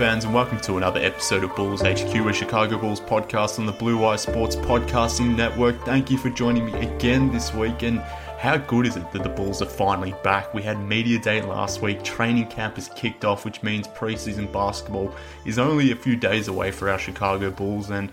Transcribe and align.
Fans, 0.00 0.24
and 0.24 0.32
welcome 0.32 0.58
to 0.58 0.78
another 0.78 0.98
episode 1.00 1.44
of 1.44 1.54
Bulls 1.54 1.82
HQ, 1.82 2.14
a 2.14 2.32
Chicago 2.32 2.78
Bulls 2.78 3.02
podcast 3.02 3.58
on 3.58 3.66
the 3.66 3.72
Blue 3.72 3.98
Wire 3.98 4.16
Sports 4.16 4.56
Podcasting 4.56 5.36
Network. 5.36 5.78
Thank 5.84 6.10
you 6.10 6.16
for 6.16 6.30
joining 6.30 6.64
me 6.64 6.72
again 6.72 7.30
this 7.30 7.52
week. 7.52 7.82
And 7.82 7.98
how 8.38 8.56
good 8.56 8.86
is 8.86 8.96
it 8.96 9.12
that 9.12 9.22
the 9.22 9.28
Bulls 9.28 9.60
are 9.60 9.66
finally 9.66 10.14
back? 10.22 10.54
We 10.54 10.62
had 10.62 10.80
Media 10.80 11.18
Day 11.18 11.42
last 11.42 11.82
week, 11.82 12.02
training 12.02 12.46
camp 12.46 12.76
has 12.76 12.88
kicked 12.96 13.26
off, 13.26 13.44
which 13.44 13.62
means 13.62 13.88
preseason 13.88 14.50
basketball 14.50 15.14
is 15.44 15.58
only 15.58 15.92
a 15.92 15.96
few 15.96 16.16
days 16.16 16.48
away 16.48 16.70
for 16.70 16.88
our 16.88 16.98
Chicago 16.98 17.50
Bulls. 17.50 17.90
And 17.90 18.10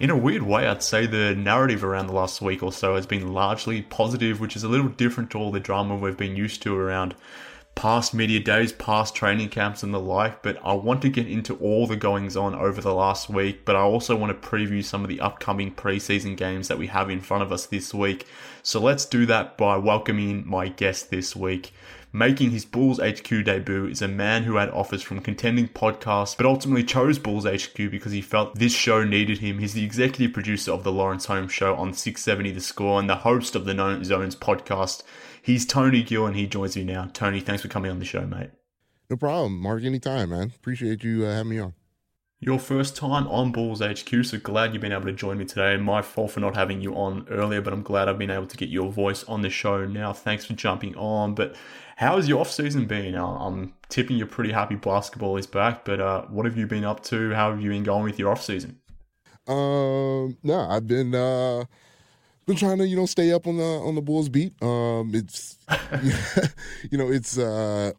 in 0.00 0.10
a 0.10 0.16
weird 0.16 0.42
way, 0.42 0.66
I'd 0.66 0.82
say 0.82 1.06
the 1.06 1.36
narrative 1.36 1.84
around 1.84 2.08
the 2.08 2.14
last 2.14 2.42
week 2.42 2.64
or 2.64 2.72
so 2.72 2.96
has 2.96 3.06
been 3.06 3.32
largely 3.32 3.82
positive, 3.82 4.40
which 4.40 4.56
is 4.56 4.64
a 4.64 4.68
little 4.68 4.88
different 4.88 5.30
to 5.30 5.38
all 5.38 5.52
the 5.52 5.60
drama 5.60 5.94
we've 5.94 6.16
been 6.16 6.34
used 6.34 6.62
to 6.62 6.76
around 6.76 7.14
past 7.78 8.12
media 8.12 8.40
days, 8.40 8.72
past 8.72 9.14
training 9.14 9.48
camps, 9.48 9.84
and 9.84 9.94
the 9.94 10.00
like. 10.00 10.42
But 10.42 10.58
I 10.64 10.72
want 10.72 11.00
to 11.02 11.08
get 11.08 11.28
into 11.28 11.54
all 11.58 11.86
the 11.86 11.94
goings 11.94 12.36
on 12.36 12.52
over 12.56 12.80
the 12.80 12.92
last 12.92 13.30
week. 13.30 13.64
But 13.64 13.76
I 13.76 13.82
also 13.82 14.16
want 14.16 14.42
to 14.42 14.48
preview 14.48 14.84
some 14.84 15.04
of 15.04 15.08
the 15.08 15.20
upcoming 15.20 15.72
preseason 15.72 16.36
games 16.36 16.66
that 16.66 16.76
we 16.76 16.88
have 16.88 17.08
in 17.08 17.20
front 17.20 17.44
of 17.44 17.52
us 17.52 17.66
this 17.66 17.94
week. 17.94 18.26
So 18.64 18.80
let's 18.80 19.06
do 19.06 19.26
that 19.26 19.56
by 19.56 19.76
welcoming 19.76 20.42
my 20.44 20.66
guest 20.66 21.10
this 21.10 21.36
week. 21.36 21.72
Making 22.12 22.52
his 22.52 22.64
Bulls 22.64 22.98
HQ 22.98 23.28
debut 23.44 23.86
is 23.86 24.00
a 24.00 24.08
man 24.08 24.44
who 24.44 24.56
had 24.56 24.70
offers 24.70 25.02
from 25.02 25.20
contending 25.20 25.68
podcasts, 25.68 26.34
but 26.34 26.46
ultimately 26.46 26.82
chose 26.82 27.18
Bulls 27.18 27.44
HQ 27.44 27.76
because 27.76 28.12
he 28.12 28.22
felt 28.22 28.54
this 28.54 28.72
show 28.72 29.04
needed 29.04 29.38
him. 29.38 29.58
He's 29.58 29.74
the 29.74 29.84
executive 29.84 30.32
producer 30.32 30.72
of 30.72 30.84
the 30.84 30.92
Lawrence 30.92 31.26
Holmes 31.26 31.52
Show 31.52 31.74
on 31.74 31.92
670 31.92 32.52
The 32.52 32.62
Score 32.62 32.98
and 32.98 33.10
the 33.10 33.16
host 33.16 33.54
of 33.54 33.66
the 33.66 33.74
Known 33.74 34.04
Zones 34.04 34.34
podcast. 34.34 35.02
He's 35.42 35.66
Tony 35.66 36.02
Gill 36.02 36.26
and 36.26 36.34
he 36.34 36.46
joins 36.46 36.78
me 36.78 36.84
now. 36.84 37.10
Tony, 37.12 37.40
thanks 37.40 37.60
for 37.60 37.68
coming 37.68 37.90
on 37.90 37.98
the 37.98 38.06
show, 38.06 38.26
mate. 38.26 38.50
No 39.10 39.16
problem, 39.16 39.60
Mark. 39.60 39.84
Anytime, 39.84 40.30
man. 40.30 40.52
Appreciate 40.56 41.04
you 41.04 41.26
uh, 41.26 41.34
having 41.34 41.50
me 41.50 41.58
on. 41.58 41.74
Your 42.40 42.60
first 42.60 42.94
time 42.94 43.26
on 43.26 43.50
Bulls 43.50 43.80
HQ, 43.80 44.24
so 44.24 44.38
glad 44.38 44.72
you've 44.72 44.80
been 44.80 44.92
able 44.92 45.06
to 45.06 45.12
join 45.12 45.38
me 45.38 45.44
today. 45.44 45.76
My 45.76 46.02
fault 46.02 46.30
for 46.30 46.40
not 46.40 46.54
having 46.54 46.80
you 46.80 46.94
on 46.94 47.26
earlier, 47.28 47.60
but 47.60 47.72
I'm 47.72 47.82
glad 47.82 48.08
I've 48.08 48.18
been 48.18 48.30
able 48.30 48.46
to 48.46 48.56
get 48.56 48.68
your 48.68 48.92
voice 48.92 49.24
on 49.24 49.42
the 49.42 49.50
show 49.50 49.84
now. 49.86 50.12
Thanks 50.12 50.44
for 50.44 50.52
jumping 50.52 50.94
on. 50.94 51.34
But 51.34 51.56
how 51.98 52.14
has 52.14 52.28
your 52.28 52.40
off 52.40 52.50
season 52.52 52.86
been? 52.86 53.16
I'm 53.16 53.74
tipping 53.88 54.16
you're 54.16 54.28
pretty 54.28 54.52
happy 54.52 54.76
basketball 54.76 55.36
is 55.36 55.48
back, 55.48 55.84
but 55.84 56.00
uh, 56.00 56.22
what 56.26 56.46
have 56.46 56.56
you 56.56 56.64
been 56.64 56.84
up 56.84 57.02
to? 57.06 57.34
How 57.34 57.50
have 57.50 57.60
you 57.60 57.70
been 57.70 57.82
going 57.82 58.04
with 58.04 58.20
your 58.20 58.30
off 58.30 58.40
season? 58.40 58.78
Um, 59.48 60.36
no, 60.44 60.60
I've 60.70 60.86
been 60.86 61.12
uh 61.12 61.64
been 62.46 62.54
trying 62.54 62.78
to 62.78 62.86
you 62.86 62.94
know 62.94 63.06
stay 63.06 63.32
up 63.32 63.48
on 63.48 63.56
the 63.56 63.64
on 63.64 63.96
the 63.96 64.00
Bulls 64.00 64.28
beat. 64.28 64.52
Um, 64.62 65.10
it's 65.12 65.58
you 66.88 66.98
know 66.98 67.10
it's 67.10 67.36
uh 67.36 67.90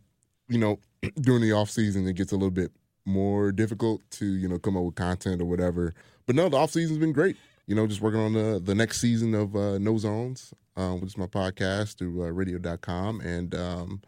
you 0.47 0.59
know 0.59 0.79
during 1.19 1.41
the 1.41 1.51
off 1.51 1.69
season 1.69 2.07
it 2.07 2.13
gets 2.13 2.31
a 2.31 2.35
little 2.35 2.51
bit 2.51 2.71
more 3.03 3.51
difficult 3.51 4.01
to 4.11 4.25
you 4.25 4.47
know 4.47 4.59
come 4.59 4.77
up 4.77 4.83
with 4.83 4.95
content 4.95 5.41
or 5.41 5.45
whatever. 5.45 5.93
But 6.25 6.37
no, 6.37 6.47
the 6.47 6.55
off 6.55 6.71
season's 6.71 6.99
been 6.99 7.11
great. 7.11 7.35
You 7.67 7.75
know, 7.75 7.85
just 7.85 7.99
working 7.99 8.21
on 8.21 8.31
the 8.31 8.61
the 8.63 8.75
next 8.75 9.01
season 9.01 9.35
of 9.35 9.57
uh, 9.57 9.77
No 9.77 9.97
Zones, 9.97 10.53
um, 10.79 11.01
which 11.01 11.11
is 11.11 11.17
my 11.17 11.27
podcast 11.27 11.97
through 11.97 12.23
uh, 12.23 12.29
radio.com, 12.29 13.21
and 13.21 13.53
um, 13.53 14.01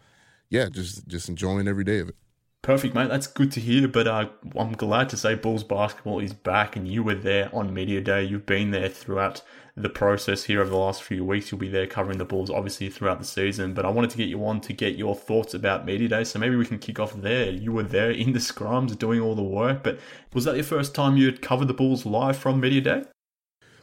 yeah, 0.49 0.69
just 0.69 1.07
just 1.07 1.29
enjoying 1.29 1.67
every 1.67 1.83
day 1.83 1.99
of 1.99 2.09
it. 2.09 2.15
Perfect, 2.61 2.93
mate. 2.93 3.09
That's 3.09 3.25
good 3.25 3.51
to 3.53 3.59
hear. 3.59 3.87
But 3.87 4.07
uh, 4.07 4.29
I'm 4.55 4.73
glad 4.73 5.09
to 5.09 5.17
say 5.17 5.33
Bulls 5.35 5.63
basketball 5.63 6.19
is 6.19 6.33
back, 6.33 6.75
and 6.75 6.87
you 6.87 7.03
were 7.03 7.15
there 7.15 7.53
on 7.53 7.73
media 7.73 8.01
day. 8.01 8.23
You've 8.23 8.45
been 8.45 8.71
there 8.71 8.87
throughout 8.87 9.41
the 9.75 9.89
process 9.89 10.43
here 10.43 10.61
over 10.61 10.69
the 10.69 10.77
last 10.77 11.01
few 11.01 11.25
weeks. 11.25 11.51
You'll 11.51 11.59
be 11.59 11.69
there 11.69 11.87
covering 11.87 12.19
the 12.19 12.25
Bulls, 12.25 12.51
obviously 12.51 12.89
throughout 12.89 13.19
the 13.19 13.25
season. 13.25 13.73
But 13.73 13.85
I 13.85 13.89
wanted 13.89 14.11
to 14.11 14.17
get 14.17 14.29
you 14.29 14.45
on 14.45 14.61
to 14.61 14.73
get 14.73 14.95
your 14.95 15.15
thoughts 15.15 15.53
about 15.55 15.85
media 15.85 16.07
day. 16.07 16.23
So 16.23 16.37
maybe 16.37 16.55
we 16.55 16.65
can 16.65 16.77
kick 16.77 16.99
off 16.99 17.13
there. 17.13 17.49
You 17.49 17.71
were 17.71 17.83
there 17.83 18.11
in 18.11 18.33
the 18.33 18.39
scrums, 18.39 18.97
doing 18.97 19.19
all 19.19 19.33
the 19.33 19.41
work. 19.41 19.81
But 19.81 19.99
was 20.33 20.45
that 20.45 20.55
your 20.55 20.63
first 20.63 20.93
time 20.93 21.17
you 21.17 21.25
had 21.25 21.41
covered 21.41 21.67
the 21.67 21.73
Bulls 21.73 22.05
live 22.05 22.37
from 22.37 22.59
media 22.59 22.81
day? 22.81 23.03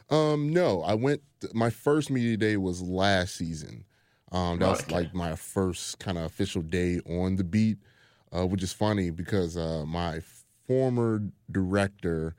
Um, 0.09 0.49
no, 0.51 0.81
I 0.81 0.95
went. 0.95 1.21
My 1.53 1.69
first 1.69 2.09
media 2.09 2.37
day 2.37 2.57
was 2.57 2.81
last 2.81 3.35
season. 3.35 3.85
Um, 4.31 4.59
that 4.59 4.67
Right, 4.67 4.69
was 4.69 4.89
like 4.89 5.13
my 5.13 5.35
first 5.35 5.99
kind 5.99 6.17
of 6.17 6.25
official 6.25 6.61
day 6.61 6.99
on 7.05 7.35
the 7.35 7.43
beat, 7.43 7.77
uh, 8.35 8.45
which 8.45 8.63
is 8.63 8.73
funny 8.73 9.09
because 9.09 9.57
uh, 9.57 9.85
my 9.87 10.19
former 10.67 11.21
director, 11.51 12.35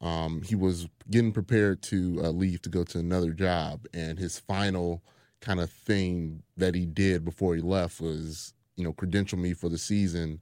um, 0.00 0.42
he 0.42 0.54
was 0.54 0.88
getting 1.10 1.32
prepared 1.32 1.82
to 1.82 2.20
uh, 2.22 2.30
leave 2.30 2.62
to 2.62 2.68
go 2.68 2.84
to 2.84 2.98
another 2.98 3.32
job, 3.32 3.86
and 3.94 4.18
his 4.18 4.38
final 4.38 5.02
kind 5.40 5.60
of 5.60 5.70
thing 5.70 6.42
that 6.56 6.74
he 6.74 6.86
did 6.86 7.24
before 7.24 7.54
he 7.56 7.60
left 7.60 8.00
was, 8.00 8.54
you 8.76 8.84
know, 8.84 8.92
credential 8.92 9.38
me 9.38 9.52
for 9.54 9.68
the 9.68 9.78
season, 9.78 10.40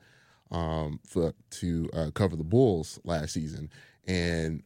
um, 0.50 1.00
for 1.06 1.32
to 1.50 1.88
uh, 1.94 2.10
cover 2.14 2.36
the 2.36 2.44
Bulls 2.44 2.98
last 3.04 3.32
season, 3.32 3.70
and 4.06 4.62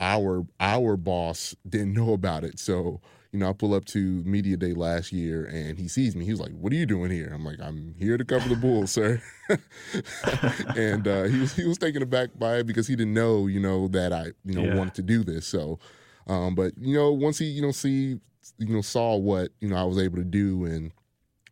our 0.00 0.46
our 0.60 0.96
boss 0.96 1.54
didn't 1.68 1.94
know 1.94 2.12
about 2.12 2.44
it. 2.44 2.58
So, 2.58 3.00
you 3.32 3.38
know, 3.40 3.48
I 3.48 3.52
pull 3.52 3.74
up 3.74 3.84
to 3.86 3.98
media 4.24 4.56
day 4.56 4.72
last 4.74 5.12
year 5.12 5.44
and 5.46 5.78
he 5.78 5.88
sees 5.88 6.14
me. 6.16 6.24
He 6.24 6.30
was 6.30 6.40
like, 6.40 6.52
What 6.52 6.72
are 6.72 6.76
you 6.76 6.86
doing 6.86 7.10
here? 7.10 7.30
I'm 7.32 7.44
like, 7.44 7.60
I'm 7.60 7.94
here 7.98 8.16
to 8.18 8.24
cover 8.24 8.48
the 8.48 8.56
Bulls, 8.56 8.92
sir. 8.92 9.22
and 10.76 11.06
uh, 11.06 11.24
he 11.24 11.38
was 11.40 11.54
he 11.54 11.64
was 11.66 11.78
taken 11.78 12.02
aback 12.02 12.30
by 12.38 12.56
it 12.58 12.66
because 12.66 12.86
he 12.86 12.96
didn't 12.96 13.14
know, 13.14 13.46
you 13.46 13.60
know, 13.60 13.88
that 13.88 14.12
I, 14.12 14.26
you 14.44 14.54
know, 14.54 14.62
Yeah. 14.64 14.74
wanted 14.74 14.94
to 14.94 15.02
do 15.02 15.24
this. 15.24 15.46
So 15.46 15.78
um, 16.26 16.54
but 16.54 16.72
you 16.78 16.94
know, 16.94 17.12
once 17.12 17.38
he, 17.38 17.46
you 17.46 17.62
know, 17.62 17.70
see 17.70 18.18
you 18.58 18.74
know, 18.74 18.80
saw 18.80 19.16
what, 19.16 19.50
you 19.60 19.68
know, 19.68 19.76
I 19.76 19.84
was 19.84 19.98
able 19.98 20.16
to 20.18 20.24
do 20.24 20.64
and 20.66 20.92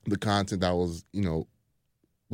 the 0.07 0.17
content 0.19 0.63
I 0.63 0.73
was, 0.73 1.05
you 1.13 1.23
know, 1.23 1.47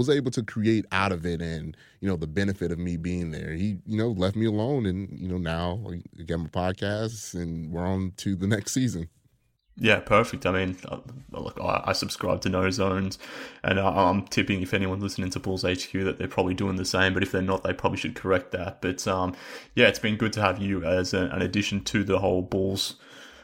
was 0.00 0.08
able 0.08 0.30
to 0.30 0.42
create 0.42 0.86
out 0.92 1.12
of 1.12 1.26
it 1.26 1.42
and 1.42 1.76
you 2.00 2.08
know 2.08 2.16
the 2.16 2.26
benefit 2.26 2.72
of 2.72 2.78
me 2.78 2.96
being 2.96 3.30
there 3.32 3.52
he 3.52 3.76
you 3.86 3.98
know 3.98 4.08
left 4.08 4.34
me 4.34 4.46
alone 4.46 4.86
and 4.86 5.10
you 5.20 5.28
know 5.28 5.36
now 5.36 5.78
i 5.90 6.22
got 6.22 6.38
my 6.38 6.46
podcast 6.46 7.34
and 7.34 7.70
we're 7.70 7.86
on 7.86 8.10
to 8.16 8.34
the 8.34 8.46
next 8.46 8.72
season 8.72 9.10
Yeah, 9.82 10.00
perfect. 10.00 10.44
I 10.44 10.50
mean, 10.50 10.76
uh, 10.86 10.98
look, 11.32 11.58
I, 11.58 11.94
subscribe 11.94 12.42
to 12.42 12.50
No 12.50 12.68
Zones, 12.70 13.18
and 13.64 13.80
I, 13.80 13.88
I'm 13.88 14.26
tipping 14.26 14.60
if 14.60 14.74
anyone 14.74 15.00
listening 15.00 15.30
to 15.30 15.40
Bulls 15.40 15.62
HQ 15.62 15.92
that 15.92 16.18
they're 16.18 16.28
probably 16.28 16.52
doing 16.52 16.76
the 16.76 16.84
same. 16.84 17.14
But 17.14 17.22
if 17.22 17.32
they're 17.32 17.40
not, 17.40 17.62
they 17.62 17.72
probably 17.72 17.96
should 17.96 18.14
correct 18.14 18.52
that. 18.52 18.82
But 18.82 19.08
um, 19.08 19.34
yeah, 19.74 19.86
it's 19.86 19.98
been 19.98 20.16
good 20.16 20.34
to 20.34 20.42
have 20.42 20.58
you 20.58 20.84
as 20.84 21.14
an 21.14 21.40
addition 21.40 21.82
to 21.84 22.04
the 22.04 22.18
whole 22.18 22.42
Bulls. 22.42 22.96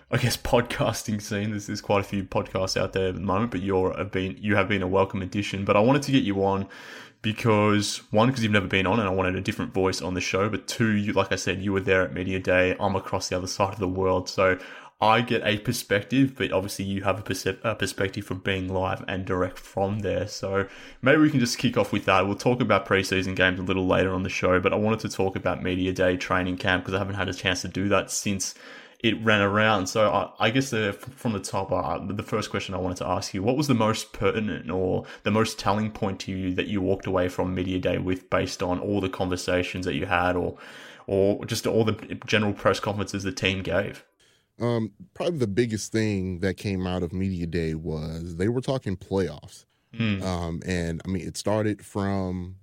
I 0.09 0.19
guess 0.19 0.37
podcasting 0.37 1.21
scene. 1.21 1.51
There's, 1.51 1.67
there's 1.67 1.81
quite 1.81 2.01
a 2.01 2.05
few 2.05 2.23
podcasts 2.23 2.81
out 2.81 2.93
there 2.93 3.09
at 3.09 3.15
the 3.15 3.21
moment, 3.21 3.51
but 3.51 3.61
you're 3.61 3.91
a 3.91 4.05
been 4.05 4.37
you 4.39 4.55
have 4.55 4.69
been 4.69 4.83
a 4.83 4.87
welcome 4.87 5.21
addition. 5.21 5.65
But 5.65 5.77
I 5.77 5.81
wanted 5.81 6.03
to 6.03 6.13
get 6.13 6.23
you 6.23 6.45
on 6.45 6.69
because 7.23 8.03
one, 8.13 8.29
because 8.29 8.45
you've 8.45 8.53
never 8.53 8.69
been 8.69 8.87
on, 8.87 9.01
and 9.01 9.09
I 9.09 9.13
wanted 9.13 9.35
a 9.35 9.41
different 9.41 9.75
voice 9.75 10.01
on 10.01 10.15
the 10.15 10.21
show. 10.21 10.49
But 10.49 10.69
two, 10.69 10.93
you 10.93 11.13
like 11.13 11.33
I 11.33 11.37
said, 11.37 11.61
you 11.61 11.73
were 11.73 11.81
there 11.81 12.03
at 12.03 12.15
media 12.15 12.39
day. 12.39 12.77
I'm 12.79 12.95
across 12.95 13.31
the 13.31 13.37
other 13.37 13.49
side 13.49 13.73
of 13.73 13.81
the 13.81 13.89
world, 13.89 14.29
so 14.29 14.61
I 15.01 15.23
get 15.23 15.43
a 15.45 15.59
perspective, 15.59 16.37
but 16.37 16.53
obviously 16.53 16.87
you 16.87 17.03
have 17.03 17.19
a, 17.19 17.23
perce- 17.23 17.59
a, 17.65 17.75
perspective 17.75 18.25
from 18.25 18.39
being 18.39 18.73
live 18.73 19.05
and 19.07 19.27
direct 19.27 19.59
from 19.59 19.99
there. 19.99 20.27
So 20.27 20.69
maybe 21.03 21.21
we 21.21 21.31
can 21.31 21.41
just 21.41 21.59
kick 21.59 21.77
off 21.77 21.93
with 21.93 22.07
that. 22.07 22.27
We'll 22.27 22.37
talk 22.37 22.63
about 22.63 22.87
preseason 22.87 23.37
games 23.37 23.59
a 23.59 23.63
little 23.63 23.87
later 23.87 24.15
on 24.15 24.23
the 24.23 24.31
show, 24.31 24.59
but 24.59 24.73
I 24.73 24.77
wanted 24.77 25.01
to 25.01 25.11
talk 25.11 25.37
about 25.37 25.63
media 25.63 25.93
day 25.93 26.17
training 26.17 26.57
camp 26.57 26.85
because 26.85 26.95
I 26.95 26.99
haven't 26.99 27.17
had 27.17 27.29
a 27.29 27.35
chance 27.35 27.61
to 27.63 27.69
do 27.69 27.91
that 27.91 28.11
since 28.11 28.55
it 29.01 29.23
ran 29.23 29.41
around. 29.41 29.87
So 29.89 30.11
I, 30.11 30.47
I 30.47 30.51
guess 30.51 30.71
the, 30.71 30.93
from 30.93 31.33
the 31.33 31.41
top, 31.41 31.71
uh, 31.73 31.99
the 31.99 32.23
first 32.23 32.51
question 32.51 32.75
I 32.75 32.79
wanted 32.79 32.99
to 32.99 33.07
ask 33.07 33.35
you: 33.35 33.43
What 33.43 33.57
was 33.57 33.69
the 33.69 33.75
most 33.75 34.13
pertinent 34.13 34.71
or 34.71 35.05
the 35.23 35.31
most 35.31 35.59
telling 35.59 35.91
point 35.91 36.21
to 36.21 36.33
you 36.33 36.55
that 36.55 36.67
you 36.67 36.81
walked 36.81 37.07
away 37.07 37.29
from 37.29 37.55
media 37.55 37.79
day 37.79 37.99
with, 37.99 38.31
based 38.31 38.63
on 38.63 38.79
all 38.79 39.01
the 39.01 39.09
conversations 39.09 39.87
that 39.87 39.95
you 39.95 40.07
had, 40.07 40.37
or 40.37 40.57
or 41.07 41.45
just 41.45 41.67
all 41.67 41.85
the 41.85 42.19
general 42.27 42.53
press 42.53 42.81
conferences 42.81 43.23
the 43.23 43.33
team 43.33 43.63
gave? 43.63 44.05
Um, 44.61 44.93
probably 45.15 45.39
the 45.39 45.47
biggest 45.47 45.93
thing 45.93 46.41
that 46.41 46.57
came 46.57 46.87
out 46.87 47.03
of 47.03 47.13
media 47.13 47.47
day 47.47 47.75
was 47.75 48.37
they 48.37 48.49
were 48.49 48.61
talking 48.61 48.97
playoffs. 48.97 49.67
Mm. 49.95 50.23
Um, 50.23 50.63
and 50.67 51.01
I 51.05 51.09
mean, 51.09 51.27
it 51.27 51.37
started 51.37 51.85
from, 51.85 52.57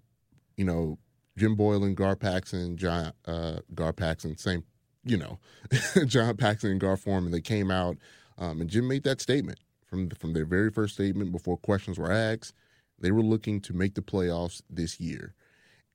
you 0.58 0.66
know, 0.66 0.98
Jim 1.38 1.56
Boylen, 1.56 1.96
Gar 1.96 2.16
Paxson, 2.16 2.78
John 2.78 3.14
uh, 3.26 3.60
Gar 3.74 3.94
Paxson, 3.94 4.38
same, 4.38 4.64
you 5.04 5.18
know, 5.18 5.40
John 6.06 6.38
Paxson 6.38 6.72
and 6.72 6.80
Gar 6.80 6.98
Forman. 6.98 7.32
They 7.32 7.42
came 7.42 7.72
out, 7.72 7.98
um, 8.38 8.62
and 8.62 8.70
Jim 8.70 8.88
made 8.88 9.04
that 9.04 9.22
statement 9.22 9.60
from 9.86 10.10
from 10.10 10.34
their 10.34 10.46
very 10.46 10.70
first 10.70 10.96
statement 10.96 11.32
before 11.32 11.58
questions 11.58 11.98
were 11.98 12.12
asked. 12.12 12.54
They 13.00 13.12
were 13.12 13.22
looking 13.22 13.60
to 13.62 13.74
make 13.74 13.96
the 13.96 14.02
playoffs 14.02 14.62
this 14.70 15.00
year, 15.00 15.34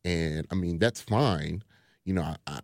and 0.05 0.47
I 0.51 0.55
mean 0.55 0.79
that's 0.79 1.01
fine. 1.01 1.63
You 2.05 2.15
know, 2.15 2.35
I, 2.47 2.61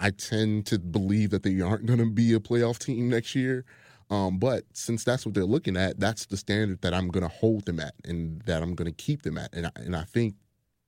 I 0.00 0.10
tend 0.10 0.66
to 0.66 0.78
believe 0.78 1.30
that 1.30 1.42
they 1.42 1.60
aren't 1.60 1.86
going 1.86 1.98
to 1.98 2.10
be 2.10 2.34
a 2.34 2.40
playoff 2.40 2.78
team 2.78 3.08
next 3.08 3.34
year. 3.34 3.64
Um, 4.08 4.38
but 4.38 4.64
since 4.72 5.02
that's 5.02 5.26
what 5.26 5.34
they're 5.34 5.44
looking 5.44 5.76
at, 5.76 5.98
that's 5.98 6.26
the 6.26 6.36
standard 6.36 6.80
that 6.82 6.94
I'm 6.94 7.08
going 7.08 7.22
to 7.22 7.34
hold 7.34 7.64
them 7.64 7.80
at 7.80 7.94
and 8.04 8.40
that 8.42 8.62
I'm 8.62 8.74
going 8.74 8.90
to 8.90 8.96
keep 8.96 9.22
them 9.22 9.36
at. 9.36 9.52
And 9.52 9.66
I, 9.66 9.70
and 9.76 9.96
I 9.96 10.02
think, 10.02 10.36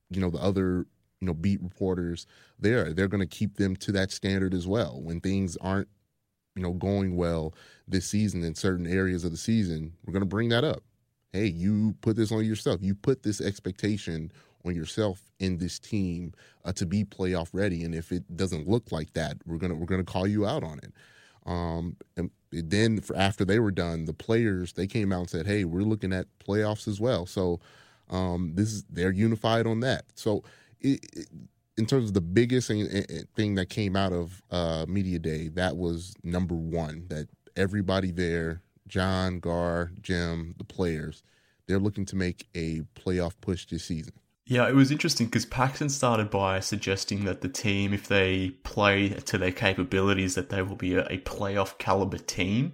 you 0.09 0.21
know, 0.21 0.29
the 0.29 0.39
other, 0.39 0.85
you 1.21 1.27
know, 1.27 1.33
beat 1.33 1.61
reporters 1.61 2.25
there, 2.59 2.93
they're 2.93 3.07
going 3.07 3.27
to 3.27 3.27
keep 3.27 3.57
them 3.57 3.75
to 3.77 3.91
that 3.91 4.11
standard 4.11 4.53
as 4.53 4.67
well. 4.67 5.01
When 5.01 5.19
things 5.19 5.57
aren't, 5.57 5.87
you 6.55 6.63
know, 6.63 6.73
going 6.73 7.15
well 7.15 7.53
this 7.87 8.05
season 8.05 8.43
in 8.43 8.55
certain 8.55 8.87
areas 8.87 9.23
of 9.23 9.31
the 9.31 9.37
season, 9.37 9.93
we're 10.05 10.13
going 10.13 10.21
to 10.21 10.27
bring 10.27 10.49
that 10.49 10.63
up. 10.63 10.83
Hey, 11.31 11.45
you 11.45 11.95
put 12.01 12.15
this 12.15 12.31
on 12.31 12.43
yourself. 12.45 12.79
You 12.81 12.95
put 12.95 13.23
this 13.23 13.39
expectation 13.39 14.31
on 14.65 14.75
yourself 14.75 15.21
in 15.39 15.57
this 15.57 15.79
team 15.79 16.33
uh, 16.65 16.71
to 16.73 16.85
be 16.85 17.03
playoff 17.05 17.49
ready. 17.53 17.83
And 17.83 17.93
if 17.93 18.11
it 18.11 18.35
doesn't 18.35 18.67
look 18.67 18.91
like 18.91 19.13
that, 19.13 19.37
we're 19.45 19.57
gonna 19.57 19.75
we're 19.75 19.85
gonna 19.85 20.03
call 20.03 20.27
you 20.27 20.45
out 20.45 20.63
on 20.63 20.79
it. 20.79 20.91
Um, 21.45 21.95
and 22.17 22.29
then 22.51 22.99
for, 22.99 23.15
after 23.15 23.45
they 23.45 23.59
were 23.59 23.71
done, 23.71 24.05
the 24.05 24.13
players 24.13 24.73
they 24.73 24.87
came 24.87 25.13
out 25.13 25.21
and 25.21 25.29
said, 25.29 25.47
"Hey, 25.47 25.63
we're 25.65 25.81
looking 25.81 26.11
at 26.13 26.27
playoffs 26.39 26.87
as 26.87 26.99
well." 26.99 27.25
So 27.25 27.59
um, 28.09 28.53
this 28.55 28.73
is 28.73 28.83
they're 28.89 29.11
unified 29.11 29.67
on 29.67 29.79
that. 29.81 30.05
So 30.15 30.43
in 30.81 31.85
terms 31.85 32.05
of 32.05 32.13
the 32.13 32.21
biggest 32.21 32.67
thing, 32.67 32.87
thing 33.35 33.55
that 33.55 33.69
came 33.69 33.95
out 33.95 34.13
of 34.13 34.41
uh, 34.51 34.85
media 34.87 35.19
day, 35.19 35.47
that 35.49 35.77
was 35.77 36.13
number 36.23 36.55
one. 36.55 37.05
That 37.09 37.27
everybody 37.55 38.11
there, 38.11 38.61
John, 38.87 39.39
Gar, 39.39 39.91
Jim, 40.01 40.55
the 40.57 40.63
players, 40.63 41.23
they're 41.67 41.79
looking 41.79 42.05
to 42.05 42.15
make 42.15 42.47
a 42.55 42.81
playoff 42.95 43.33
push 43.41 43.65
this 43.65 43.85
season. 43.85 44.13
Yeah, 44.45 44.67
it 44.67 44.73
was 44.73 44.89
interesting 44.89 45.27
because 45.27 45.45
Paxson 45.45 45.89
started 45.89 46.31
by 46.31 46.59
suggesting 46.59 47.25
that 47.25 47.41
the 47.41 47.49
team, 47.49 47.93
if 47.93 48.07
they 48.07 48.49
play 48.63 49.09
to 49.09 49.37
their 49.37 49.51
capabilities, 49.51 50.33
that 50.33 50.49
they 50.49 50.63
will 50.63 50.75
be 50.75 50.95
a, 50.95 51.05
a 51.05 51.19
playoff 51.19 51.77
caliber 51.77 52.17
team 52.17 52.73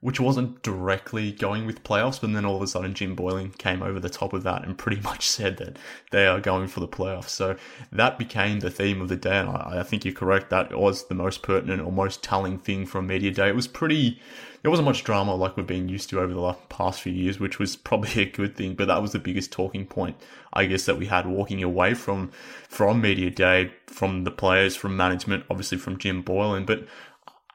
which 0.00 0.18
wasn't 0.18 0.62
directly 0.62 1.30
going 1.30 1.66
with 1.66 1.84
playoffs, 1.84 2.20
but 2.20 2.32
then 2.32 2.46
all 2.46 2.56
of 2.56 2.62
a 2.62 2.66
sudden 2.66 2.94
Jim 2.94 3.14
Boylen 3.14 3.56
came 3.58 3.82
over 3.82 4.00
the 4.00 4.08
top 4.08 4.32
of 4.32 4.42
that 4.44 4.64
and 4.64 4.78
pretty 4.78 5.00
much 5.04 5.28
said 5.28 5.58
that 5.58 5.76
they 6.10 6.26
are 6.26 6.40
going 6.40 6.68
for 6.68 6.80
the 6.80 6.88
playoffs. 6.88 7.28
So 7.28 7.56
that 7.92 8.18
became 8.18 8.60
the 8.60 8.70
theme 8.70 9.00
of 9.02 9.08
the 9.08 9.16
day, 9.16 9.38
and 9.38 9.50
I, 9.50 9.80
I 9.80 9.82
think 9.82 10.04
you're 10.04 10.14
correct. 10.14 10.50
That 10.50 10.76
was 10.76 11.06
the 11.08 11.14
most 11.14 11.42
pertinent 11.42 11.82
or 11.82 11.92
most 11.92 12.22
telling 12.22 12.58
thing 12.58 12.86
from 12.86 13.06
media 13.06 13.30
day. 13.30 13.48
It 13.48 13.56
was 13.56 13.68
pretty. 13.68 14.20
There 14.62 14.70
wasn't 14.70 14.86
much 14.86 15.04
drama 15.04 15.34
like 15.34 15.56
we've 15.56 15.66
been 15.66 15.88
used 15.88 16.10
to 16.10 16.20
over 16.20 16.34
the 16.34 16.52
past 16.68 17.00
few 17.00 17.12
years, 17.12 17.40
which 17.40 17.58
was 17.58 17.76
probably 17.90 18.22
a 18.22 18.30
good 18.30 18.56
thing. 18.56 18.74
But 18.74 18.88
that 18.88 19.02
was 19.02 19.12
the 19.12 19.18
biggest 19.18 19.52
talking 19.52 19.86
point, 19.86 20.16
I 20.52 20.64
guess, 20.66 20.84
that 20.86 20.98
we 20.98 21.06
had 21.06 21.26
walking 21.26 21.62
away 21.62 21.92
from 21.92 22.30
from 22.68 23.02
media 23.02 23.30
day, 23.30 23.72
from 23.86 24.24
the 24.24 24.30
players, 24.30 24.76
from 24.76 24.96
management, 24.96 25.44
obviously 25.50 25.76
from 25.76 25.98
Jim 25.98 26.22
Boylen. 26.22 26.64
But 26.64 26.86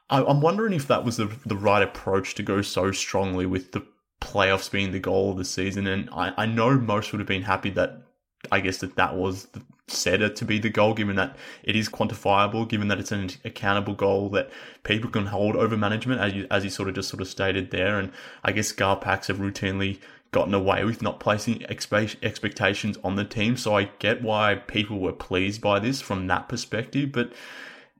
I'm 0.08 0.40
wondering 0.40 0.72
if 0.72 0.86
that 0.88 1.04
was 1.04 1.16
the 1.16 1.30
the 1.44 1.56
right 1.56 1.82
approach 1.82 2.34
to 2.36 2.42
go 2.42 2.62
so 2.62 2.92
strongly 2.92 3.46
with 3.46 3.72
the 3.72 3.84
playoffs 4.20 4.70
being 4.70 4.92
the 4.92 5.00
goal 5.00 5.32
of 5.32 5.38
the 5.38 5.44
season. 5.44 5.86
And 5.86 6.08
I, 6.10 6.32
I 6.36 6.46
know 6.46 6.78
most 6.78 7.12
would 7.12 7.20
have 7.20 7.28
been 7.28 7.42
happy 7.42 7.70
that 7.70 8.02
I 8.50 8.60
guess 8.60 8.78
that 8.78 8.96
that 8.96 9.16
was 9.16 9.46
the, 9.46 9.62
to 10.28 10.44
be 10.44 10.58
the 10.58 10.70
goal, 10.70 10.94
given 10.94 11.16
that 11.16 11.36
it 11.62 11.76
is 11.76 11.88
quantifiable, 11.88 12.68
given 12.68 12.88
that 12.88 12.98
it's 12.98 13.12
an 13.12 13.30
accountable 13.44 13.94
goal 13.94 14.28
that 14.30 14.50
people 14.82 15.10
can 15.10 15.26
hold 15.26 15.56
over 15.56 15.76
management, 15.76 16.20
as 16.20 16.32
you, 16.34 16.46
as 16.50 16.64
you 16.64 16.70
sort 16.70 16.88
of 16.88 16.94
just 16.94 17.08
sort 17.08 17.20
of 17.20 17.28
stated 17.28 17.70
there. 17.70 17.98
And 17.98 18.12
I 18.44 18.52
guess 18.52 18.72
GarPax 18.72 19.26
have 19.26 19.38
routinely 19.38 20.00
gotten 20.32 20.54
away 20.54 20.84
with 20.84 21.02
not 21.02 21.20
placing 21.20 21.60
expe- 21.60 22.16
expectations 22.22 22.98
on 23.04 23.16
the 23.16 23.24
team. 23.24 23.56
So 23.56 23.76
I 23.76 23.84
get 23.98 24.22
why 24.22 24.56
people 24.56 24.98
were 24.98 25.12
pleased 25.12 25.60
by 25.60 25.78
this 25.78 26.00
from 26.00 26.26
that 26.26 26.48
perspective. 26.48 27.12
But 27.12 27.32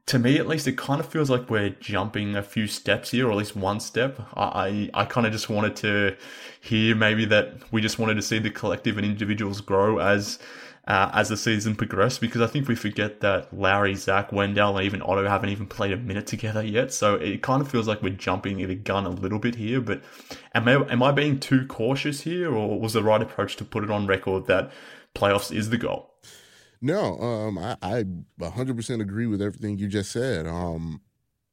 to 0.07 0.21
me 0.21 0.39
at 0.39 0.47
least, 0.47 0.69
it 0.69 0.79
kind 0.79 1.01
of 1.01 1.09
feels 1.09 1.29
like 1.29 1.51
we're 1.51 1.71
jumping 1.71 2.37
a 2.37 2.43
few 2.43 2.69
steps 2.69 3.11
here, 3.11 3.27
or 3.27 3.33
at 3.33 3.39
least 3.39 3.57
one 3.57 3.81
step. 3.81 4.21
I, 4.37 4.89
I, 4.95 5.05
kind 5.05 5.27
of 5.27 5.33
just 5.33 5.51
wanted 5.51 5.75
to 5.77 6.17
hear 6.61 6.95
maybe 6.95 7.25
that 7.25 7.55
we 7.73 7.81
just 7.81 7.99
wanted 7.99 8.15
to 8.15 8.23
see 8.23 8.39
the 8.39 8.51
collective 8.51 8.99
and 8.99 9.05
individuals 9.05 9.61
grow 9.61 9.99
as 9.99 10.39
uh, 10.87 11.11
as 11.13 11.29
the 11.29 11.37
season 11.37 11.75
progressed, 11.75 12.21
because 12.21 12.41
I 12.41 12.47
think 12.47 12.69
we 12.69 12.77
forget 12.77 13.21
that 13.21 13.53
Lauri, 13.53 13.97
Zach, 13.97 14.31
Wendell, 14.31 14.77
and 14.77 14.87
even 14.87 15.03
Otto 15.03 15.27
haven't 15.27 15.51
even 15.51 15.67
played 15.67 15.93
a 15.93 15.97
minute 15.97 16.29
together 16.29 16.63
yet. 16.63 16.93
So 16.93 17.17
it 17.17 17.43
kind 17.43 17.61
of 17.61 17.69
feels 17.69 17.89
like 17.89 18.03
we're 18.03 18.11
jumping 18.11 18.59
the 18.59 18.75
gun 18.77 19.05
a 19.05 19.11
little 19.11 19.41
bit 19.41 19.57
here. 19.57 19.81
But 19.81 20.03
am 20.55 20.69
I, 20.69 20.75
am 20.89 21.03
I 21.03 21.11
being 21.11 21.41
too 21.41 21.67
cautious 21.67 22.21
here, 22.21 22.55
or 22.55 22.79
was 22.79 22.93
the 22.93 23.03
right 23.03 23.21
approach 23.21 23.57
to 23.57 23.65
put 23.65 23.83
it 23.83 23.91
on 23.91 24.07
record 24.07 24.47
that 24.47 24.71
playoffs 25.17 25.53
is 25.53 25.71
the 25.71 25.79
goal? 25.79 26.16
No, 26.81 27.19
um, 27.19 27.59
I, 27.59 27.77
I 27.83 28.05
100% 28.41 29.01
agree 29.01 29.27
with 29.27 29.41
everything 29.41 29.79
you 29.79 29.89
just 29.89 30.13
said. 30.13 30.47
Um, 30.47 31.01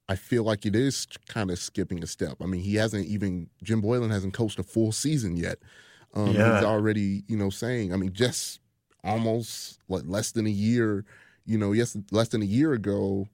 I 0.10 0.16
feel 0.16 0.44
like 0.44 0.66
it 0.66 0.76
is 0.76 1.08
kind 1.28 1.50
of 1.50 1.58
skipping 1.58 2.04
a 2.04 2.08
step. 2.08 2.38
I 2.42 2.46
mean, 2.46 2.62
he 2.62 2.76
hasn't 2.76 3.06
even 3.08 3.50
Jim 3.64 3.82
Boylen 3.82 4.12
hasn't 4.12 4.34
coached 4.34 4.60
a 4.60 4.64
full 4.64 4.92
season 4.92 5.38
yet. 5.38 5.60
Um, 6.14 6.34
yeah. 6.34 6.56
He's 6.56 6.66
already, 6.66 7.24
you 7.28 7.38
know, 7.38 7.50
saying. 7.50 7.94
I 7.94 7.98
mean, 7.98 8.14
just 8.14 8.60
almost 9.04 9.80
like 9.88 10.04
less 10.06 10.32
than 10.32 10.46
a 10.46 10.52
year. 10.52 11.06
You 11.46 11.58
know, 11.58 11.72
yes, 11.72 11.98
less 12.12 12.30
than 12.30 12.42
a 12.42 12.46
year 12.46 12.74
ago, 12.74 13.28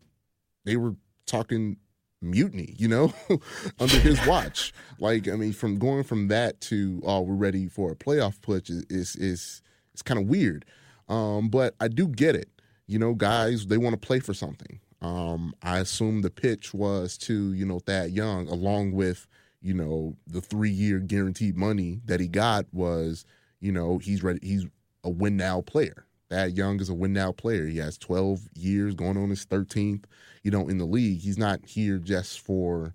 they 0.65 0.77
were 0.77 0.95
talking 1.25 1.77
mutiny. 2.21 2.75
You 2.77 2.87
know, 2.87 3.13
under 3.79 3.99
his 3.99 4.23
watch. 4.27 4.73
Like, 4.99 5.27
I 5.27 5.35
mean, 5.35 5.53
from 5.53 5.79
going 5.79 6.03
from 6.03 6.27
that 6.27 6.61
to 6.61 7.01
oh, 7.03 7.21
we're 7.21 7.33
ready 7.33 7.67
for 7.67 7.91
a 7.91 7.95
playoff 7.95 8.41
push 8.41 8.69
is 8.69 8.85
is 8.89 9.15
is, 9.15 9.61
is 9.93 10.01
kind 10.03 10.19
of 10.19 10.27
weird. 10.27 10.65
Um, 11.09 11.49
but 11.49 11.75
I 11.79 11.87
do 11.87 12.07
get 12.07 12.35
it. 12.35 12.49
You 12.87 12.99
know, 12.99 13.13
guys, 13.13 13.67
they 13.67 13.77
want 13.77 13.99
to 13.99 14.07
play 14.07 14.19
for 14.19 14.33
something. 14.33 14.79
Um, 15.01 15.53
I 15.61 15.79
assume 15.79 16.21
the 16.21 16.29
pitch 16.29 16.73
was 16.73 17.17
to, 17.19 17.53
you 17.53 17.65
know, 17.65 17.79
Thad 17.79 18.11
Young, 18.11 18.47
along 18.47 18.93
with, 18.93 19.27
you 19.61 19.73
know, 19.73 20.15
the 20.27 20.41
three 20.41 20.69
year 20.69 20.99
guaranteed 20.99 21.57
money 21.57 22.01
that 22.05 22.19
he 22.19 22.27
got 22.27 22.65
was, 22.73 23.25
you 23.59 23.71
know, 23.71 23.97
he's 23.97 24.23
ready, 24.23 24.39
he's 24.41 24.65
a 25.03 25.09
win 25.09 25.37
now 25.37 25.61
player. 25.61 26.05
Thad 26.29 26.57
Young 26.57 26.79
is 26.79 26.89
a 26.89 26.93
win 26.93 27.13
now 27.13 27.31
player. 27.31 27.65
He 27.65 27.77
has 27.77 27.97
12 27.97 28.41
years 28.55 28.93
going 28.93 29.17
on 29.17 29.29
his 29.29 29.45
13th, 29.45 30.03
you 30.43 30.51
know, 30.51 30.67
in 30.67 30.77
the 30.77 30.85
league. 30.85 31.21
He's 31.21 31.37
not 31.37 31.65
here 31.65 31.97
just 31.97 32.41
for, 32.41 32.93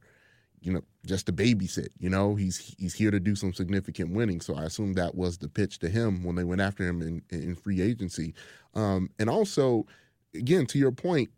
you 0.60 0.72
know, 0.72 0.82
just 1.06 1.26
to 1.26 1.32
babysit. 1.32 1.88
You 1.98 2.10
know, 2.10 2.34
he's 2.34 2.74
he's 2.78 2.94
here 2.94 3.10
to 3.10 3.20
do 3.20 3.34
some 3.34 3.52
significant 3.52 4.12
winning. 4.12 4.40
So 4.40 4.54
I 4.54 4.64
assume 4.64 4.94
that 4.94 5.14
was 5.14 5.38
the 5.38 5.48
pitch 5.48 5.78
to 5.80 5.88
him 5.88 6.24
when 6.24 6.36
they 6.36 6.44
went 6.44 6.60
after 6.60 6.86
him 6.86 7.02
in, 7.02 7.22
in 7.30 7.54
free 7.54 7.80
agency. 7.80 8.34
Um, 8.74 9.10
and 9.18 9.28
also, 9.28 9.86
again, 10.34 10.66
to 10.66 10.78
your 10.78 10.92
point, 10.92 11.30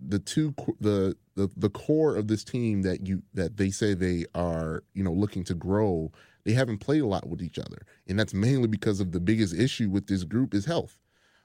the 0.00 0.18
two 0.18 0.54
the, 0.80 1.16
the 1.34 1.50
the 1.56 1.70
core 1.70 2.16
of 2.16 2.28
this 2.28 2.44
team 2.44 2.82
that 2.82 3.06
you 3.06 3.22
that 3.34 3.56
they 3.56 3.70
say 3.70 3.94
they 3.94 4.24
are 4.34 4.82
you 4.94 5.04
know 5.04 5.12
looking 5.12 5.44
to 5.44 5.54
grow, 5.54 6.10
they 6.44 6.52
haven't 6.52 6.78
played 6.78 7.02
a 7.02 7.06
lot 7.06 7.28
with 7.28 7.42
each 7.42 7.58
other, 7.58 7.86
and 8.06 8.18
that's 8.18 8.34
mainly 8.34 8.68
because 8.68 9.00
of 9.00 9.12
the 9.12 9.20
biggest 9.20 9.54
issue 9.54 9.90
with 9.90 10.06
this 10.06 10.24
group 10.24 10.54
is 10.54 10.64
health. 10.64 10.98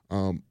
Um, 0.10 0.44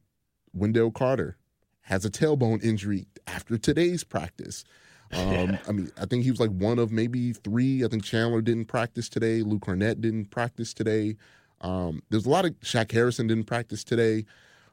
Wendell 0.53 0.91
Carter 0.91 1.37
has 1.83 2.05
a 2.05 2.11
tailbone 2.11 2.62
injury 2.62 3.07
after 3.27 3.57
today's 3.57 4.05
practice. 4.05 4.65
Um, 5.12 5.50
yeah. 5.50 5.59
I 5.69 5.73
mean, 5.73 5.91
I 6.00 6.07
think 6.07 6.25
he 6.25 6.31
was 6.31 6.41
like 6.41 6.50
one 6.50 6.79
of 6.79 6.93
maybe 6.93 7.33
three. 7.33 7.85
I 7.85 7.88
think 7.88 8.05
Chandler 8.05 8.43
didn't 8.43 8.67
practice 8.67 9.09
today. 9.09 9.43
Luke 9.43 9.62
Kornet 9.62 10.00
didn't 10.00 10.27
practice 10.27 10.75
today. 10.75 11.17
Um, 11.61 12.03
there's 12.11 12.27
a 12.27 12.31
lot 12.31 12.45
of 12.45 12.59
Shaq 12.61 12.93
Harrison 12.93 13.27
didn't 13.27 13.45
practice 13.45 13.85
today. 13.85 14.25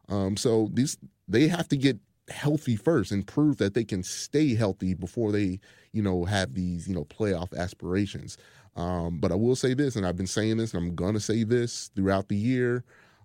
Um, 0.10 0.38
so 0.38 0.70
these 0.74 0.98
they 1.28 1.48
have 1.48 1.68
to 1.70 1.78
get 1.78 1.98
healthy 2.30 2.76
first 2.76 3.12
and 3.12 3.26
prove 3.26 3.58
that 3.58 3.74
they 3.74 3.84
can 3.84 4.04
stay 4.04 4.56
healthy 4.56 4.94
before 4.94 5.32
they, 5.32 5.60
you 5.92 6.02
know, 6.02 6.26
have 6.26 6.54
these, 6.54 6.88
you 6.88 6.96
know, 6.96 7.06
playoff 7.06 7.56
aspirations. 7.56 8.38
Um, 8.76 9.20
but 9.20 9.32
I 9.32 9.36
will 9.36 9.56
say 9.56 9.74
this, 9.74 9.96
and 9.96 10.06
I've 10.06 10.18
been 10.18 10.28
saying 10.28 10.58
this, 10.58 10.74
and 10.74 10.84
I'm 10.84 10.96
gonna 10.96 11.20
say 11.20 11.44
this 11.44 11.90
throughout 11.96 12.28
the 12.28 12.36
year, 12.36 12.84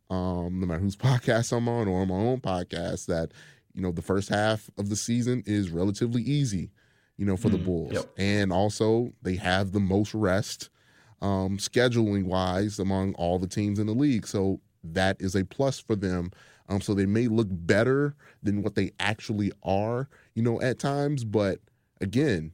um, 0.08 0.60
no 0.60 0.66
matter 0.66 0.80
whose 0.80 0.96
podcast 0.96 1.56
I'm 1.56 1.68
on 1.68 1.88
or 1.88 2.02
on 2.02 2.08
my 2.08 2.14
own 2.14 2.40
podcast, 2.40 3.06
that 3.06 3.32
you 3.74 3.82
know 3.82 3.92
the 3.92 4.02
first 4.02 4.28
half 4.28 4.70
of 4.78 4.88
the 4.88 4.96
season 4.96 5.42
is 5.46 5.70
relatively 5.70 6.22
easy, 6.22 6.70
you 7.20 7.26
know, 7.26 7.36
for 7.36 7.50
mm, 7.50 7.52
the 7.52 7.58
Bulls, 7.58 7.92
yep. 7.92 8.06
and 8.16 8.50
also 8.50 9.12
they 9.20 9.36
have 9.36 9.72
the 9.72 9.78
most 9.78 10.14
rest, 10.14 10.70
um, 11.20 11.58
scheduling 11.58 12.24
wise, 12.24 12.78
among 12.78 13.12
all 13.16 13.38
the 13.38 13.46
teams 13.46 13.78
in 13.78 13.86
the 13.86 13.92
league. 13.92 14.26
So 14.26 14.58
that 14.82 15.18
is 15.20 15.34
a 15.34 15.44
plus 15.44 15.78
for 15.78 15.94
them. 15.94 16.30
Um, 16.70 16.80
so 16.80 16.94
they 16.94 17.04
may 17.04 17.28
look 17.28 17.48
better 17.50 18.14
than 18.42 18.62
what 18.62 18.74
they 18.74 18.92
actually 18.98 19.52
are, 19.62 20.08
you 20.34 20.42
know, 20.42 20.62
at 20.62 20.78
times. 20.78 21.24
But 21.24 21.58
again, 22.00 22.52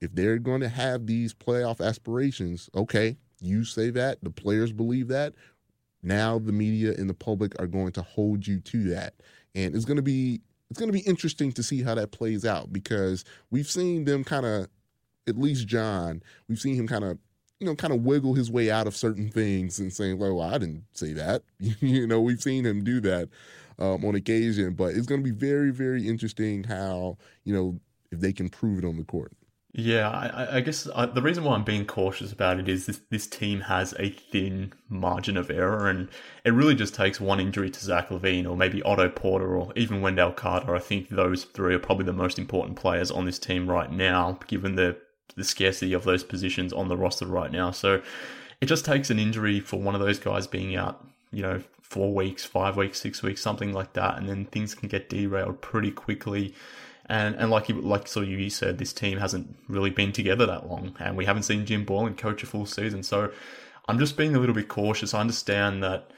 if 0.00 0.14
they're 0.14 0.38
going 0.38 0.62
to 0.62 0.68
have 0.70 1.06
these 1.06 1.34
playoff 1.34 1.86
aspirations, 1.86 2.70
okay, 2.74 3.18
you 3.42 3.64
say 3.64 3.90
that, 3.90 4.24
the 4.24 4.30
players 4.30 4.72
believe 4.72 5.08
that. 5.08 5.34
Now 6.02 6.38
the 6.38 6.52
media 6.52 6.94
and 6.96 7.10
the 7.10 7.14
public 7.14 7.60
are 7.60 7.66
going 7.66 7.92
to 7.92 8.02
hold 8.02 8.46
you 8.46 8.60
to 8.60 8.84
that. 8.94 9.12
And 9.54 9.74
it's 9.74 9.84
going 9.84 9.96
to 9.96 10.02
be 10.02 10.40
it's 10.70 10.78
going 10.78 10.88
to 10.90 10.98
be 10.98 11.06
interesting 11.06 11.52
to 11.52 11.62
see 11.62 11.82
how 11.82 11.94
that 11.94 12.12
plays 12.12 12.44
out 12.44 12.72
because 12.72 13.24
we've 13.50 13.68
seen 13.68 14.04
them 14.04 14.24
kind 14.24 14.46
of 14.46 14.68
at 15.28 15.38
least 15.38 15.66
John, 15.66 16.22
we've 16.48 16.58
seen 16.58 16.76
him 16.76 16.86
kind 16.86 17.04
of 17.04 17.18
you 17.58 17.66
know, 17.66 17.74
kind 17.74 17.92
of 17.92 18.04
wiggle 18.04 18.34
his 18.34 18.50
way 18.50 18.70
out 18.70 18.86
of 18.86 18.94
certain 18.94 19.30
things 19.30 19.78
and 19.78 19.92
saying, 19.92 20.18
well, 20.18 20.42
I 20.42 20.58
didn't 20.58 20.84
say 20.92 21.12
that. 21.14 21.42
you 21.58 22.06
know, 22.06 22.20
we've 22.20 22.42
seen 22.42 22.66
him 22.66 22.84
do 22.84 23.00
that 23.00 23.28
um, 23.78 24.04
on 24.04 24.14
occasion, 24.14 24.74
but 24.74 24.94
it's 24.94 25.06
going 25.06 25.22
to 25.22 25.24
be 25.24 25.36
very, 25.36 25.70
very 25.70 26.06
interesting 26.06 26.64
how, 26.64 27.16
you 27.44 27.54
know, 27.54 27.80
if 28.10 28.20
they 28.20 28.32
can 28.32 28.48
prove 28.48 28.78
it 28.78 28.84
on 28.84 28.96
the 28.96 29.04
court. 29.04 29.32
Yeah, 29.78 30.08
I, 30.08 30.56
I 30.56 30.60
guess 30.62 30.88
I, 30.94 31.04
the 31.04 31.20
reason 31.20 31.44
why 31.44 31.54
I'm 31.54 31.62
being 31.62 31.84
cautious 31.84 32.32
about 32.32 32.58
it 32.58 32.66
is 32.66 32.86
this, 32.86 33.02
this 33.10 33.26
team 33.26 33.60
has 33.60 33.94
a 33.98 34.08
thin 34.08 34.72
margin 34.88 35.36
of 35.36 35.50
error, 35.50 35.90
and 35.90 36.08
it 36.46 36.54
really 36.54 36.74
just 36.74 36.94
takes 36.94 37.20
one 37.20 37.40
injury 37.40 37.68
to 37.68 37.80
Zach 37.84 38.08
LaVine 38.08 38.48
or 38.48 38.56
maybe 38.56 38.82
Otto 38.84 39.10
Porter 39.10 39.54
or 39.54 39.74
even 39.76 40.00
Wendell 40.00 40.32
Carter. 40.32 40.74
I 40.74 40.78
think 40.78 41.10
those 41.10 41.44
three 41.44 41.74
are 41.74 41.78
probably 41.78 42.06
the 42.06 42.14
most 42.14 42.38
important 42.38 42.78
players 42.78 43.10
on 43.10 43.26
this 43.26 43.38
team 43.38 43.68
right 43.68 43.92
now, 43.92 44.38
given 44.46 44.76
the 44.76 44.96
the 45.34 45.44
scarcity 45.44 45.92
of 45.92 46.04
those 46.04 46.24
positions 46.24 46.72
on 46.72 46.88
the 46.88 46.96
roster 46.96 47.26
right 47.26 47.52
now. 47.52 47.70
So 47.70 48.00
it 48.62 48.66
just 48.66 48.86
takes 48.86 49.10
an 49.10 49.18
injury 49.18 49.60
for 49.60 49.78
one 49.78 49.94
of 49.94 50.00
those 50.00 50.18
guys 50.18 50.46
being 50.46 50.74
out, 50.74 51.04
you 51.30 51.42
know, 51.42 51.62
four 51.82 52.14
weeks, 52.14 52.46
five 52.46 52.78
weeks, 52.78 52.98
six 52.98 53.22
weeks, 53.22 53.42
something 53.42 53.74
like 53.74 53.92
that, 53.92 54.16
and 54.16 54.26
then 54.26 54.46
things 54.46 54.74
can 54.74 54.88
get 54.88 55.10
derailed 55.10 55.60
pretty 55.60 55.90
quickly. 55.90 56.54
And 57.08 57.36
and 57.36 57.50
like 57.50 57.68
you 57.68 57.80
like 57.80 58.08
so 58.08 58.20
you 58.20 58.50
said, 58.50 58.78
this 58.78 58.92
team 58.92 59.18
hasn't 59.18 59.56
really 59.68 59.90
been 59.90 60.12
together 60.12 60.46
that 60.46 60.68
long, 60.68 60.96
and 60.98 61.16
we 61.16 61.24
haven't 61.24 61.44
seen 61.44 61.64
Jim 61.64 61.86
Boylen 61.86 62.16
coach 62.16 62.42
a 62.42 62.46
full 62.46 62.66
season. 62.66 63.02
So 63.02 63.30
I'm 63.88 63.98
just 63.98 64.16
being 64.16 64.34
a 64.34 64.40
little 64.40 64.54
bit 64.54 64.68
cautious. 64.68 65.14
I 65.14 65.20
understand 65.20 65.84
that 65.84 66.10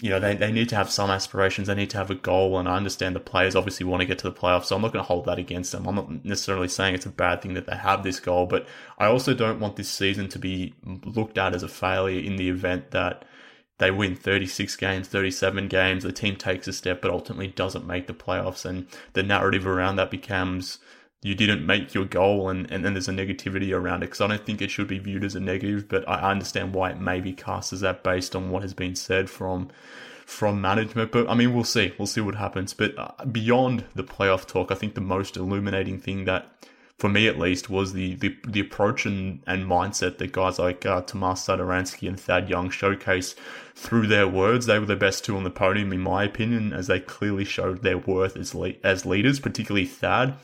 you 0.00 0.10
know 0.10 0.20
they, 0.20 0.36
they 0.36 0.52
need 0.52 0.68
to 0.68 0.76
have 0.76 0.90
some 0.90 1.10
aspirations, 1.10 1.68
they 1.68 1.74
need 1.74 1.90
to 1.90 1.96
have 1.96 2.10
a 2.10 2.14
goal, 2.14 2.58
and 2.58 2.68
I 2.68 2.76
understand 2.76 3.16
the 3.16 3.20
players 3.20 3.56
obviously 3.56 3.86
want 3.86 4.02
to 4.02 4.06
get 4.06 4.18
to 4.18 4.28
the 4.28 4.38
playoffs. 4.38 4.66
So 4.66 4.76
I'm 4.76 4.82
not 4.82 4.92
going 4.92 5.02
to 5.02 5.08
hold 5.08 5.24
that 5.24 5.38
against 5.38 5.72
them. 5.72 5.86
I'm 5.86 5.94
not 5.94 6.24
necessarily 6.24 6.68
saying 6.68 6.94
it's 6.94 7.06
a 7.06 7.10
bad 7.10 7.40
thing 7.40 7.54
that 7.54 7.66
they 7.66 7.76
have 7.76 8.02
this 8.02 8.20
goal, 8.20 8.44
but 8.44 8.66
I 8.98 9.06
also 9.06 9.32
don't 9.32 9.60
want 9.60 9.76
this 9.76 9.88
season 9.88 10.28
to 10.28 10.38
be 10.38 10.74
looked 11.04 11.38
at 11.38 11.54
as 11.54 11.62
a 11.62 11.68
failure 11.68 12.20
in 12.20 12.36
the 12.36 12.50
event 12.50 12.90
that 12.90 13.24
they 13.78 13.90
win 13.90 14.16
36 14.16 14.76
games, 14.76 15.08
37 15.08 15.68
games, 15.68 16.02
the 16.02 16.12
team 16.12 16.36
takes 16.36 16.68
a 16.68 16.72
step 16.72 17.00
but 17.00 17.10
ultimately 17.10 17.46
doesn't 17.46 17.86
make 17.86 18.06
the 18.06 18.14
playoffs. 18.14 18.64
And 18.64 18.86
the 19.12 19.22
narrative 19.22 19.66
around 19.66 19.96
that 19.96 20.10
becomes 20.10 20.78
you 21.22 21.34
didn't 21.34 21.66
make 21.66 21.94
your 21.94 22.04
goal 22.04 22.48
and, 22.48 22.70
and 22.70 22.84
then 22.84 22.94
there's 22.94 23.08
a 23.08 23.12
negativity 23.12 23.74
around 23.74 24.02
it. 24.02 24.06
Because 24.06 24.20
I 24.20 24.26
don't 24.26 24.44
think 24.44 24.60
it 24.60 24.70
should 24.70 24.88
be 24.88 24.98
viewed 24.98 25.24
as 25.24 25.34
a 25.34 25.40
negative, 25.40 25.88
but 25.88 26.08
I 26.08 26.30
understand 26.30 26.74
why 26.74 26.90
it 26.90 27.00
may 27.00 27.20
be 27.20 27.32
cast 27.32 27.72
as 27.72 27.80
that 27.80 28.02
based 28.02 28.36
on 28.36 28.50
what 28.50 28.62
has 28.62 28.74
been 28.74 28.94
said 28.94 29.30
from 29.30 29.70
from 30.26 30.60
management. 30.60 31.10
But 31.10 31.28
I 31.28 31.34
mean, 31.34 31.54
we'll 31.54 31.64
see. 31.64 31.94
We'll 31.98 32.06
see 32.06 32.20
what 32.20 32.34
happens. 32.34 32.74
But 32.74 32.98
uh, 32.98 33.24
beyond 33.24 33.84
the 33.94 34.04
playoff 34.04 34.46
talk, 34.46 34.70
I 34.70 34.74
think 34.74 34.94
the 34.94 35.00
most 35.00 35.36
illuminating 35.36 35.98
thing 35.98 36.24
that 36.26 36.52
for 36.98 37.08
me 37.08 37.28
at 37.28 37.38
least, 37.38 37.70
was 37.70 37.92
the 37.92 38.14
the, 38.16 38.36
the 38.46 38.60
approach 38.60 39.06
and, 39.06 39.40
and 39.46 39.64
mindset 39.64 40.18
that 40.18 40.32
guys 40.32 40.58
like 40.58 40.84
uh, 40.84 41.00
Tomas 41.02 41.46
Satoransky 41.46 42.08
and 42.08 42.18
Thad 42.18 42.50
Young 42.50 42.70
showcase 42.70 43.36
through 43.78 44.08
their 44.08 44.26
words. 44.26 44.66
They 44.66 44.78
were 44.78 44.86
the 44.86 44.96
best 44.96 45.24
two 45.24 45.36
on 45.36 45.44
the 45.44 45.50
podium, 45.50 45.92
in 45.92 46.00
my 46.00 46.24
opinion, 46.24 46.72
as 46.72 46.88
they 46.88 46.98
clearly 46.98 47.44
showed 47.44 47.82
their 47.82 47.98
worth 47.98 48.36
as 48.36 48.54
le- 48.54 48.74
as 48.82 49.06
leaders, 49.06 49.38
particularly 49.38 49.86
Thad. 49.86 50.34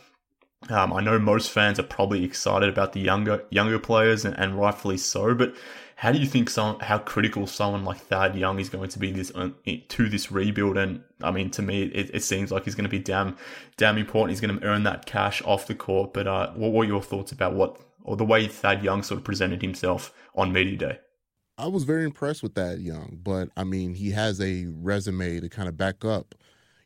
Um, 0.71 0.93
I 0.93 1.03
know 1.03 1.19
most 1.19 1.51
fans 1.51 1.79
are 1.79 1.85
probably 1.85 2.25
excited 2.25 2.69
about 2.69 2.93
the 2.93 3.01
younger 3.01 3.45
younger 3.51 3.79
players, 3.81 4.25
and, 4.25 4.39
and 4.39 4.59
rightfully 4.59 4.97
so. 4.97 5.35
But 5.35 5.55
how 5.97 6.13
do 6.13 6.19
you 6.19 6.27
think 6.27 6.49
some 6.49 6.79
how 6.79 6.99
critical 6.99 7.49
someone 7.49 7.85
like 7.85 7.99
Thad 7.99 8.37
Young 8.37 8.61
is 8.61 8.69
going 8.69 8.91
to 8.91 8.99
be 9.01 9.11
this 9.11 9.33
uh, 9.35 9.51
to 9.89 10.09
this 10.09 10.31
rebuild? 10.31 10.79
And 10.79 11.03
I 11.21 11.33
mean, 11.33 11.51
to 11.51 11.63
me, 11.63 11.83
it, 11.83 12.11
it 12.15 12.23
seems 12.23 12.53
like 12.53 12.65
he's 12.65 12.77
going 12.77 12.85
to 12.85 12.89
be 12.89 13.01
damn 13.01 13.37
damn 13.77 13.99
important. 13.99 14.31
He's 14.31 14.41
going 14.41 14.59
to 14.59 14.65
earn 14.65 14.85
that 14.85 15.07
cash 15.07 15.43
off 15.45 15.67
the 15.67 15.75
court. 15.75 16.15
But 16.15 16.29
uh, 16.29 16.53
what 16.53 16.73
were 16.73 16.85
your 16.85 17.03
thoughts 17.03 17.33
about 17.33 17.55
what 17.55 17.81
or 18.05 18.17
the 18.17 18.25
way 18.25 18.47
Thad 18.47 18.85
Young 18.85 19.03
sort 19.03 19.19
of 19.19 19.25
presented 19.25 19.61
himself 19.61 20.15
on 20.37 20.53
media 20.53 20.79
day? 20.79 20.99
I 21.57 21.69
was 21.69 21.85
very 21.85 22.05
impressed 22.05 22.43
with 22.43 22.55
Thad 22.55 22.81
Young, 22.81 23.19
but 23.23 23.49
I 23.57 23.65
mean, 23.65 23.95
he 23.95 24.11
has 24.11 24.41
a 24.41 24.67
resume 24.67 25.41
to 25.41 25.49
kind 25.49 25.69
of 25.69 25.77
back 25.77 26.05
up, 26.05 26.35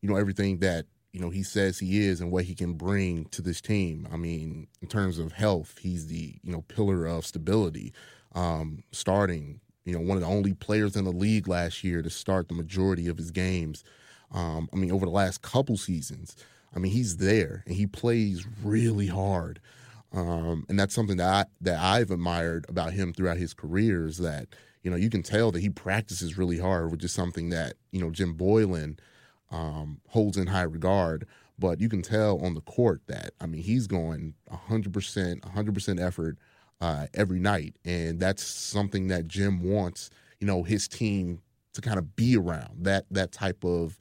you 0.02 0.08
know, 0.10 0.16
everything 0.16 0.58
that 0.58 0.86
you 1.12 1.20
know 1.20 1.30
he 1.30 1.42
says 1.42 1.78
he 1.78 2.00
is 2.00 2.20
and 2.20 2.30
what 2.30 2.44
he 2.44 2.54
can 2.54 2.74
bring 2.74 3.24
to 3.26 3.40
this 3.40 3.60
team. 3.62 4.06
I 4.12 4.16
mean, 4.16 4.68
in 4.82 4.88
terms 4.88 5.18
of 5.18 5.32
health, 5.32 5.78
he's 5.80 6.08
the 6.08 6.34
you 6.42 6.52
know 6.52 6.62
pillar 6.62 7.06
of 7.06 7.24
stability 7.24 7.92
um, 8.34 8.82
starting. 8.92 9.60
You 9.86 9.94
know, 9.94 10.00
one 10.00 10.18
of 10.18 10.22
the 10.22 10.28
only 10.28 10.52
players 10.52 10.96
in 10.96 11.04
the 11.04 11.12
league 11.12 11.48
last 11.48 11.82
year 11.82 12.02
to 12.02 12.10
start 12.10 12.48
the 12.48 12.54
majority 12.54 13.08
of 13.08 13.16
his 13.16 13.30
games. 13.30 13.84
Um, 14.32 14.68
I 14.70 14.76
mean, 14.76 14.92
over 14.92 15.06
the 15.06 15.12
last 15.12 15.40
couple 15.40 15.78
seasons, 15.78 16.36
I 16.76 16.78
mean, 16.78 16.92
he's 16.92 17.16
there 17.16 17.62
and 17.66 17.74
he 17.74 17.86
plays 17.86 18.46
really 18.62 19.06
hard. 19.06 19.60
Um, 20.12 20.64
and 20.68 20.78
that's 20.78 20.94
something 20.94 21.18
that 21.18 21.28
I, 21.28 21.44
that 21.60 21.78
I've 21.78 22.10
admired 22.10 22.66
about 22.68 22.92
him 22.92 23.12
throughout 23.12 23.36
his 23.36 23.52
career 23.52 24.06
is 24.06 24.18
that 24.18 24.48
you 24.82 24.90
know 24.90 24.96
you 24.96 25.10
can 25.10 25.22
tell 25.22 25.50
that 25.52 25.60
he 25.60 25.68
practices 25.70 26.38
really 26.38 26.58
hard, 26.58 26.90
which 26.90 27.04
is 27.04 27.12
something 27.12 27.50
that 27.50 27.74
you 27.92 28.00
know 28.00 28.10
Jim 28.10 28.34
Boylen 28.34 28.98
um, 29.50 30.00
holds 30.08 30.36
in 30.36 30.46
high 30.46 30.62
regard. 30.62 31.26
But 31.58 31.80
you 31.80 31.88
can 31.88 32.02
tell 32.02 32.38
on 32.44 32.54
the 32.54 32.60
court 32.60 33.02
that 33.08 33.32
I 33.40 33.46
mean 33.46 33.62
he's 33.62 33.86
going 33.86 34.34
100 34.46 34.92
percent, 34.92 35.44
100 35.44 35.74
percent 35.74 36.00
effort 36.00 36.38
uh, 36.80 37.06
every 37.14 37.40
night, 37.40 37.76
and 37.84 38.18
that's 38.18 38.42
something 38.44 39.08
that 39.08 39.28
Jim 39.28 39.62
wants. 39.62 40.10
You 40.40 40.46
know, 40.46 40.62
his 40.62 40.88
team 40.88 41.42
to 41.74 41.80
kind 41.80 41.98
of 41.98 42.16
be 42.16 42.36
around 42.36 42.84
that 42.84 43.04
that 43.10 43.32
type 43.32 43.64
of 43.64 43.98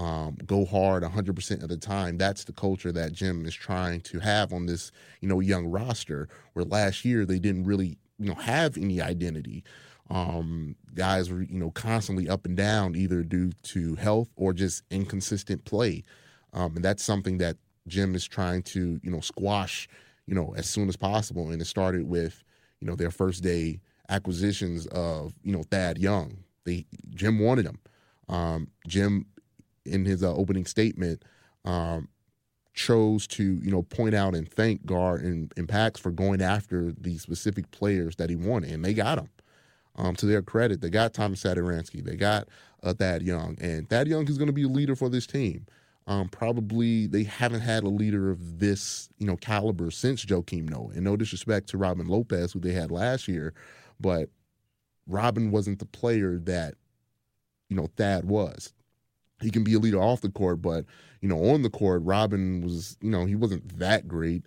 um, 0.00 0.36
go 0.46 0.64
hard 0.64 1.02
100% 1.02 1.62
of 1.62 1.68
the 1.68 1.76
time. 1.76 2.16
That's 2.16 2.44
the 2.44 2.52
culture 2.52 2.92
that 2.92 3.12
Jim 3.12 3.44
is 3.44 3.54
trying 3.54 4.00
to 4.02 4.18
have 4.20 4.52
on 4.52 4.66
this, 4.66 4.90
you 5.20 5.28
know, 5.28 5.40
young 5.40 5.66
roster. 5.66 6.28
Where 6.54 6.64
last 6.64 7.04
year 7.04 7.26
they 7.26 7.38
didn't 7.38 7.64
really, 7.64 7.98
you 8.18 8.28
know, 8.28 8.34
have 8.34 8.76
any 8.76 9.00
identity. 9.00 9.64
Um, 10.08 10.74
guys 10.94 11.30
were, 11.30 11.42
you 11.42 11.58
know, 11.58 11.70
constantly 11.70 12.28
up 12.28 12.46
and 12.46 12.56
down, 12.56 12.96
either 12.96 13.22
due 13.22 13.52
to 13.64 13.94
health 13.96 14.30
or 14.36 14.52
just 14.52 14.82
inconsistent 14.90 15.64
play. 15.64 16.02
Um, 16.52 16.76
and 16.76 16.84
that's 16.84 17.04
something 17.04 17.38
that 17.38 17.56
Jim 17.86 18.14
is 18.14 18.26
trying 18.26 18.62
to, 18.62 18.98
you 19.02 19.10
know, 19.10 19.20
squash 19.20 19.88
you 20.30 20.36
know, 20.36 20.54
as 20.56 20.68
soon 20.68 20.88
as 20.88 20.96
possible. 20.96 21.50
And 21.50 21.60
it 21.60 21.64
started 21.64 22.08
with, 22.08 22.44
you 22.78 22.86
know, 22.86 22.94
their 22.94 23.10
first 23.10 23.42
day 23.42 23.80
acquisitions 24.08 24.86
of, 24.86 25.34
you 25.42 25.52
know, 25.52 25.64
Thad 25.64 25.98
Young. 25.98 26.38
They 26.64 26.86
Jim 27.10 27.40
wanted 27.40 27.66
him. 27.66 27.80
Um, 28.28 28.68
Jim, 28.86 29.26
in 29.90 30.04
his 30.04 30.22
uh, 30.22 30.34
opening 30.34 30.66
statement, 30.66 31.24
um, 31.64 32.08
chose 32.72 33.26
to, 33.26 33.60
you 33.62 33.70
know, 33.70 33.82
point 33.82 34.14
out 34.14 34.34
and 34.34 34.50
thank 34.50 34.86
Gar 34.86 35.16
and, 35.16 35.52
and 35.56 35.68
Pax 35.68 36.00
for 36.00 36.10
going 36.10 36.40
after 36.40 36.92
the 36.92 37.18
specific 37.18 37.70
players 37.70 38.16
that 38.16 38.30
he 38.30 38.36
wanted, 38.36 38.70
and 38.70 38.84
they 38.84 38.94
got 38.94 39.16
them. 39.16 39.28
Um, 39.96 40.14
to 40.16 40.26
their 40.26 40.40
credit, 40.40 40.80
they 40.80 40.88
got 40.88 41.12
Thomas 41.12 41.42
Satoransky, 41.42 42.02
they 42.02 42.16
got 42.16 42.48
uh, 42.82 42.94
Thad 42.94 43.22
Young, 43.22 43.58
and 43.60 43.90
Thad 43.90 44.08
Young 44.08 44.26
is 44.28 44.38
going 44.38 44.46
to 44.46 44.52
be 44.52 44.62
a 44.62 44.68
leader 44.68 44.94
for 44.94 45.08
this 45.08 45.26
team. 45.26 45.66
Um, 46.06 46.28
probably 46.28 47.06
they 47.06 47.24
haven't 47.24 47.60
had 47.60 47.82
a 47.82 47.88
leader 47.88 48.30
of 48.30 48.58
this, 48.58 49.10
you 49.18 49.26
know, 49.26 49.36
caliber 49.36 49.90
since 49.90 50.24
Joakim 50.24 50.68
Noah. 50.68 50.92
And 50.94 51.04
no 51.04 51.16
disrespect 51.16 51.68
to 51.68 51.78
Robin 51.78 52.08
Lopez, 52.08 52.52
who 52.52 52.60
they 52.60 52.72
had 52.72 52.90
last 52.90 53.28
year, 53.28 53.52
but 54.00 54.30
Robin 55.06 55.50
wasn't 55.50 55.80
the 55.80 55.86
player 55.86 56.38
that, 56.44 56.74
you 57.68 57.76
know, 57.76 57.88
Thad 57.96 58.24
was. 58.24 58.72
He 59.42 59.50
can 59.50 59.64
be 59.64 59.74
a 59.74 59.78
leader 59.78 60.00
off 60.00 60.20
the 60.20 60.30
court, 60.30 60.60
but 60.62 60.84
you 61.20 61.28
know, 61.28 61.50
on 61.50 61.62
the 61.62 61.70
court, 61.70 62.02
Robin 62.04 62.62
was, 62.62 62.96
you 63.00 63.10
know, 63.10 63.24
he 63.26 63.34
wasn't 63.34 63.78
that 63.78 64.08
great. 64.08 64.44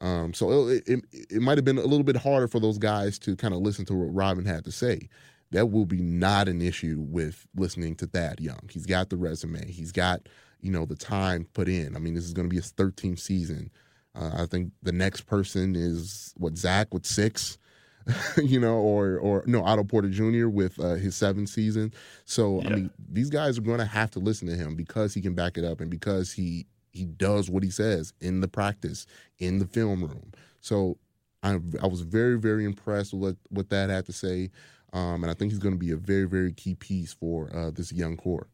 Um, 0.00 0.34
so 0.34 0.68
it, 0.68 0.82
it, 0.86 1.04
it 1.12 1.42
might 1.42 1.56
have 1.58 1.64
been 1.64 1.78
a 1.78 1.82
little 1.82 2.02
bit 2.04 2.16
harder 2.16 2.48
for 2.48 2.60
those 2.60 2.78
guys 2.78 3.18
to 3.20 3.36
kind 3.36 3.54
of 3.54 3.60
listen 3.60 3.84
to 3.86 3.94
what 3.94 4.14
Robin 4.14 4.44
had 4.44 4.64
to 4.64 4.72
say. 4.72 5.08
that 5.52 5.70
will 5.70 5.86
be 5.86 6.02
not 6.02 6.48
an 6.48 6.60
issue 6.60 6.96
with 6.98 7.46
listening 7.56 7.94
to 7.96 8.06
Thad 8.06 8.40
Young. 8.40 8.68
He's 8.70 8.86
got 8.86 9.08
the 9.08 9.16
resume. 9.16 9.70
He's 9.70 9.92
got 9.92 10.28
you 10.60 10.70
know 10.70 10.84
the 10.86 10.96
time 10.96 11.46
put 11.52 11.68
in. 11.68 11.94
I 11.94 11.98
mean, 11.98 12.14
this 12.14 12.24
is 12.24 12.32
going 12.32 12.48
to 12.48 12.50
be 12.50 12.56
his 12.56 12.72
13th 12.72 13.20
season. 13.20 13.70
Uh, 14.14 14.30
I 14.42 14.46
think 14.46 14.72
the 14.82 14.92
next 14.92 15.22
person 15.22 15.76
is 15.76 16.34
what 16.36 16.56
Zach 16.56 16.92
with 16.92 17.06
six. 17.06 17.58
you 18.42 18.60
know, 18.60 18.76
or 18.76 19.18
or 19.18 19.44
no, 19.46 19.64
Otto 19.64 19.84
Porter 19.84 20.08
Jr. 20.08 20.48
with 20.48 20.78
uh, 20.78 20.94
his 20.94 21.14
seventh 21.14 21.48
season. 21.48 21.92
So 22.24 22.60
yeah. 22.60 22.68
I 22.68 22.74
mean, 22.74 22.90
these 23.10 23.30
guys 23.30 23.58
are 23.58 23.62
going 23.62 23.78
to 23.78 23.86
have 23.86 24.10
to 24.12 24.18
listen 24.18 24.48
to 24.48 24.54
him 24.54 24.76
because 24.76 25.14
he 25.14 25.20
can 25.20 25.34
back 25.34 25.56
it 25.56 25.64
up 25.64 25.80
and 25.80 25.90
because 25.90 26.32
he 26.32 26.66
he 26.92 27.04
does 27.04 27.50
what 27.50 27.62
he 27.62 27.70
says 27.70 28.12
in 28.20 28.40
the 28.40 28.48
practice 28.48 29.06
in 29.38 29.58
the 29.58 29.66
film 29.66 30.02
room. 30.02 30.32
So 30.60 30.98
I 31.42 31.58
I 31.82 31.86
was 31.86 32.02
very 32.02 32.38
very 32.38 32.64
impressed 32.64 33.12
with 33.12 33.22
what, 33.22 33.36
what 33.48 33.68
Thad 33.68 33.90
had 33.90 34.06
to 34.06 34.12
say, 34.12 34.50
um, 34.92 35.22
and 35.22 35.30
I 35.30 35.34
think 35.34 35.52
he's 35.52 35.58
going 35.58 35.74
to 35.74 35.78
be 35.78 35.90
a 35.90 35.96
very 35.96 36.24
very 36.24 36.52
key 36.52 36.74
piece 36.74 37.12
for 37.12 37.50
uh, 37.54 37.70
this 37.70 37.92
young 37.92 38.16
core. 38.16 38.48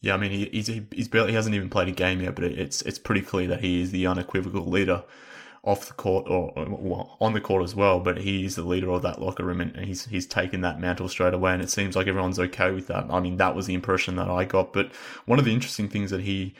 Yeah, 0.00 0.14
I 0.14 0.16
mean 0.18 0.30
he, 0.30 0.46
he's 0.46 0.68
he's 0.90 1.08
barely 1.08 1.30
he 1.30 1.34
hasn't 1.34 1.54
even 1.54 1.68
played 1.68 1.88
a 1.88 1.92
game 1.92 2.20
yet, 2.20 2.34
but 2.34 2.44
it's 2.44 2.82
it's 2.82 2.98
pretty 2.98 3.22
clear 3.22 3.46
that 3.48 3.60
he 3.60 3.82
is 3.82 3.90
the 3.90 4.06
unequivocal 4.06 4.66
leader 4.66 5.04
off 5.66 5.88
the 5.88 5.94
court 5.94 6.26
or 6.28 6.52
on 7.20 7.34
the 7.34 7.40
court 7.40 7.64
as 7.64 7.74
well. 7.74 8.00
But 8.00 8.18
he's 8.18 8.56
the 8.56 8.62
leader 8.62 8.90
of 8.90 9.02
that 9.02 9.20
locker 9.20 9.44
room, 9.44 9.60
and 9.60 9.76
he's 9.84 10.06
he's 10.06 10.26
taken 10.26 10.62
that 10.62 10.80
mantle 10.80 11.08
straight 11.08 11.34
away. 11.34 11.52
And 11.52 11.62
it 11.62 11.70
seems 11.70 11.96
like 11.96 12.06
everyone's 12.06 12.38
okay 12.38 12.70
with 12.70 12.86
that. 12.86 13.06
I 13.10 13.20
mean, 13.20 13.36
that 13.36 13.54
was 13.54 13.66
the 13.66 13.74
impression 13.74 14.16
that 14.16 14.30
I 14.30 14.44
got. 14.44 14.72
But 14.72 14.94
one 15.26 15.38
of 15.38 15.44
the 15.44 15.52
interesting 15.52 15.88
things 15.88 16.10
that 16.10 16.22
he 16.22 16.54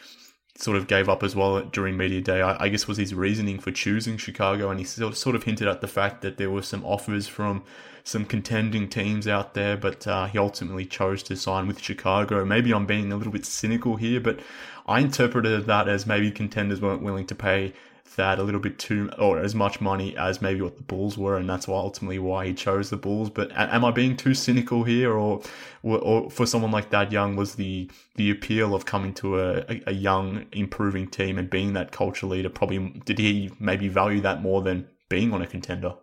sort 0.58 0.76
of 0.76 0.86
gave 0.86 1.08
up 1.08 1.22
as 1.22 1.36
well 1.36 1.60
during 1.62 1.96
media 1.96 2.20
day, 2.20 2.40
I, 2.40 2.64
I 2.64 2.68
guess, 2.68 2.88
was 2.88 2.96
his 2.98 3.14
reasoning 3.14 3.58
for 3.58 3.70
choosing 3.70 4.16
Chicago, 4.16 4.70
and 4.70 4.78
he 4.80 4.84
sort 4.84 5.12
of, 5.12 5.18
sort 5.18 5.36
of 5.36 5.44
hinted 5.44 5.68
at 5.68 5.80
the 5.80 5.88
fact 5.88 6.22
that 6.22 6.38
there 6.38 6.50
were 6.50 6.62
some 6.62 6.84
offers 6.84 7.28
from 7.28 7.62
some 8.04 8.24
contending 8.24 8.88
teams 8.88 9.26
out 9.26 9.54
there, 9.54 9.76
but 9.76 10.06
uh, 10.06 10.26
he 10.26 10.38
ultimately 10.38 10.86
chose 10.86 11.22
to 11.24 11.36
sign 11.36 11.66
with 11.66 11.82
Chicago. 11.82 12.44
Maybe 12.44 12.72
I'm 12.72 12.86
being 12.86 13.12
a 13.12 13.16
little 13.16 13.32
bit 13.32 13.44
cynical 13.44 13.96
here, 13.96 14.20
but 14.20 14.40
I 14.86 15.00
interpreted 15.00 15.66
that 15.66 15.88
as 15.88 16.06
maybe 16.06 16.30
contenders 16.30 16.80
weren't 16.80 17.02
willing 17.02 17.26
to 17.26 17.34
pay 17.34 17.72
Thad 18.06 18.38
a 18.38 18.42
little 18.42 18.60
bit 18.60 18.78
too 18.78 19.10
or 19.18 19.38
as 19.38 19.54
much 19.54 19.80
money 19.80 20.16
as 20.16 20.40
maybe 20.40 20.62
what 20.62 20.76
the 20.76 20.82
Bulls 20.82 21.18
were, 21.18 21.36
and 21.36 21.48
that's 21.48 21.68
why 21.68 21.76
ultimately 21.78 22.18
why 22.18 22.46
he 22.46 22.54
chose 22.54 22.90
the 22.90 22.96
Bulls. 22.96 23.28
But 23.28 23.50
am 23.52 23.84
I 23.84 23.90
being 23.90 24.16
too 24.16 24.34
cynical 24.34 24.84
here, 24.84 25.12
or 25.12 25.42
or 25.82 26.30
for 26.30 26.46
someone 26.46 26.70
like 26.70 26.90
Thad 26.90 27.12
Young 27.12 27.36
was 27.36 27.56
the 27.56 27.90
the 28.14 28.30
appeal 28.30 28.74
of 28.74 28.86
coming 28.86 29.12
to 29.14 29.40
a, 29.40 29.80
a 29.86 29.92
young 29.92 30.46
improving 30.52 31.08
team 31.08 31.38
and 31.38 31.50
being 31.50 31.72
that 31.74 31.92
culture 31.92 32.26
leader? 32.26 32.48
Probably 32.48 33.00
did 33.04 33.18
he 33.18 33.50
maybe 33.58 33.88
value 33.88 34.20
that 34.22 34.40
more 34.40 34.62
than 34.62 34.88
being 35.08 35.32
on 35.32 35.42
a 35.42 35.46
contender? 35.46 35.94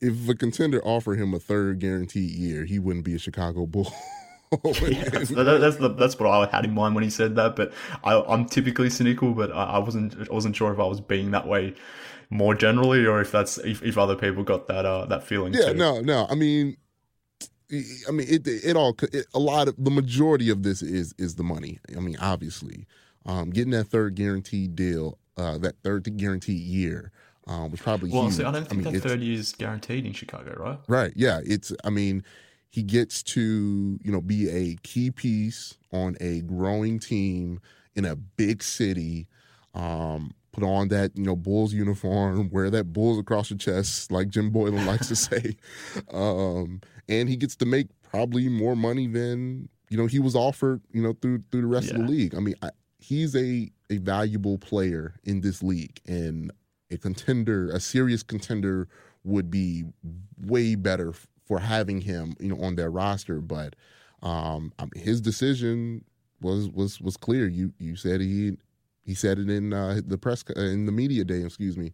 If 0.00 0.28
a 0.28 0.34
contender 0.34 0.80
offered 0.84 1.18
him 1.18 1.34
a 1.34 1.40
third 1.40 1.80
guaranteed 1.80 2.30
year, 2.30 2.64
he 2.64 2.78
wouldn't 2.78 3.04
be 3.04 3.14
a 3.14 3.18
Chicago 3.18 3.66
Bull. 3.66 3.92
yeah, 4.64 5.04
that's, 5.10 5.30
that's, 5.30 5.76
the, 5.76 5.94
that's 5.96 6.18
what 6.18 6.28
I 6.30 6.46
had 6.54 6.64
in 6.64 6.74
mind 6.74 6.94
when 6.94 7.04
he 7.04 7.10
said 7.10 7.36
that. 7.36 7.56
But 7.56 7.72
I, 8.04 8.14
am 8.32 8.46
typically 8.46 8.90
cynical, 8.90 9.32
but 9.32 9.52
I, 9.52 9.64
I, 9.64 9.78
wasn't 9.78 10.14
I 10.18 10.32
wasn't 10.32 10.56
sure 10.56 10.72
if 10.72 10.78
I 10.78 10.84
was 10.84 11.00
being 11.00 11.32
that 11.32 11.46
way 11.46 11.74
more 12.30 12.54
generally, 12.54 13.04
or 13.06 13.20
if 13.20 13.30
that's 13.30 13.58
if, 13.58 13.82
if 13.82 13.98
other 13.98 14.16
people 14.16 14.44
got 14.44 14.66
that 14.68 14.86
uh, 14.86 15.06
that 15.06 15.24
feeling. 15.24 15.52
Yeah, 15.54 15.72
too. 15.72 15.74
no, 15.74 16.00
no. 16.00 16.26
I 16.30 16.34
mean, 16.34 16.76
I 18.08 18.10
mean, 18.10 18.26
it 18.28 18.46
it 18.46 18.76
all 18.76 18.96
it, 19.12 19.26
a 19.34 19.38
lot 19.38 19.68
of 19.68 19.74
the 19.78 19.90
majority 19.90 20.48
of 20.50 20.62
this 20.62 20.82
is 20.82 21.14
is 21.18 21.34
the 21.34 21.44
money. 21.44 21.78
I 21.96 22.00
mean, 22.00 22.16
obviously, 22.20 22.86
um, 23.26 23.50
getting 23.50 23.72
that 23.72 23.84
third 23.84 24.14
guaranteed 24.14 24.74
deal, 24.74 25.18
uh, 25.36 25.58
that 25.58 25.76
third 25.82 26.16
guaranteed 26.16 26.60
year. 26.60 27.12
Um, 27.46 27.70
was 27.70 27.80
probably 27.80 28.10
well. 28.10 28.24
Huge. 28.24 28.34
See, 28.34 28.44
I 28.44 28.52
don't 28.52 28.68
think 28.68 28.86
I 28.86 28.90
mean, 28.90 28.92
that 28.92 29.08
third 29.08 29.20
year 29.20 29.38
is 29.38 29.52
guaranteed 29.52 30.04
in 30.04 30.12
Chicago, 30.12 30.54
right? 30.58 30.78
Right. 30.86 31.12
Yeah. 31.16 31.40
It's. 31.46 31.72
I 31.82 31.88
mean, 31.88 32.22
he 32.70 32.82
gets 32.82 33.22
to 33.22 33.98
you 34.02 34.12
know 34.12 34.20
be 34.20 34.48
a 34.48 34.76
key 34.82 35.10
piece 35.10 35.76
on 35.92 36.16
a 36.20 36.40
growing 36.42 36.98
team 36.98 37.60
in 37.94 38.04
a 38.04 38.16
big 38.16 38.62
city 38.62 39.26
um, 39.74 40.32
put 40.52 40.64
on 40.64 40.88
that 40.88 41.16
you 41.16 41.24
know 41.24 41.36
bulls 41.36 41.72
uniform 41.72 42.48
wear 42.52 42.70
that 42.70 42.92
bulls 42.92 43.18
across 43.18 43.50
your 43.50 43.58
chest 43.58 44.10
like 44.10 44.28
jim 44.28 44.50
boylen 44.50 44.86
likes 44.86 45.08
to 45.08 45.16
say 45.16 45.56
um, 46.12 46.80
and 47.08 47.28
he 47.28 47.36
gets 47.36 47.56
to 47.56 47.66
make 47.66 47.88
probably 48.02 48.48
more 48.48 48.76
money 48.76 49.06
than 49.06 49.68
you 49.90 49.96
know 49.96 50.06
he 50.06 50.18
was 50.18 50.34
offered 50.34 50.80
you 50.92 51.02
know 51.02 51.14
through 51.20 51.42
through 51.50 51.62
the 51.62 51.66
rest 51.66 51.88
yeah. 51.88 51.94
of 51.94 52.02
the 52.02 52.08
league 52.08 52.34
i 52.34 52.40
mean 52.40 52.54
I, 52.62 52.70
he's 52.98 53.34
a 53.34 53.70
a 53.90 53.96
valuable 53.98 54.58
player 54.58 55.14
in 55.24 55.40
this 55.40 55.62
league 55.62 56.00
and 56.06 56.52
a 56.90 56.98
contender 56.98 57.70
a 57.70 57.80
serious 57.80 58.22
contender 58.22 58.88
would 59.24 59.50
be 59.50 59.84
way 60.40 60.74
better 60.74 61.12
for 61.48 61.58
having 61.58 62.02
him, 62.02 62.34
you 62.38 62.48
know, 62.48 62.62
on 62.62 62.76
their 62.76 62.90
roster. 62.90 63.40
But 63.40 63.74
um, 64.22 64.72
I 64.78 64.84
mean, 64.84 65.02
his 65.02 65.20
decision 65.20 66.04
was 66.40 66.68
was 66.68 67.00
was 67.00 67.16
clear. 67.16 67.48
You 67.48 67.72
you 67.78 67.96
said 67.96 68.20
he 68.20 68.58
he 69.04 69.14
said 69.14 69.38
it 69.38 69.48
in 69.48 69.72
uh, 69.72 70.00
the 70.06 70.18
press 70.18 70.44
in 70.54 70.84
the 70.86 70.92
media 70.92 71.24
day. 71.24 71.42
Excuse 71.42 71.76
me. 71.76 71.92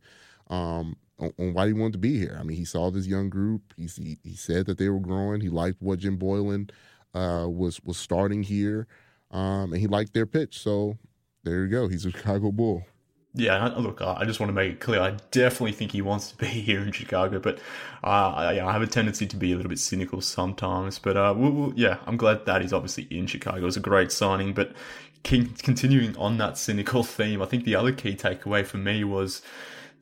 Um, 0.51 0.97
on, 1.19 1.33
on, 1.39 1.55
why 1.55 1.69
he 1.69 1.73
wanted 1.73 1.93
to 1.93 1.99
be 1.99 2.19
here. 2.19 2.37
I 2.39 2.43
mean, 2.43 2.57
he 2.57 2.65
saw 2.65 2.91
this 2.91 3.07
young 3.07 3.31
group. 3.31 3.63
He 3.77 3.87
he, 3.87 4.19
he 4.25 4.35
said 4.35 4.67
that 4.67 4.77
they 4.79 4.89
were 4.89 5.01
growing. 5.01 5.41
He 5.41 5.49
liked 5.49 5.81
what 5.81 6.01
Jim 6.01 6.19
Boylen 6.19 6.71
uh, 7.15 7.47
was 7.49 7.81
was 7.85 7.97
starting 7.97 8.43
here, 8.43 8.89
um, 9.31 9.73
and 9.73 9.81
he 9.81 9.87
liked 9.87 10.13
their 10.13 10.27
pitch. 10.27 10.59
So 10.59 10.99
there 11.45 11.63
you 11.63 11.69
go. 11.69 11.87
He's 11.87 12.05
a 12.05 12.11
Chicago 12.11 12.51
Bull 12.51 12.85
yeah, 13.37 13.67
look, 13.77 14.01
I 14.01 14.25
just 14.25 14.39
want 14.39 14.51
to 14.51 14.55
make 14.55 14.73
it 14.75 14.81
clear. 14.81 15.01
I 15.01 15.17
definitely 15.33 15.73
think 15.73 15.91
he 15.91 16.01
wants 16.01 16.31
to 16.31 16.37
be 16.37 16.47
here 16.47 16.81
in 16.81 16.93
Chicago, 16.93 17.41
but 17.41 17.59
uh, 18.05 18.33
I, 18.33 18.65
I 18.65 18.73
have 18.73 18.83
a 18.83 18.87
tendency 18.87 19.27
to 19.27 19.37
be 19.37 19.53
a 19.53 19.57
little 19.57 19.69
bit 19.69 19.81
cynical 19.81 20.21
sometimes. 20.21 21.01
But 21.01 21.17
uh, 21.17 21.35
we'll, 21.37 21.51
we'll, 21.51 21.73
yeah, 21.75 21.99
I'm 22.07 22.17
glad 22.17 22.47
that 22.47 22.63
he's 22.63 22.73
obviously 22.73 23.09
in 23.11 23.27
Chicago. 23.27 23.59
It 23.59 23.63
was 23.63 23.77
a 23.77 23.81
great 23.81 24.13
signing. 24.13 24.55
But 24.55 24.73
continuing 25.25 26.17
on 26.17 26.39
that 26.39 26.57
cynical 26.59 27.03
theme, 27.03 27.43
I 27.43 27.47
think 27.47 27.65
the 27.65 27.75
other 27.75 27.93
key 27.93 28.15
takeaway 28.15 28.65
for 28.65 28.79
me 28.79 29.03
was 29.03 29.43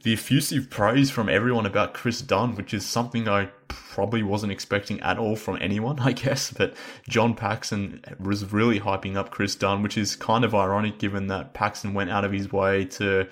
the 0.02 0.12
effusive 0.12 0.68
praise 0.68 1.10
from 1.10 1.28
everyone 1.28 1.64
about 1.64 1.94
Chris 1.94 2.20
Dunn, 2.20 2.56
which 2.56 2.74
is 2.74 2.84
something 2.84 3.28
I 3.28 3.50
probably 3.68 4.22
wasn't 4.22 4.50
expecting 4.50 5.00
at 5.00 5.18
all 5.18 5.36
from 5.36 5.58
anyone, 5.60 5.98
I 6.00 6.12
guess. 6.12 6.50
But 6.50 6.74
John 7.08 7.34
Paxson 7.34 8.02
was 8.18 8.52
really 8.52 8.80
hyping 8.80 9.16
up 9.16 9.30
Chris 9.30 9.54
Dunn, 9.54 9.82
which 9.82 9.96
is 9.96 10.16
kind 10.16 10.44
of 10.44 10.54
ironic 10.54 10.98
given 10.98 11.28
that 11.28 11.54
Paxson 11.54 11.94
went 11.94 12.10
out 12.10 12.24
of 12.24 12.32
his 12.32 12.52
way 12.52 12.84
to, 12.86 13.28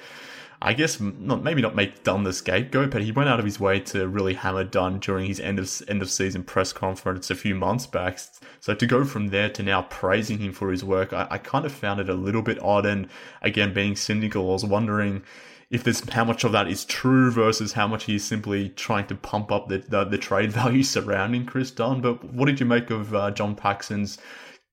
I 0.62 0.74
guess, 0.74 1.00
not 1.00 1.42
maybe 1.42 1.60
not 1.60 1.74
make 1.74 2.04
Dunn 2.04 2.22
the 2.22 2.32
scapegoat, 2.32 2.90
but 2.90 3.02
he 3.02 3.10
went 3.10 3.28
out 3.28 3.40
of 3.40 3.44
his 3.44 3.58
way 3.58 3.80
to 3.80 4.06
really 4.06 4.34
hammer 4.34 4.62
Dunn 4.62 5.00
during 5.00 5.26
his 5.26 5.40
end 5.40 5.58
of 5.58 5.82
end 5.88 6.02
of 6.02 6.10
season 6.10 6.44
press 6.44 6.72
conference 6.72 7.30
a 7.30 7.34
few 7.34 7.56
months 7.56 7.86
back. 7.86 8.20
So 8.60 8.74
to 8.74 8.86
go 8.86 9.04
from 9.04 9.28
there 9.28 9.48
to 9.50 9.62
now 9.64 9.82
praising 9.82 10.38
him 10.38 10.52
for 10.52 10.70
his 10.70 10.84
work, 10.84 11.12
I, 11.12 11.26
I 11.30 11.38
kind 11.38 11.64
of 11.64 11.72
found 11.72 11.98
it 11.98 12.08
a 12.08 12.14
little 12.14 12.42
bit 12.42 12.62
odd. 12.62 12.86
And 12.86 13.08
again, 13.42 13.74
being 13.74 13.96
cynical, 13.96 14.50
I 14.50 14.52
was 14.52 14.64
wondering 14.64 15.24
if 15.70 15.84
there's 15.84 16.08
how 16.10 16.24
much 16.24 16.42
of 16.42 16.52
that 16.52 16.66
is 16.68 16.84
true 16.84 17.30
versus 17.30 17.72
how 17.72 17.86
much 17.86 18.04
he's 18.04 18.24
simply 18.24 18.70
trying 18.70 19.06
to 19.06 19.14
pump 19.14 19.52
up 19.52 19.68
the, 19.68 19.78
the, 19.78 20.04
the 20.04 20.18
trade 20.18 20.52
value 20.60 20.82
surrounding 20.82 21.46
Chris 21.46 21.70
Dunn. 21.70 22.00
But 22.00 22.24
what 22.24 22.46
did 22.46 22.60
you 22.60 22.66
make 22.66 22.90
of 22.90 23.14
uh, 23.14 23.30
John 23.30 23.54
Paxson's 23.54 24.18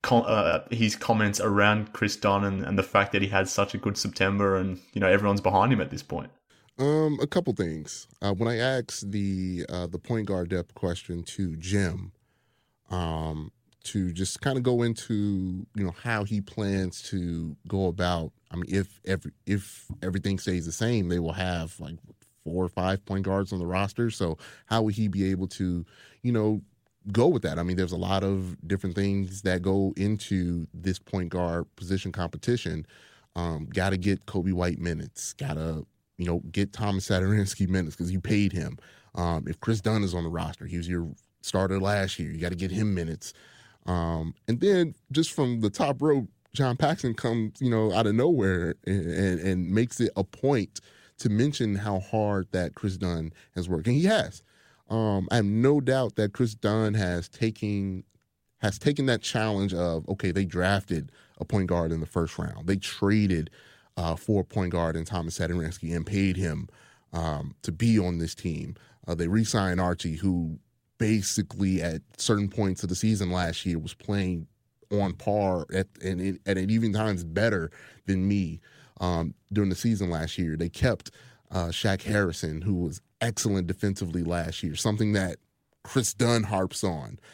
uh, 0.10 0.60
his 0.71 0.95
comments 0.95 1.39
around 1.39 1.91
Chris 1.93 2.15
Dunn 2.15 2.43
and, 2.43 2.63
and 2.63 2.77
the 2.77 2.83
fact 2.83 3.12
that 3.12 3.21
he 3.21 3.27
had 3.27 3.49
such 3.49 3.73
a 3.73 3.77
good 3.77 3.97
September 3.97 4.55
and 4.55 4.79
you 4.93 5.01
know 5.01 5.07
everyone's 5.07 5.41
behind 5.41 5.73
him 5.73 5.81
at 5.81 5.89
this 5.89 6.03
point? 6.03 6.31
Um, 6.79 7.17
a 7.21 7.27
couple 7.27 7.53
things. 7.53 8.07
Uh, 8.21 8.33
when 8.33 8.47
I 8.47 8.57
asked 8.57 9.12
the 9.12 9.65
uh, 9.67 9.88
the 9.88 9.99
point 9.99 10.27
guard 10.27 10.49
depth 10.49 10.75
question 10.75 11.23
to 11.23 11.55
Jim, 11.57 12.12
um, 12.89 13.51
to 13.86 14.13
just 14.13 14.41
kind 14.41 14.57
of 14.57 14.63
go 14.63 14.83
into 14.83 15.65
you 15.75 15.83
know 15.83 15.93
how 16.03 16.23
he 16.23 16.41
plans 16.41 17.01
to 17.10 17.55
go 17.67 17.88
about. 17.88 18.31
I 18.51 18.55
mean, 18.55 18.65
if 18.67 18.99
every 19.05 19.31
if 19.45 19.86
everything 20.01 20.39
stays 20.39 20.65
the 20.65 20.71
same, 20.71 21.10
they 21.10 21.19
will 21.19 21.33
have 21.33 21.79
like 21.79 21.97
four 22.43 22.63
or 22.63 22.69
five 22.69 23.03
point 23.05 23.23
guards 23.23 23.51
on 23.51 23.60
the 23.60 23.65
roster. 23.65 24.10
So 24.10 24.38
how 24.67 24.81
would 24.83 24.95
he 24.95 25.07
be 25.07 25.29
able 25.31 25.47
to, 25.49 25.86
you 26.23 26.31
know, 26.31 26.62
go 27.12 27.27
with 27.27 27.41
that? 27.43 27.60
I 27.60 27.63
mean, 27.63 27.75
there's 27.77 27.91
a 27.91 27.97
lot 27.97 28.23
of 28.23 28.55
different 28.67 28.95
things 28.95 29.41
that 29.41 29.62
go 29.62 29.93
into 29.97 30.67
this 30.73 30.99
point 30.99 31.29
guard 31.29 31.65
position 31.75 32.12
competition. 32.12 32.86
Um, 33.36 33.67
got 33.67 33.91
to 33.91 33.97
get 33.97 34.25
Coby 34.25 34.53
White 34.53 34.79
minutes. 34.79 35.33
Got 35.33 35.55
to 35.55 35.86
you 36.17 36.25
know 36.25 36.41
get 36.51 36.73
Thomas 36.73 37.07
Satoransky 37.07 37.67
minutes 37.69 37.95
because 37.95 38.12
you 38.12 38.21
paid 38.21 38.51
him. 38.53 38.77
Um, 39.15 39.45
if 39.47 39.60
Chris 39.60 39.81
Dunn 39.81 40.03
is 40.03 40.13
on 40.13 40.23
the 40.23 40.29
roster, 40.29 40.65
he 40.65 40.77
was 40.77 40.88
your 40.88 41.10
starter 41.41 41.79
last 41.79 42.19
year. 42.19 42.31
You 42.31 42.39
got 42.39 42.49
to 42.49 42.55
get 42.55 42.71
him 42.71 42.93
minutes. 42.93 43.33
Um, 43.88 44.33
and 44.47 44.60
then 44.60 44.95
just 45.12 45.31
from 45.31 45.62
the 45.62 45.69
top 45.69 46.01
row, 46.01 46.27
John 46.53 46.77
Paxson 46.77 47.13
comes, 47.13 47.62
you 47.62 47.69
know, 47.69 47.91
out 47.93 48.07
of 48.07 48.15
nowhere 48.15 48.75
and, 48.86 49.12
and, 49.12 49.39
and, 49.39 49.71
makes 49.71 49.99
it 49.99 50.12
a 50.15 50.23
point 50.23 50.81
to 51.19 51.29
mention 51.29 51.75
how 51.75 51.99
hard 51.99 52.47
that 52.51 52.75
Chris 52.75 52.97
Dunn 52.97 53.31
has 53.55 53.69
worked, 53.69 53.88
and 53.88 53.95
he 53.95 54.05
has. 54.05 54.41
Um, 54.89 55.27
I 55.31 55.38
have 55.38 55.45
no 55.45 55.81
doubt 55.81 56.15
that 56.15 56.33
Chris 56.33 56.55
Dunn 56.55 56.93
has 56.93 57.27
taken 57.27 58.03
has 58.60 58.79
taken 58.79 59.05
that 59.05 59.21
challenge 59.21 59.73
of 59.73 60.07
okay, 60.10 60.31
they 60.31 60.45
drafted 60.45 61.12
a 61.39 61.45
point 61.45 61.67
guard 61.67 61.91
in 61.91 61.99
the 61.99 62.05
first 62.05 62.38
round, 62.38 62.67
they 62.67 62.77
traded 62.77 63.49
uh, 63.97 64.15
for 64.15 64.41
a 64.41 64.45
point 64.45 64.71
guard 64.71 64.95
in 64.95 65.05
Thomas 65.05 65.38
Satoransky 65.38 65.95
and 65.95 66.05
paid 66.05 66.38
him 66.38 66.69
um, 67.13 67.55
to 67.63 67.71
be 67.71 67.99
on 67.99 68.19
this 68.19 68.36
team. 68.36 68.75
Uh, 69.07 69.15
they 69.15 69.27
re-signed 69.27 69.81
Archie, 69.81 70.15
who 70.15 70.60
basically 70.97 71.81
at 71.81 72.01
certain 72.17 72.49
points 72.49 72.83
of 72.83 72.89
the 72.89 72.95
season 72.95 73.31
last 73.31 73.65
year 73.65 73.79
was 73.79 73.93
playing 73.93 74.47
on 74.91 75.13
par 75.13 75.65
at 75.73 75.88
and 76.04 76.39
at 76.45 76.58
even 76.58 76.93
times 76.93 77.23
better 77.23 77.71
than 78.06 78.28
me 78.28 78.60
um, 79.00 79.34
during 79.52 79.69
the 79.69 79.76
season 79.76 80.10
last 80.10 80.38
year. 80.38 80.56
They 80.56 80.69
kept 80.69 81.12
uh, 81.52 81.67
Shaq 81.67 82.04
Harrison, 82.04 82.62
who 82.62 82.76
was 82.76 83.02
excellent 83.21 83.67
defensively 83.67 84.23
last 84.23 84.63
year, 84.63 84.76
something 84.76 85.13
that 85.13 85.38
Chris 85.84 86.13
Dunn 86.13 86.43
harps 86.43 86.84
on. 86.84 87.19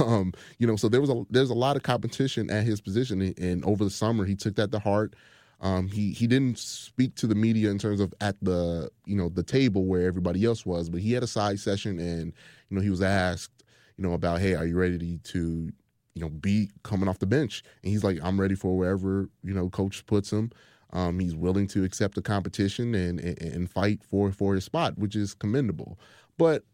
Um, 0.00 0.32
you 0.58 0.66
know, 0.66 0.76
so 0.76 0.88
there 0.88 1.02
was 1.02 1.10
a 1.10 1.26
there's 1.28 1.50
a 1.50 1.54
lot 1.54 1.76
of 1.76 1.82
competition 1.82 2.50
at 2.50 2.64
his 2.64 2.80
position, 2.80 3.20
and 3.36 3.62
over 3.66 3.84
the 3.84 3.90
summer 3.90 4.24
he 4.24 4.34
took 4.34 4.56
that 4.56 4.72
to 4.72 4.78
heart. 4.78 5.14
Um, 5.60 5.86
he 5.86 6.12
he 6.12 6.26
didn't 6.26 6.58
speak 6.58 7.14
to 7.16 7.26
the 7.26 7.34
media 7.34 7.70
in 7.70 7.78
terms 7.78 8.00
of 8.00 8.14
at 8.22 8.36
the 8.40 8.90
you 9.04 9.16
know 9.16 9.28
the 9.28 9.42
table 9.42 9.84
where 9.84 10.06
everybody 10.06 10.46
else 10.46 10.64
was, 10.64 10.88
but 10.88 11.02
he 11.02 11.12
had 11.12 11.22
a 11.22 11.26
side 11.26 11.60
session, 11.60 11.98
and 11.98 12.32
you 12.70 12.76
know 12.76 12.80
he 12.80 12.88
was 12.88 13.02
asked 13.02 13.64
you 13.96 14.04
know 14.06 14.12
about 14.14 14.40
hey, 14.40 14.54
are 14.54 14.66
you 14.66 14.78
ready 14.78 14.98
to, 14.98 15.18
to 15.18 15.72
you 16.16 16.22
know 16.22 16.30
be 16.30 16.70
coming 16.82 17.08
off 17.08 17.20
the 17.20 17.26
bench? 17.26 17.62
And 17.84 17.92
he's 17.92 18.02
like, 18.02 18.18
I'm 18.22 18.40
ready 18.40 18.56
for 18.56 18.76
wherever 18.76 19.28
you 19.44 19.54
know 19.54 19.68
coach 19.68 20.04
puts 20.06 20.32
him. 20.32 20.50
Um, 20.92 21.18
he's 21.18 21.36
willing 21.36 21.66
to 21.68 21.84
accept 21.84 22.14
the 22.14 22.22
competition 22.22 22.94
and, 22.94 23.20
and, 23.20 23.40
and 23.42 23.70
fight 23.70 24.02
for 24.02 24.32
for 24.32 24.54
his 24.54 24.64
spot, 24.64 24.98
which 24.98 25.14
is 25.14 25.34
commendable. 25.34 25.98
But 26.38 26.64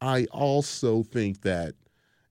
I 0.00 0.26
also 0.30 1.02
think 1.02 1.42
that 1.42 1.74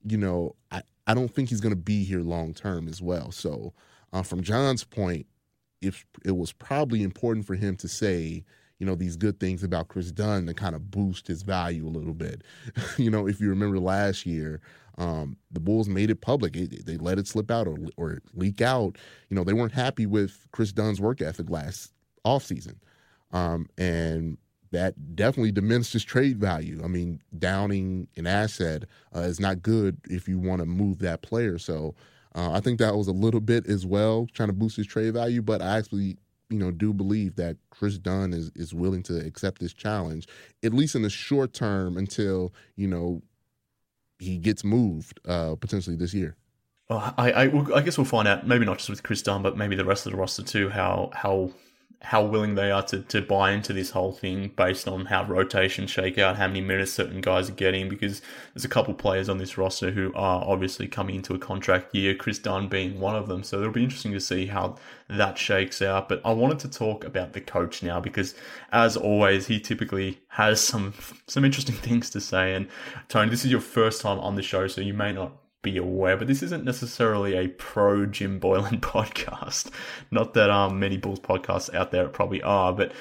you 0.04 0.18
know 0.18 0.56
I, 0.72 0.82
I 1.06 1.14
don't 1.14 1.34
think 1.34 1.50
he's 1.50 1.62
going 1.62 1.76
to 1.76 1.82
be 1.82 2.04
here 2.06 2.22
long 2.22 2.54
term 2.54 2.88
as 2.88 3.02
well. 3.02 3.32
So 3.32 3.74
uh, 4.14 4.24
from 4.24 4.42
John's 4.42 4.86
point, 4.86 5.28
if 5.82 6.06
it 6.24 6.38
was 6.38 6.54
probably 6.54 7.04
important 7.04 7.46
for 7.46 7.56
him 7.56 7.76
to 7.78 7.88
say 7.90 8.46
you 8.80 8.86
know 8.86 8.96
these 8.96 9.16
good 9.16 9.40
things 9.40 9.64
about 9.64 9.88
Chris 9.88 10.12
Dunn 10.12 10.48
to 10.48 10.54
kind 10.54 10.76
of 10.76 10.92
boost 10.92 11.28
his 11.28 11.44
value 11.44 11.88
a 11.88 11.90
little 11.90 12.14
bit. 12.14 12.44
you 12.98 13.10
know, 13.10 13.28
if 13.28 13.40
you 13.40 13.50
remember 13.50 13.80
last 13.80 14.26
year, 14.26 14.62
um, 14.98 15.38
the 15.52 15.60
Bulls 15.60 15.88
made 15.88 16.10
it 16.10 16.22
public. 16.22 16.56
It, 16.56 16.86
they 16.86 16.98
let 16.98 17.20
it 17.20 17.28
slip 17.28 17.52
out 17.52 17.68
or, 17.68 17.78
or 17.98 18.22
leak 18.34 18.62
out. 18.62 18.98
You 19.30 19.36
know, 19.36 19.44
they 19.44 19.54
weren't 19.54 19.74
happy 19.74 20.06
with 20.06 20.48
Chris 20.52 20.72
Dunn's 20.72 21.02
work 21.02 21.22
ethic 21.22 21.50
last 21.50 21.92
offseason. 22.26 22.76
Um, 23.32 23.68
and 23.78 24.38
that 24.72 25.16
definitely 25.16 25.52
diminished 25.52 25.94
his 25.94 26.04
trade 26.04 26.38
value. 26.38 26.82
I 26.84 26.88
mean, 26.88 27.22
downing 27.38 28.08
an 28.18 28.28
asset 28.28 28.84
uh, 29.16 29.22
is 29.22 29.40
not 29.40 29.62
good 29.62 29.98
if 30.10 30.28
you 30.28 30.40
want 30.40 30.60
to 30.60 30.66
move 30.66 31.00
that 31.00 31.22
player. 31.22 31.58
So 31.58 31.96
uh, 32.36 32.52
I 32.52 32.60
think 32.60 32.80
that 32.80 32.96
was 32.96 33.08
a 33.08 33.14
little 33.14 33.40
bit 33.40 33.68
as 33.68 33.86
well, 33.86 34.28
trying 34.34 34.50
to 34.50 34.54
boost 34.54 34.78
his 34.78 34.88
trade 34.88 35.14
value. 35.14 35.42
But 35.42 35.62
I 35.62 35.78
actually, 35.78 36.18
you 36.50 36.58
know, 36.60 36.72
do 36.72 36.94
believe 36.94 37.36
that 37.38 37.58
Chris 37.70 37.98
Dunn 37.98 38.34
is 38.34 38.52
is 38.56 38.74
willing 38.74 39.04
to 39.04 39.18
accept 39.26 39.60
this 39.62 39.74
challenge, 39.74 40.28
at 40.64 40.74
least 40.74 40.96
in 40.96 41.02
the 41.02 41.10
short 41.10 41.54
term, 41.54 41.98
until 41.98 42.54
you 42.76 42.88
know 42.88 43.22
he 44.20 44.38
gets 44.38 44.64
moved 44.64 45.20
uh, 45.28 45.56
potentially 45.56 45.96
this 45.96 46.14
year. 46.14 46.36
Well, 46.90 47.14
I, 47.18 47.32
I, 47.32 47.76
I, 47.78 47.82
guess 47.82 47.98
we'll 47.98 48.06
find 48.06 48.28
out. 48.28 48.48
Maybe 48.48 48.64
not 48.64 48.78
just 48.78 48.90
with 48.90 49.02
Chris 49.02 49.22
Dunn, 49.24 49.42
but 49.42 49.58
maybe 49.58 49.76
the 49.76 49.86
rest 49.86 50.06
of 50.06 50.12
the 50.12 50.18
roster 50.20 50.44
too. 50.44 50.70
How 50.70 51.10
how 51.14 51.52
how 52.06 52.24
willing 52.24 52.54
they 52.54 52.70
are 52.70 52.84
to, 52.84 53.00
to 53.00 53.22
buy 53.22 53.52
into 53.52 53.74
this 53.74 53.90
whole 53.90 54.12
thing 54.12 54.52
based 54.56 54.88
on 54.88 55.06
how 55.06 55.26
rotations 55.26 55.90
shake 55.90 56.20
out, 56.20 56.38
how 56.38 56.48
many 56.48 56.62
minutes 56.62 56.94
certain 56.94 57.20
guys 57.20 57.50
are 57.50 57.54
getting, 57.54 57.90
because 57.90 58.22
there's 58.54 58.64
a 58.64 58.70
couple 58.70 58.94
players 58.94 59.28
on 59.28 59.40
this 59.40 59.58
roster 59.58 59.90
who 59.90 60.14
are 60.14 60.44
obviously 60.46 60.88
coming 60.88 61.16
into 61.16 61.34
a 61.34 61.40
contract 61.40 61.96
year, 61.96 62.14
Chris 62.14 62.38
Dunn 62.38 62.68
being 62.68 63.00
one 63.00 63.16
of 63.16 63.28
them. 63.28 63.42
So 63.42 63.60
it'll 63.60 63.72
be 63.72 63.84
interesting 63.84 64.12
to 64.14 64.20
see 64.20 64.46
how 64.46 64.78
that 65.10 65.38
shakes 65.40 65.82
out. 65.82 66.08
But 66.08 66.22
I 66.24 66.32
wanted 66.32 66.60
to 66.60 66.70
talk 66.70 67.04
about 67.04 67.34
the 67.34 67.42
coach 67.42 67.82
now 67.82 68.00
because 68.00 68.36
as 68.72 68.96
always, 68.96 69.48
he 69.48 69.60
typically 69.60 70.20
has 70.30 70.62
some 70.62 70.94
some 71.28 71.44
interesting 71.44 71.76
things 71.88 72.12
to 72.12 72.22
say. 72.22 72.54
And 72.54 72.68
Tony, 73.10 73.30
this 73.32 73.44
is 73.44 73.52
your 73.52 73.62
first 73.62 74.02
time 74.02 74.20
on 74.20 74.36
the 74.36 74.44
show, 74.44 74.68
so 74.68 74.82
you 74.82 74.94
may 74.94 75.12
not 75.12 75.34
be 75.66 75.78
aware, 75.78 76.16
but 76.16 76.28
this 76.28 76.42
isn't 76.44 76.64
necessarily 76.64 77.36
a 77.36 77.50
pro 77.50 78.06
Jim 78.06 78.40
Boylen 78.40 78.80
podcast. 78.82 79.72
Not 80.12 80.34
that 80.36 80.50
um 80.50 80.80
many 80.80 80.96
Bulls 80.98 81.20
podcasts 81.20 81.74
out 81.74 81.92
there 81.92 82.08
probably 82.08 82.42
are, 82.44 82.72
but 82.72 82.94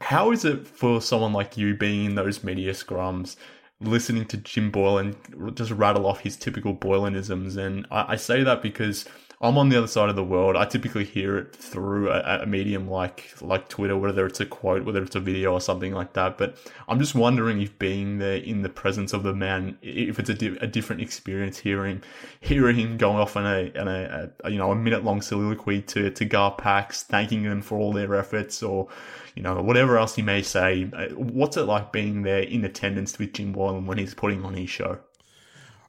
how 0.00 0.32
is 0.32 0.44
it 0.44 0.66
for 0.66 1.00
someone 1.00 1.32
like 1.32 1.56
you 1.56 1.76
being 1.76 2.06
in 2.06 2.14
those 2.14 2.42
media 2.42 2.72
scrums, 2.72 3.36
listening 3.80 4.24
to 4.26 4.38
Jim 4.38 4.72
Boylen 4.72 5.14
just 5.54 5.70
rattle 5.70 6.06
off 6.06 6.20
his 6.20 6.36
typical 6.36 6.72
Boylenisms? 6.72 7.56
And 7.56 7.86
I, 7.90 8.12
I 8.12 8.16
say 8.16 8.42
that 8.42 8.62
because 8.62 9.04
I'm 9.42 9.56
on 9.56 9.70
the 9.70 9.78
other 9.78 9.86
side 9.86 10.10
of 10.10 10.16
the 10.16 10.24
world. 10.24 10.54
I 10.54 10.66
typically 10.66 11.04
hear 11.04 11.38
it 11.38 11.56
through 11.56 12.10
a, 12.10 12.40
a, 12.42 12.46
medium 12.46 12.90
like 12.90 13.32
like 13.40 13.70
Twitter, 13.70 13.96
whether 13.96 14.26
it's 14.26 14.38
a 14.38 14.44
quote, 14.44 14.84
whether 14.84 15.02
it's 15.02 15.16
a 15.16 15.20
video 15.20 15.54
or 15.54 15.62
something 15.62 15.94
like 15.94 16.12
that. 16.12 16.36
But 16.36 16.58
I'm 16.88 16.98
just 16.98 17.14
wondering 17.14 17.62
if 17.62 17.78
being 17.78 18.18
there 18.18 18.36
in 18.36 18.60
the 18.60 18.68
presence 18.68 19.14
of 19.14 19.22
the 19.22 19.32
man, 19.32 19.78
if 19.80 20.18
it's 20.18 20.28
a, 20.28 20.34
di- 20.34 20.58
a 20.60 20.66
different 20.66 21.00
experience 21.00 21.56
hearing 21.56 22.02
hearing 22.40 22.76
him 22.76 22.98
going 22.98 23.16
off 23.16 23.34
on 23.34 23.46
a, 23.46 23.72
a, 23.74 24.30
a 24.44 24.50
you 24.50 24.58
know 24.58 24.72
a 24.72 24.76
minute 24.76 25.04
long 25.04 25.22
soliloquy 25.22 25.80
to 25.82 26.10
to 26.10 26.26
Garpax, 26.26 27.04
thanking 27.04 27.44
them 27.44 27.62
for 27.62 27.78
all 27.78 27.94
their 27.94 28.14
efforts, 28.16 28.62
or 28.62 28.88
you 29.34 29.42
know 29.42 29.62
whatever 29.62 29.96
else 29.96 30.16
he 30.16 30.22
may 30.22 30.42
say. 30.42 30.90
Uh, 30.92 31.06
what's 31.14 31.56
it 31.56 31.62
like 31.62 31.92
being 31.92 32.22
there 32.22 32.42
in 32.42 32.62
attendance 32.66 33.18
with 33.18 33.32
Jim 33.32 33.54
Boylen 33.54 33.86
when 33.86 33.96
he's 33.96 34.12
putting 34.12 34.44
on 34.44 34.52
his 34.52 34.68
show? 34.68 34.98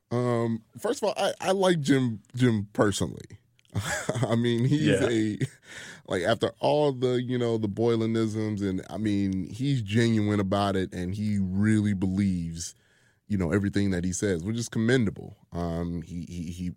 Um, 0.10 0.62
first 0.80 1.04
of 1.04 1.10
all, 1.10 1.16
I, 1.18 1.50
I 1.50 1.52
like 1.52 1.82
Jim 1.82 2.22
Jim 2.34 2.70
personally. 2.72 3.40
I 4.28 4.36
mean, 4.36 4.66
he's 4.66 4.82
yeah. 4.88 5.08
a 5.10 5.38
like 6.08 6.24
after 6.24 6.52
all 6.60 6.92
the 6.92 7.22
you 7.22 7.38
know 7.38 7.58
the 7.58 7.68
Boylenisms, 7.68 8.62
and 8.62 8.86
I 8.90 8.98
mean 8.98 9.50
he's 9.50 9.82
genuine 9.82 10.40
about 10.40 10.76
it, 10.76 10.94
and 10.94 11.16
he 11.16 11.40
really 11.40 11.94
believes 11.94 12.76
you 13.28 13.38
know 13.38 13.52
everything 13.52 13.92
that 13.92 14.04
he 14.04 14.12
says, 14.12 14.44
which 14.44 14.58
is 14.58 14.70
commendable. 14.70 15.38
Um, 15.54 16.02
he 16.02 16.26
he 16.28 16.52
he 16.52 16.72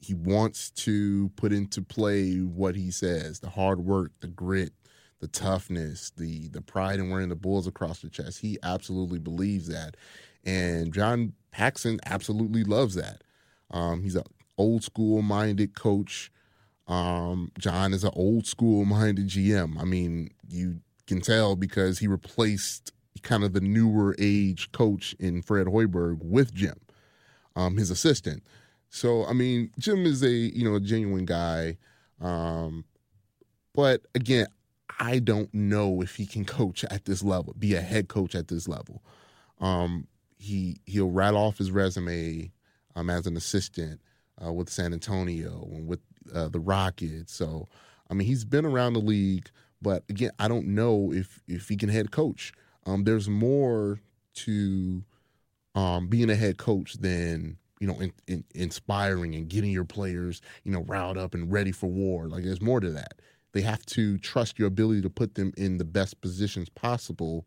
he 0.00 0.14
wants 0.14 0.70
to 0.70 1.30
put 1.36 1.52
into 1.52 1.80
play 1.80 2.36
what 2.38 2.74
he 2.74 2.90
says, 2.90 3.40
the 3.40 3.48
hard 3.48 3.80
work, 3.80 4.12
the 4.20 4.26
grit, 4.26 4.72
the 5.20 5.28
toughness, 5.28 6.10
the 6.16 6.48
the 6.48 6.60
pride 6.60 6.98
in 6.98 7.10
wearing 7.10 7.28
the 7.28 7.36
bulls 7.36 7.66
across 7.66 8.00
the 8.00 8.10
chest. 8.10 8.40
He 8.40 8.58
absolutely 8.62 9.20
believes 9.20 9.68
that, 9.68 9.96
and 10.44 10.92
John 10.92 11.32
Paxson 11.52 12.00
absolutely 12.06 12.64
loves 12.64 12.96
that. 12.96 13.22
Um, 13.70 14.02
he's 14.02 14.16
a 14.16 14.24
old 14.58 14.84
school 14.84 15.22
minded 15.22 15.74
coach. 15.74 16.30
Um, 16.86 17.50
John 17.58 17.94
is 17.94 18.04
an 18.04 18.12
old 18.14 18.46
school 18.46 18.84
minded 18.84 19.28
GM. 19.28 19.80
I 19.80 19.84
mean, 19.84 20.30
you 20.48 20.80
can 21.06 21.20
tell 21.20 21.56
because 21.56 21.98
he 21.98 22.06
replaced 22.06 22.92
kind 23.22 23.44
of 23.44 23.52
the 23.52 23.60
newer 23.60 24.14
age 24.18 24.70
coach 24.72 25.14
in 25.18 25.42
Fred 25.42 25.66
Hoiberg 25.66 26.22
with 26.22 26.52
Jim, 26.54 26.78
um, 27.56 27.76
his 27.76 27.90
assistant. 27.90 28.42
So 28.90 29.24
I 29.26 29.32
mean, 29.32 29.70
Jim 29.78 30.04
is 30.04 30.22
a 30.22 30.30
you 30.30 30.64
know 30.64 30.76
a 30.76 30.80
genuine 30.80 31.24
guy, 31.24 31.78
um, 32.20 32.84
but 33.74 34.02
again, 34.14 34.46
I 35.00 35.18
don't 35.18 35.52
know 35.52 36.00
if 36.00 36.16
he 36.16 36.26
can 36.26 36.44
coach 36.44 36.84
at 36.84 37.04
this 37.04 37.22
level, 37.22 37.54
be 37.58 37.74
a 37.74 37.80
head 37.80 38.08
coach 38.08 38.34
at 38.34 38.48
this 38.48 38.68
level. 38.68 39.02
Um, 39.60 40.06
he 40.38 40.76
he'll 40.86 41.10
rattle 41.10 41.40
off 41.40 41.58
his 41.58 41.70
resume 41.70 42.52
um, 42.94 43.10
as 43.10 43.26
an 43.26 43.36
assistant 43.36 44.00
uh, 44.44 44.52
with 44.52 44.70
San 44.70 44.92
Antonio 44.92 45.68
and 45.72 45.86
with 45.86 46.00
uh, 46.34 46.48
the 46.48 46.60
Rockets. 46.60 47.34
So, 47.34 47.68
I 48.10 48.14
mean, 48.14 48.26
he's 48.26 48.44
been 48.44 48.64
around 48.64 48.94
the 48.94 49.00
league, 49.00 49.50
but 49.82 50.04
again, 50.08 50.30
I 50.38 50.48
don't 50.48 50.68
know 50.68 51.12
if 51.12 51.40
if 51.46 51.68
he 51.68 51.76
can 51.76 51.88
head 51.88 52.10
coach. 52.10 52.52
Um, 52.86 53.04
there's 53.04 53.28
more 53.28 54.00
to 54.34 55.04
um, 55.74 56.08
being 56.08 56.30
a 56.30 56.34
head 56.34 56.58
coach 56.58 56.94
than 56.94 57.56
you 57.80 57.86
know 57.86 58.00
in, 58.00 58.12
in, 58.26 58.44
inspiring 58.54 59.34
and 59.34 59.48
getting 59.48 59.70
your 59.70 59.84
players 59.84 60.40
you 60.64 60.72
know 60.72 60.80
riled 60.82 61.18
up 61.18 61.34
and 61.34 61.52
ready 61.52 61.72
for 61.72 61.88
war. 61.88 62.28
Like 62.28 62.44
there's 62.44 62.62
more 62.62 62.80
to 62.80 62.90
that. 62.90 63.20
They 63.52 63.62
have 63.62 63.86
to 63.86 64.18
trust 64.18 64.58
your 64.58 64.68
ability 64.68 65.02
to 65.02 65.10
put 65.10 65.36
them 65.36 65.52
in 65.56 65.78
the 65.78 65.84
best 65.84 66.20
positions 66.20 66.68
possible 66.68 67.46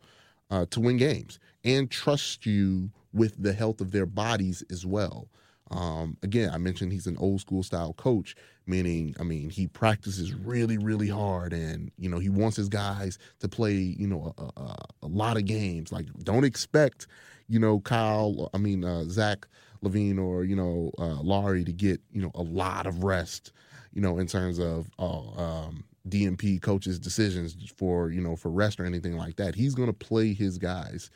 uh, 0.50 0.66
to 0.70 0.80
win 0.80 0.98
games 0.98 1.40
and 1.66 1.92
trust 1.92 2.46
you 2.46 2.92
with 3.12 3.42
the 3.42 3.52
health 3.52 3.82
of 3.82 3.92
their 3.92 4.06
bodies 4.06 4.64
as 4.72 4.86
well. 4.86 5.28
Um, 5.72 6.18
again, 6.24 6.50
I 6.54 6.58
mentioned 6.58 6.94
he's 6.94 7.08
an 7.08 7.18
old 7.18 7.42
school 7.42 7.64
style 7.64 7.94
coach, 7.94 8.36
meaning, 8.66 9.16
I 9.20 9.24
mean, 9.24 9.50
he 9.50 9.68
practices 9.68 10.34
really, 10.34 10.78
really 10.78 11.10
hard, 11.10 11.54
and 11.54 11.92
you 11.98 12.10
know 12.10 12.20
he 12.20 12.30
wants 12.30 12.58
his 12.58 12.70
guys 12.70 13.18
to 13.40 13.50
play, 13.50 13.74
you 13.74 14.08
know, 14.08 14.34
a, 14.38 14.60
a, 14.60 14.76
a 15.04 15.08
lot 15.08 15.38
of 15.38 15.46
games. 15.46 15.92
Like, 15.92 16.06
don't 16.24 16.46
expect, 16.46 17.08
you 17.48 17.60
know, 17.60 17.80
Kyle, 17.82 18.50
I 18.54 18.58
mean, 18.58 18.84
uh, 18.84 19.04
Zach 19.06 19.48
LaVine 19.84 20.20
or 20.20 20.44
you 20.44 20.56
know 20.56 20.92
uh, 20.98 21.22
Lauri 21.22 21.64
to 21.64 21.74
get 21.74 22.02
you 22.12 22.22
know 22.22 22.32
a 22.36 22.42
lot 22.42 22.86
of 22.86 23.04
rest, 23.04 23.52
you 23.94 24.02
know, 24.02 24.18
in 24.18 24.28
terms 24.28 24.60
of 24.60 24.90
uh, 25.00 25.42
um, 25.42 25.84
DNP 26.08 26.62
coaches' 26.62 27.00
decisions 27.00 27.56
for 27.76 28.12
you 28.12 28.22
know 28.22 28.36
for 28.36 28.50
rest 28.50 28.80
or 28.80 28.86
anything 28.86 29.18
like 29.18 29.36
that. 29.38 29.56
He's 29.56 29.76
going 29.76 29.88
to 29.88 29.94
play 29.94 30.34
his 30.34 30.58
guys. 30.58 31.10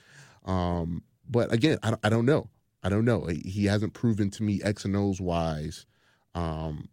Um, 0.45 1.03
but 1.29 1.51
again, 1.53 1.77
I, 1.83 1.95
I 2.03 2.09
don't 2.09 2.25
know. 2.25 2.49
I 2.83 2.89
don't 2.89 3.05
know. 3.05 3.25
He 3.25 3.65
hasn't 3.65 3.93
proven 3.93 4.29
to 4.31 4.43
me 4.43 4.61
X 4.63 4.85
and 4.85 4.95
O's 4.95 5.21
wise 5.21 5.85
um, 6.33 6.89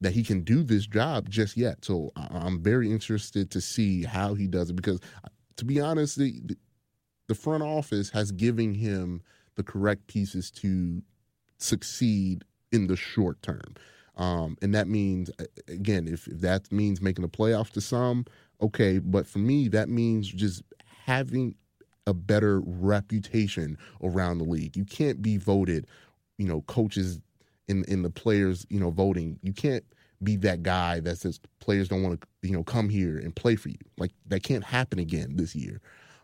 that 0.00 0.12
he 0.12 0.22
can 0.22 0.42
do 0.42 0.62
this 0.62 0.86
job 0.86 1.28
just 1.28 1.56
yet. 1.56 1.84
So 1.84 2.10
I'm 2.16 2.62
very 2.62 2.90
interested 2.90 3.50
to 3.52 3.60
see 3.60 4.02
how 4.02 4.34
he 4.34 4.46
does 4.46 4.70
it 4.70 4.76
because, 4.76 5.00
uh, 5.24 5.28
to 5.56 5.64
be 5.64 5.80
honest, 5.80 6.18
the, 6.18 6.42
the 7.28 7.34
front 7.34 7.62
office 7.62 8.10
has 8.10 8.32
given 8.32 8.74
him 8.74 9.22
the 9.54 9.62
correct 9.62 10.06
pieces 10.08 10.50
to 10.50 11.02
succeed 11.58 12.44
in 12.72 12.88
the 12.88 12.96
short 12.96 13.40
term. 13.42 13.74
Um, 14.16 14.56
and 14.60 14.74
that 14.74 14.88
means, 14.88 15.30
again, 15.68 16.08
if, 16.08 16.26
if 16.26 16.40
that 16.40 16.70
means 16.72 17.00
making 17.00 17.22
the 17.22 17.28
playoffs 17.28 17.70
to 17.70 17.80
some, 17.80 18.26
okay. 18.60 18.98
But 18.98 19.26
for 19.26 19.38
me, 19.38 19.68
that 19.68 19.88
means 19.88 20.28
just 20.28 20.62
having 21.04 21.54
a 22.06 22.14
better 22.14 22.60
reputation 22.60 23.78
around 24.02 24.38
the 24.38 24.44
league. 24.44 24.76
You 24.76 24.84
can't 24.84 25.22
be 25.22 25.36
voted, 25.36 25.86
you 26.38 26.46
know, 26.46 26.62
coaches 26.62 27.20
in 27.68 27.84
in 27.84 28.02
the 28.02 28.10
players, 28.10 28.66
you 28.70 28.80
know, 28.80 28.90
voting. 28.90 29.38
You 29.42 29.52
can't 29.52 29.84
be 30.22 30.36
that 30.36 30.62
guy 30.62 31.00
that 31.00 31.18
says 31.18 31.40
players 31.60 31.88
don't 31.88 32.02
want 32.02 32.20
to, 32.20 32.28
you 32.42 32.52
know, 32.52 32.62
come 32.62 32.88
here 32.88 33.18
and 33.18 33.34
play 33.34 33.56
for 33.56 33.68
you. 33.68 33.78
Like 33.98 34.12
that 34.26 34.42
can't 34.42 34.64
happen 34.64 34.98
again 34.98 35.36
this 35.36 35.54
year. 35.54 35.80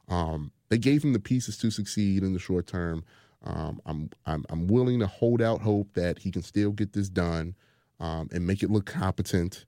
Um, 0.08 0.52
they 0.68 0.78
gave 0.78 1.04
him 1.04 1.12
the 1.12 1.20
pieces 1.20 1.56
to 1.58 1.70
succeed 1.70 2.22
in 2.22 2.32
the 2.32 2.38
short 2.38 2.66
term. 2.66 3.04
Um, 3.44 3.80
I'm, 3.86 4.10
I'm 4.26 4.44
I'm 4.50 4.66
willing 4.66 4.98
to 5.00 5.06
hold 5.06 5.40
out 5.40 5.62
hope 5.62 5.94
that 5.94 6.18
he 6.18 6.30
can 6.30 6.42
still 6.42 6.72
get 6.72 6.92
this 6.92 7.08
done 7.08 7.54
um, 8.00 8.28
and 8.32 8.46
make 8.46 8.62
it 8.62 8.70
look 8.70 8.86
competent, 8.86 9.64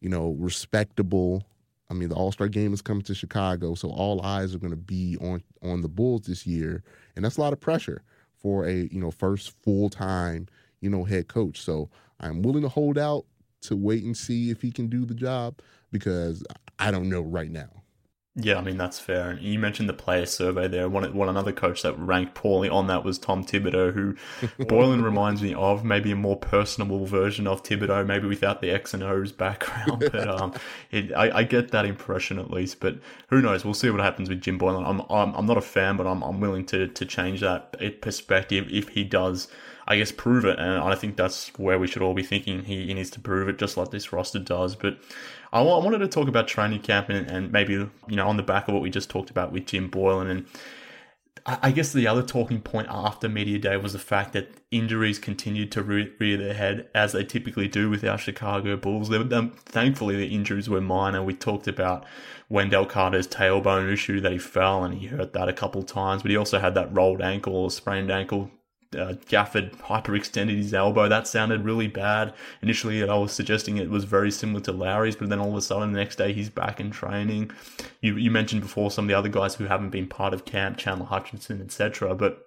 you 0.00 0.08
know, 0.08 0.36
respectable. 0.38 1.44
I 1.90 1.94
mean, 1.94 2.08
the 2.08 2.14
All 2.14 2.32
Star 2.32 2.48
game 2.48 2.72
is 2.72 2.82
coming 2.82 3.02
to 3.04 3.14
Chicago, 3.14 3.74
so 3.74 3.90
all 3.90 4.22
eyes 4.22 4.54
are 4.54 4.58
going 4.58 4.70
to 4.70 4.76
be 4.76 5.16
on 5.20 5.42
on 5.62 5.82
the 5.82 5.88
Bulls 5.88 6.22
this 6.22 6.46
year, 6.46 6.82
and 7.14 7.24
that's 7.24 7.36
a 7.36 7.40
lot 7.40 7.52
of 7.52 7.60
pressure 7.60 8.02
for 8.34 8.66
a 8.66 8.88
you 8.90 9.00
know 9.00 9.10
first 9.10 9.52
full 9.62 9.90
time 9.90 10.48
you 10.80 10.90
know 10.90 11.04
head 11.04 11.28
coach. 11.28 11.60
So 11.60 11.90
I'm 12.20 12.42
willing 12.42 12.62
to 12.62 12.68
hold 12.68 12.98
out 12.98 13.26
to 13.62 13.76
wait 13.76 14.04
and 14.04 14.16
see 14.16 14.50
if 14.50 14.62
he 14.62 14.70
can 14.70 14.88
do 14.88 15.04
the 15.04 15.14
job 15.14 15.58
because 15.90 16.44
I 16.78 16.90
don't 16.90 17.08
know 17.08 17.22
right 17.22 17.50
now. 17.50 17.83
Yeah, 18.36 18.58
I 18.58 18.62
mean 18.62 18.76
that's 18.76 18.98
fair. 18.98 19.30
And 19.30 19.40
you 19.40 19.60
mentioned 19.60 19.88
the 19.88 19.94
player 19.94 20.26
survey 20.26 20.66
there. 20.66 20.88
One, 20.88 21.14
one 21.14 21.28
another 21.28 21.52
coach 21.52 21.82
that 21.82 21.96
ranked 21.96 22.34
poorly 22.34 22.68
on 22.68 22.88
that 22.88 23.04
was 23.04 23.16
Tom 23.16 23.44
Thibodeau, 23.44 23.92
who 23.92 24.14
Boylen 24.64 25.04
reminds 25.04 25.40
me 25.40 25.54
of 25.54 25.84
maybe 25.84 26.10
a 26.10 26.16
more 26.16 26.36
personable 26.36 27.06
version 27.06 27.46
of 27.46 27.62
Thibodeau, 27.62 28.04
maybe 28.04 28.26
without 28.26 28.60
the 28.60 28.70
X 28.70 28.92
and 28.92 29.04
O's 29.04 29.30
background. 29.30 30.02
But 30.14 30.28
um, 30.28 30.52
it, 30.90 31.12
I, 31.12 31.38
I, 31.38 31.42
get 31.44 31.70
that 31.70 31.84
impression 31.84 32.38
at 32.38 32.50
least. 32.50 32.80
But 32.80 32.98
who 33.28 33.40
knows? 33.40 33.64
We'll 33.64 33.74
see 33.74 33.90
what 33.90 34.00
happens 34.00 34.28
with 34.28 34.40
Jim 34.40 34.58
Boylen. 34.58 34.86
I'm 34.86 35.00
I'm, 35.10 35.34
I'm 35.34 35.46
not 35.46 35.56
a 35.56 35.62
fan, 35.62 35.96
but 35.96 36.06
I'm 36.06 36.22
I'm 36.22 36.40
willing 36.40 36.66
to 36.66 36.88
to 36.88 37.06
change 37.06 37.40
that 37.40 38.00
perspective 38.00 38.66
if 38.70 38.88
he 38.88 39.04
does 39.04 39.48
I 39.86 39.96
guess, 39.96 40.12
prove 40.12 40.44
it. 40.44 40.58
And 40.58 40.82
I 40.82 40.94
think 40.94 41.16
that's 41.16 41.48
where 41.58 41.78
we 41.78 41.86
should 41.86 42.02
all 42.02 42.14
be 42.14 42.22
thinking. 42.22 42.64
He, 42.64 42.86
he 42.86 42.94
needs 42.94 43.10
to 43.10 43.20
prove 43.20 43.48
it 43.48 43.58
just 43.58 43.76
like 43.76 43.90
this 43.90 44.12
roster 44.12 44.38
does. 44.38 44.74
But 44.76 44.98
I, 45.52 45.58
w- 45.58 45.76
I 45.76 45.84
wanted 45.84 45.98
to 45.98 46.08
talk 46.08 46.28
about 46.28 46.48
training 46.48 46.80
camp 46.80 47.10
and, 47.10 47.30
and 47.30 47.52
maybe, 47.52 47.74
you 47.74 47.90
know, 48.08 48.26
on 48.26 48.36
the 48.36 48.42
back 48.42 48.66
of 48.68 48.74
what 48.74 48.82
we 48.82 48.90
just 48.90 49.10
talked 49.10 49.30
about 49.30 49.52
with 49.52 49.66
Jim 49.66 49.90
Boylen. 49.90 50.30
And 50.30 50.46
I 51.46 51.72
guess 51.72 51.92
the 51.92 52.06
other 52.06 52.22
talking 52.22 52.62
point 52.62 52.86
after 52.88 53.28
media 53.28 53.58
day 53.58 53.76
was 53.76 53.92
the 53.92 53.98
fact 53.98 54.32
that 54.32 54.50
injuries 54.70 55.18
continued 55.18 55.70
to 55.72 55.82
rear 55.82 56.38
their 56.38 56.54
head 56.54 56.88
as 56.94 57.12
they 57.12 57.22
typically 57.22 57.68
do 57.68 57.90
with 57.90 58.02
our 58.02 58.16
Chicago 58.16 58.78
Bulls. 58.78 59.10
They, 59.10 59.18
um, 59.18 59.52
thankfully, 59.66 60.16
the 60.16 60.34
injuries 60.34 60.70
were 60.70 60.80
minor. 60.80 61.22
We 61.22 61.34
talked 61.34 61.68
about 61.68 62.06
Wendell 62.48 62.86
Carter's 62.86 63.28
tailbone 63.28 63.92
issue 63.92 64.22
that 64.22 64.32
he 64.32 64.38
fell 64.38 64.84
and 64.84 64.94
he 64.94 65.08
hurt 65.08 65.34
that 65.34 65.50
a 65.50 65.52
couple 65.52 65.82
times, 65.82 66.22
but 66.22 66.30
he 66.30 66.36
also 66.38 66.58
had 66.58 66.74
that 66.76 66.96
rolled 66.96 67.20
ankle 67.20 67.54
or 67.54 67.70
sprained 67.70 68.10
ankle 68.10 68.50
uh, 68.94 69.14
Gafford 69.28 69.76
hyperextended 69.76 70.56
his 70.56 70.74
elbow. 70.74 71.08
That 71.08 71.26
sounded 71.26 71.64
really 71.64 71.88
bad. 71.88 72.34
Initially, 72.62 73.08
I 73.08 73.14
was 73.14 73.32
suggesting 73.32 73.76
it 73.76 73.90
was 73.90 74.04
very 74.04 74.30
similar 74.30 74.60
to 74.62 74.72
Lauri's, 74.72 75.16
but 75.16 75.28
then 75.28 75.38
all 75.38 75.50
of 75.50 75.56
a 75.56 75.62
sudden, 75.62 75.92
the 75.92 75.98
next 75.98 76.16
day, 76.16 76.32
he's 76.32 76.50
back 76.50 76.80
in 76.80 76.90
training. 76.90 77.50
You, 78.00 78.16
you 78.16 78.30
mentioned 78.30 78.62
before 78.62 78.90
some 78.90 79.06
of 79.06 79.08
the 79.08 79.14
other 79.14 79.28
guys 79.28 79.54
who 79.54 79.64
haven't 79.64 79.90
been 79.90 80.06
part 80.06 80.34
of 80.34 80.44
camp, 80.44 80.78
Chandler 80.78 81.06
Hutchinson, 81.06 81.60
etc. 81.60 82.14
But 82.14 82.44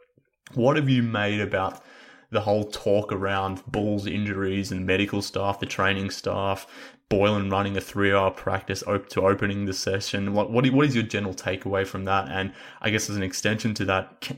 what 0.53 0.75
have 0.75 0.89
you 0.89 1.03
made 1.03 1.41
about 1.41 1.83
the 2.29 2.41
whole 2.41 2.65
talk 2.65 3.11
around 3.11 3.63
Bulls 3.65 4.05
injuries 4.05 4.71
and 4.71 4.85
medical 4.85 5.21
staff, 5.21 5.59
the 5.59 5.65
training 5.65 6.09
staff, 6.09 6.67
Boylen 7.09 7.49
running 7.49 7.77
a 7.77 7.81
three-hour 7.81 8.31
practice 8.31 8.83
to 8.85 9.21
opening 9.21 9.65
the 9.65 9.73
session. 9.73 10.33
What 10.33 10.51
what 10.51 10.65
is 10.65 10.93
your 10.93 11.05
general 11.05 11.33
takeaway 11.33 11.87
from 11.87 12.03
that? 12.03 12.27
And 12.29 12.51
I 12.81 12.89
guess 12.89 13.09
as 13.09 13.15
an 13.15 13.23
extension 13.23 13.73
to 13.75 13.85
that, 13.85 14.29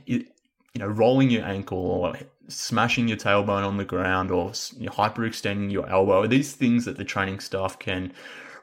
you 0.73 0.79
know, 0.79 0.87
rolling 0.87 1.29
your 1.29 1.43
ankle 1.43 1.79
or 1.79 2.15
smashing 2.47 3.07
your 3.07 3.17
tailbone 3.17 3.65
on 3.65 3.77
the 3.77 3.85
ground 3.85 4.31
or 4.31 4.51
hyperextending 4.51 5.71
your 5.71 5.89
elbow. 5.89 6.27
These 6.27 6.53
things 6.53 6.85
that 6.85 6.97
the 6.97 7.05
training 7.05 7.39
staff 7.39 7.79
can 7.79 8.13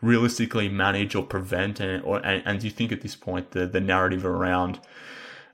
realistically 0.02 0.68
manage 0.68 1.14
or 1.14 1.24
prevent. 1.24 1.80
And, 1.80 2.02
or, 2.04 2.24
and, 2.24 2.42
and 2.46 2.60
do 2.60 2.66
you 2.66 2.72
think 2.72 2.92
at 2.92 3.00
this 3.00 3.16
point 3.16 3.52
the, 3.52 3.66
the 3.66 3.80
narrative 3.80 4.24
around, 4.24 4.80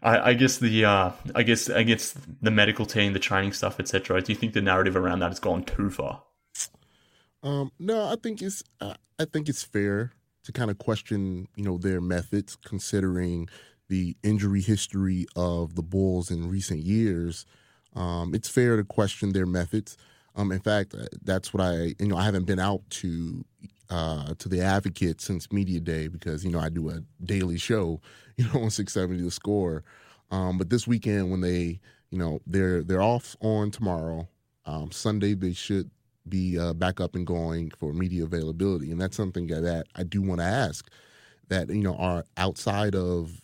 I, 0.03 0.31
I 0.31 0.35
guess 0.35 0.59
the, 0.59 0.85
uh, 0.85 1.13
I 1.35 1.43
guess, 1.43 1.71
I 1.71 1.83
guess 1.83 2.15
the 2.41 2.51
medical 2.51 2.87
team, 2.87 3.13
the 3.13 3.19
training 3.19 3.53
stuff, 3.53 3.79
etc. 3.81 4.21
Do 4.21 4.33
you 4.33 4.39
think 4.39 4.53
the 4.53 4.63
narrative 4.63 4.97
around 4.97 5.21
that 5.21 5.29
has 5.29 5.41
gone 5.41 5.65
too 5.65 5.91
far? 5.91 6.23
Um, 7.43 7.73
no, 7.79 8.07
I 8.07 8.17
think 8.23 8.41
it's, 8.43 8.63
uh, 8.81 8.95
I 9.19 9.25
think 9.25 9.49
it's 9.49 9.63
fair 9.63 10.13
to 10.45 10.53
kind 10.53 10.71
of 10.71 10.79
question, 10.79 11.49
you 11.57 11.65
know, 11.65 11.79
their 11.79 12.01
methods 12.01 12.57
considering 12.65 13.49
the 13.93 14.17
injury 14.23 14.63
history 14.63 15.27
of 15.37 15.75
the 15.75 15.83
Bulls 15.83 16.31
in 16.31 16.49
recent 16.49 16.81
years, 16.81 17.45
um, 17.95 18.35
it's 18.35 18.49
fair 18.49 18.79
to 18.79 18.85
question 18.85 19.35
their 19.35 19.45
methods. 19.45 19.99
Um, 20.35 20.51
in 20.51 20.61
fact, 20.61 20.95
uh, 20.95 21.05
that's 21.23 21.53
what 21.53 21.63
I 21.63 21.95
you 22.01 22.09
know 22.09 22.17
I 22.17 22.25
haven't 22.25 22.47
been 22.47 22.59
out 22.59 22.81
to 23.03 23.45
uh, 23.91 24.33
to 24.39 24.49
the 24.49 24.63
Advocate 24.63 25.21
since 25.21 25.53
media 25.53 25.79
day 25.79 26.09
because 26.09 26.43
you 26.43 26.51
know 26.51 26.59
I 26.59 26.71
do 26.71 26.89
a 26.89 27.03
daily 27.23 27.59
show 27.59 28.01
you 28.39 28.47
know 28.49 28.63
on 28.63 28.71
six 28.71 28.95
seventy 28.95 29.23
the 29.23 29.31
score. 29.31 29.85
Um, 30.31 30.57
but 30.57 30.71
this 30.71 30.87
weekend 30.87 31.31
when 31.31 31.43
they 31.43 31.79
you 32.09 32.19
know 32.19 32.41
they're 32.47 32.83
they're 32.83 33.03
off 33.03 33.37
on 33.43 33.71
tomorrow, 33.71 34.27
um, 34.65 34.91
Sunday 34.91 35.35
they 35.35 35.53
should 35.53 35.91
be 36.27 36.59
uh, 36.59 36.73
back 36.73 36.99
up 36.99 37.15
and 37.15 37.27
going 37.27 37.71
for 37.73 37.93
media 37.93 38.25
availability, 38.25 38.91
and 38.91 38.99
that's 38.99 39.19
something 39.19 39.49
that 39.49 39.85
I 39.97 40.05
do 40.05 40.23
want 40.23 40.41
to 40.41 40.47
ask 40.47 40.91
that 41.49 41.69
you 41.69 41.83
know 41.83 41.97
are 41.97 42.25
outside 42.39 42.95
of 42.95 43.43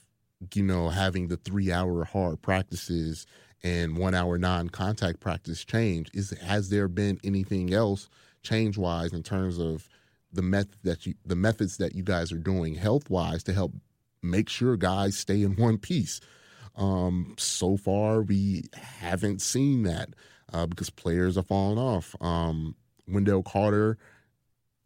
you 0.55 0.63
know, 0.63 0.89
having 0.89 1.29
the 1.29 1.37
three 1.37 1.73
hour 1.73 2.05
hard 2.05 2.43
practices 2.43 3.27
and 3.63 3.97
one 3.97 4.15
hour 4.15 4.39
non 4.39 4.69
contact 4.69 5.21
practice 5.21 5.65
change? 5.65 6.11
Is 6.15 6.31
has 6.43 6.71
there 6.71 6.89
been 6.89 7.19
anything 7.25 7.73
else 7.73 8.09
change 8.43 8.79
wise 8.79 9.13
in 9.13 9.23
terms 9.23 9.59
of 9.59 9.89
the 10.33 10.43
method 10.43 10.77
that 10.85 11.07
you 11.07 11.15
the 11.25 11.37
methods 11.37 11.79
that 11.79 11.95
you 11.95 12.03
guys 12.03 12.33
are 12.33 12.39
doing 12.39 12.75
health 12.75 13.11
wise 13.11 13.43
to 13.45 13.53
help 13.53 13.73
make 14.23 14.49
sure 14.49 14.77
guys 14.77 15.17
stay 15.17 15.43
in 15.43 15.57
one 15.57 15.79
piece? 15.79 16.21
Um, 16.77 17.35
so 17.37 17.77
far, 17.77 18.23
we 18.23 18.65
haven't 18.73 19.43
seen 19.43 19.83
that 19.83 20.11
uh, 20.53 20.67
because 20.67 20.91
players 20.91 21.37
are 21.37 21.43
falling 21.43 21.79
off. 21.79 22.15
Um, 22.21 22.77
Wendell 23.09 23.43
Carter 23.43 23.99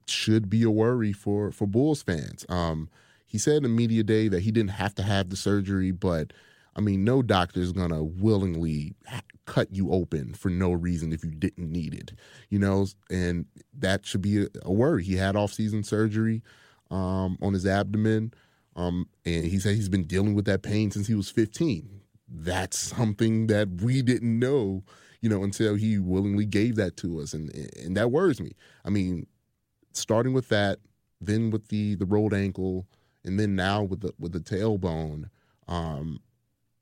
should 0.07 0.49
be 0.49 0.63
a 0.63 0.71
worry 0.71 1.13
for 1.13 1.53
for 1.53 1.67
Bulls 1.67 2.03
fans. 2.03 2.47
Um, 2.49 2.89
he 3.33 3.39
said 3.39 3.65
in 3.65 3.75
media 3.75 4.03
day 4.03 4.29
that 4.29 4.43
he 4.43 4.53
didn't 4.53 4.73
have 4.73 4.95
to 4.97 5.03
have 5.03 5.31
the 5.31 5.37
surgery, 5.37 5.91
but 5.91 6.35
I 6.77 6.83
mean, 6.83 7.03
no 7.03 7.23
doctor 7.23 7.61
is 7.61 7.73
gonna 7.73 8.05
willingly 8.05 8.95
cut 9.47 9.75
you 9.75 9.91
open 9.91 10.35
for 10.35 10.51
no 10.51 10.71
reason 10.73 11.15
if 11.15 11.25
you 11.25 11.31
didn't 11.31 11.73
need 11.73 11.95
it, 11.95 12.13
you 12.51 12.59
know. 12.59 12.87
And 13.11 13.47
that 13.79 14.05
should 14.05 14.21
be 14.21 14.47
a, 14.63 14.71
worry. 14.71 15.03
He 15.03 15.17
had 15.17 15.35
off-season 15.35 15.83
surgery 15.83 16.43
um, 16.91 17.39
on 17.41 17.55
his 17.55 17.65
abdomen, 17.65 18.35
um, 18.77 19.09
and 19.25 19.47
he 19.47 19.59
said 19.59 19.77
he's 19.77 19.89
been 19.89 20.05
dealing 20.05 20.35
with 20.35 20.45
that 20.45 20.63
pain 20.63 20.91
since 20.91 21.07
he 21.07 21.15
was 21.15 21.31
15. 21.31 22.03
That's 22.29 22.79
something 22.79 23.47
that 23.47 23.81
we 23.81 24.03
didn't 24.03 24.39
know, 24.39 24.85
you 25.23 25.31
know, 25.31 25.43
until 25.43 25.75
he 25.75 25.99
willingly 25.99 26.45
gave 26.45 26.77
that 26.77 26.99
to 26.99 27.19
us, 27.21 27.33
and 27.33 27.51
and 27.83 27.97
that 27.97 28.11
worries 28.11 28.43
me. 28.43 28.53
I 28.85 28.91
mean, 28.91 29.27
starting 29.95 30.35
with 30.35 30.51
that, 30.51 30.81
then 31.19 31.51
with 31.51 31.69
the 31.69 31.95
the 31.95 32.05
rolled 32.05 32.35
ankle 32.35 32.87
and 33.25 33.39
then 33.39 33.55
now 33.55 33.83
with 33.83 34.01
the 34.01 34.13
with 34.19 34.33
the 34.33 34.41
tailbone, 34.41 35.29
um, 35.69 36.21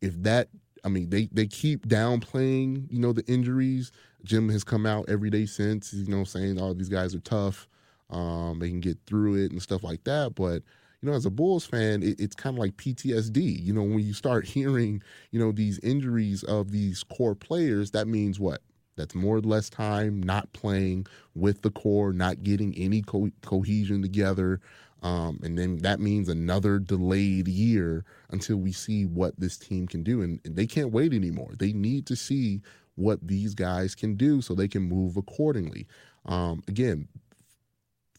if 0.01 0.15
that 0.23 0.49
I 0.85 0.89
mean 0.89 1.11
they 1.11 1.29
they 1.33 1.47
keep 1.47 1.87
downplaying 1.87 2.91
you 2.91 2.99
know 2.99 3.13
the 3.13 3.27
injuries. 3.27 3.93
Jim 4.23 4.51
has 4.51 4.65
come 4.65 4.85
out 4.85 5.09
every 5.09 5.31
day 5.31 5.47
since 5.47 5.95
you 5.95 6.09
know 6.09 6.25
saying 6.25 6.61
all 6.61 6.71
oh, 6.71 6.75
these 6.75 6.91
guys 6.91 7.15
are 7.15 7.21
tough, 7.21 7.69
um, 8.11 8.59
they 8.59 8.69
can 8.69 8.81
get 8.81 8.99
through 9.07 9.37
it 9.37 9.51
and 9.51 9.63
stuff 9.63 9.83
like 9.83 10.05
that. 10.05 10.35
But 10.35 10.63
you 11.01 11.09
know, 11.09 11.15
as 11.15 11.25
a 11.25 11.31
Bulls 11.31 11.65
fan, 11.65 12.03
it, 12.03 12.21
it's 12.21 12.35
kind 12.35 12.55
of 12.55 12.61
like 12.61 12.77
PTSD. 12.77 13.65
You 13.65 13.73
know, 13.73 13.83
when 13.83 14.01
you 14.01 14.13
start 14.13 14.45
hearing 14.47 15.03
you 15.31 15.41
know 15.41 15.53
these 15.53 15.79
injuries 15.81 16.43
of 16.45 16.71
these 16.71 17.03
core 17.05 17.35
players, 17.35 17.91
that 17.93 18.09
means 18.09 18.39
what? 18.39 18.61
That's 18.97 19.15
more 19.15 19.37
or 19.37 19.41
less 19.41 19.71
time 19.71 20.23
not 20.23 20.53
playing 20.53 21.07
with 21.35 21.63
the 21.63 21.71
core, 21.71 22.13
not 22.13 22.43
getting 22.43 22.75
any 22.77 23.01
co- 23.01 23.31
cohesion 23.41 24.03
together. 24.03 24.61
Um, 25.03 25.41
and 25.43 25.57
then 25.57 25.79
that 25.79 26.01
means 26.01 26.29
another 26.29 26.79
delayed 26.79 27.49
year 27.49 28.05
until 28.31 28.57
we 28.57 28.73
see 28.73 29.07
what 29.07 29.39
this 29.39 29.57
team 29.57 29.87
can 29.87 30.03
do. 30.03 30.23
And, 30.23 30.41
and 30.45 30.57
they 30.57 30.67
can't 30.67 30.93
wait 30.93 31.13
anymore. 31.13 31.55
They 31.59 31.73
need 31.73 32.07
to 32.07 32.17
see 32.17 32.61
what 32.97 33.27
these 33.27 33.55
guys 33.55 33.95
can 33.95 34.15
do 34.15 34.43
so 34.43 34.55
they 34.55 34.69
can 34.69 34.83
move 34.83 35.17
accordingly. 35.17 35.87
Um, 36.27 36.63
again, 36.69 37.09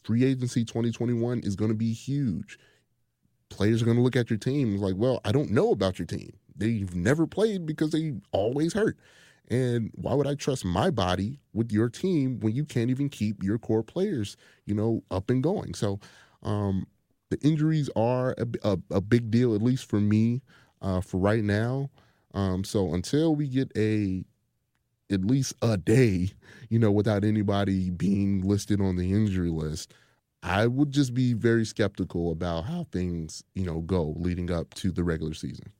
free 0.02 0.24
agency 0.24 0.64
2021 0.64 1.40
is 1.40 1.54
going 1.56 1.70
to 1.70 1.76
be 1.76 1.92
huge. 1.92 2.58
Players 3.48 3.82
are 3.82 3.84
going 3.84 3.96
to 3.96 4.02
look 4.02 4.16
at 4.16 4.30
your 4.30 4.38
team 4.38 4.76
like, 4.78 4.94
well, 4.96 5.20
I 5.24 5.30
don't 5.30 5.50
know 5.50 5.70
about 5.70 5.98
your 5.98 6.06
team. 6.06 6.32
they've 6.56 6.94
never 6.94 7.26
played 7.26 7.64
because 7.64 7.90
they 7.90 8.14
always 8.30 8.74
hurt. 8.74 8.98
And 9.48 9.90
why 9.94 10.14
would 10.14 10.26
I 10.26 10.34
trust 10.34 10.64
my 10.64 10.90
body 10.90 11.40
with 11.52 11.72
your 11.72 11.88
team 11.88 12.40
when 12.40 12.54
you 12.54 12.64
can't 12.64 12.90
even 12.90 13.08
keep 13.08 13.42
your 13.42 13.58
core 13.58 13.82
players, 13.82 14.36
you 14.64 14.74
know, 14.74 15.02
up 15.10 15.30
and 15.30 15.42
going? 15.42 15.74
So 15.74 16.00
um, 16.42 16.86
the 17.30 17.38
injuries 17.40 17.88
are 17.96 18.34
a, 18.38 18.46
a, 18.62 18.78
a, 18.90 19.00
big 19.00 19.30
deal, 19.30 19.54
at 19.54 19.62
least 19.62 19.88
for 19.88 20.00
me, 20.00 20.42
uh, 20.82 21.00
for 21.00 21.18
right 21.18 21.42
now. 21.42 21.90
Um, 22.34 22.64
so 22.64 22.94
until 22.94 23.34
we 23.34 23.48
get 23.48 23.70
a 23.76 24.24
at 25.10 25.24
least 25.24 25.54
a 25.62 25.76
day, 25.76 26.30
you 26.70 26.78
know, 26.78 26.90
without 26.90 27.24
anybody 27.24 27.90
being 27.90 28.40
listed 28.42 28.80
on 28.80 28.96
the 28.96 29.12
injury 29.12 29.50
list, 29.50 29.92
I 30.42 30.66
would 30.66 30.90
just 30.90 31.14
be 31.14 31.34
very 31.34 31.64
skeptical 31.64 32.32
about 32.32 32.64
how 32.64 32.86
things, 32.90 33.44
you 33.54 33.64
know, 33.64 33.80
go 33.80 34.14
leading 34.18 34.50
up 34.50 34.74
to 34.74 34.90
the 34.90 35.04
regular 35.04 35.34
season. 35.34 35.70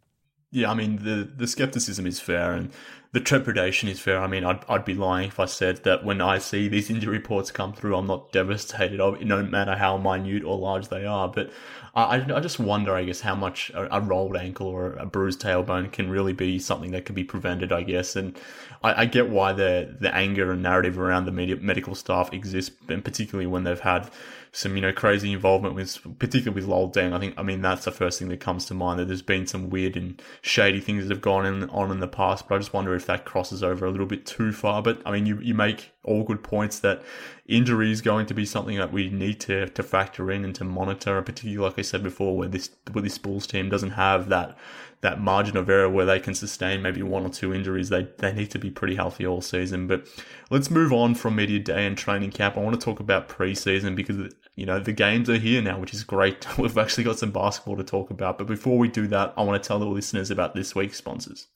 Yeah, 0.50 0.70
I 0.70 0.74
mean 0.74 0.96
the 1.02 1.30
the 1.34 1.46
skepticism 1.46 2.06
is 2.06 2.20
fair 2.20 2.52
and 2.52 2.70
the 3.12 3.20
trepidation 3.20 3.90
is 3.90 4.00
fair. 4.00 4.18
I 4.18 4.26
mean, 4.26 4.42
I'd 4.42 4.64
I'd 4.68 4.86
be 4.86 4.94
lying 4.94 5.28
if 5.28 5.38
I 5.38 5.44
said 5.44 5.84
that 5.84 6.02
when 6.02 6.22
I 6.22 6.38
see 6.38 6.66
these 6.66 6.88
injury 6.88 7.18
reports 7.18 7.50
come 7.50 7.74
through, 7.74 7.94
I'm 7.94 8.06
not 8.06 8.32
devastated. 8.32 8.98
No 8.98 9.42
matter 9.42 9.76
how 9.76 9.98
minute 9.98 10.44
or 10.44 10.56
large 10.58 10.88
they 10.88 11.04
are, 11.04 11.28
but 11.28 11.52
I 11.94 12.16
I 12.16 12.40
just 12.40 12.58
wonder, 12.58 12.94
I 12.96 13.04
guess, 13.04 13.20
how 13.20 13.34
much 13.34 13.70
a, 13.74 13.96
a 13.96 14.00
rolled 14.00 14.36
ankle 14.36 14.66
or 14.66 14.94
a 14.94 15.04
bruised 15.04 15.42
tailbone 15.42 15.92
can 15.92 16.08
really 16.08 16.32
be 16.32 16.58
something 16.58 16.92
that 16.92 17.04
can 17.04 17.14
be 17.14 17.24
prevented. 17.24 17.70
I 17.70 17.82
guess, 17.82 18.16
and 18.16 18.38
I, 18.82 19.02
I 19.02 19.04
get 19.04 19.28
why 19.28 19.52
the 19.52 19.94
the 20.00 20.14
anger 20.14 20.50
and 20.50 20.62
narrative 20.62 20.98
around 20.98 21.26
the 21.26 21.32
media, 21.32 21.56
medical 21.56 21.94
staff 21.94 22.32
exists, 22.32 22.74
and 22.88 23.04
particularly 23.04 23.46
when 23.46 23.64
they've 23.64 23.78
had 23.78 24.10
some, 24.52 24.76
you 24.76 24.82
know, 24.82 24.92
crazy 24.92 25.32
involvement 25.32 25.74
with, 25.74 25.98
particularly 26.18 26.60
with 26.60 26.68
Luol 26.68 26.92
Deng. 26.92 27.14
I 27.14 27.18
think, 27.18 27.34
I 27.38 27.42
mean, 27.42 27.62
that's 27.62 27.86
the 27.86 27.90
first 27.90 28.18
thing 28.18 28.28
that 28.28 28.40
comes 28.40 28.66
to 28.66 28.74
mind 28.74 29.00
that 29.00 29.06
there's 29.08 29.22
been 29.22 29.46
some 29.46 29.70
weird 29.70 29.96
and 29.96 30.20
shady 30.42 30.78
things 30.78 31.08
that 31.08 31.14
have 31.14 31.22
gone 31.22 31.46
in, 31.46 31.70
on 31.70 31.90
in 31.90 32.00
the 32.00 32.08
past, 32.08 32.46
but 32.46 32.56
I 32.56 32.58
just 32.58 32.74
wonder 32.74 32.94
if 32.94 33.01
that 33.06 33.24
crosses 33.24 33.62
over 33.62 33.84
a 33.84 33.90
little 33.90 34.06
bit 34.06 34.26
too 34.26 34.52
far. 34.52 34.82
But 34.82 35.02
I 35.04 35.12
mean, 35.12 35.26
you, 35.26 35.38
you 35.40 35.54
make 35.54 35.92
all 36.04 36.24
good 36.24 36.42
points 36.42 36.80
that 36.80 37.02
injury 37.46 37.90
is 37.90 38.00
going 38.00 38.26
to 38.26 38.34
be 38.34 38.44
something 38.44 38.76
that 38.76 38.92
we 38.92 39.10
need 39.10 39.40
to, 39.40 39.68
to 39.68 39.82
factor 39.82 40.30
in 40.30 40.44
and 40.44 40.54
to 40.56 40.64
monitor, 40.64 41.20
particularly, 41.22 41.62
like 41.62 41.78
I 41.78 41.82
said 41.82 42.02
before, 42.02 42.36
where 42.36 42.48
this, 42.48 42.70
where 42.92 43.02
this 43.02 43.18
Bulls 43.18 43.46
team 43.46 43.68
doesn't 43.68 43.90
have 43.90 44.28
that, 44.28 44.56
that 45.02 45.20
margin 45.20 45.56
of 45.56 45.68
error 45.68 45.90
where 45.90 46.06
they 46.06 46.20
can 46.20 46.34
sustain 46.34 46.80
maybe 46.80 47.02
one 47.02 47.26
or 47.26 47.28
two 47.28 47.52
injuries. 47.52 47.88
They 47.88 48.08
they 48.18 48.32
need 48.32 48.50
to 48.52 48.58
be 48.58 48.70
pretty 48.70 48.94
healthy 48.94 49.26
all 49.26 49.40
season. 49.40 49.86
But 49.86 50.08
let's 50.48 50.70
move 50.70 50.92
on 50.92 51.14
from 51.16 51.36
media 51.36 51.58
day 51.58 51.86
and 51.86 51.98
training 51.98 52.30
camp. 52.30 52.56
I 52.56 52.60
want 52.60 52.80
to 52.80 52.84
talk 52.84 53.00
about 53.00 53.28
preseason 53.28 53.94
because 53.94 54.32
you 54.54 54.64
know 54.64 54.78
the 54.78 54.92
games 54.92 55.28
are 55.28 55.38
here 55.38 55.60
now, 55.60 55.78
which 55.78 55.92
is 55.92 56.04
great. 56.04 56.46
We've 56.58 56.78
actually 56.78 57.04
got 57.04 57.18
some 57.18 57.32
basketball 57.32 57.76
to 57.76 57.84
talk 57.84 58.10
about. 58.10 58.38
But 58.38 58.46
before 58.46 58.78
we 58.78 58.88
do 58.88 59.06
that, 59.08 59.34
I 59.36 59.42
want 59.42 59.62
to 59.62 59.66
tell 59.66 59.80
the 59.80 59.86
listeners 59.86 60.30
about 60.30 60.54
this 60.54 60.74
week's 60.74 60.98
sponsors. 60.98 61.48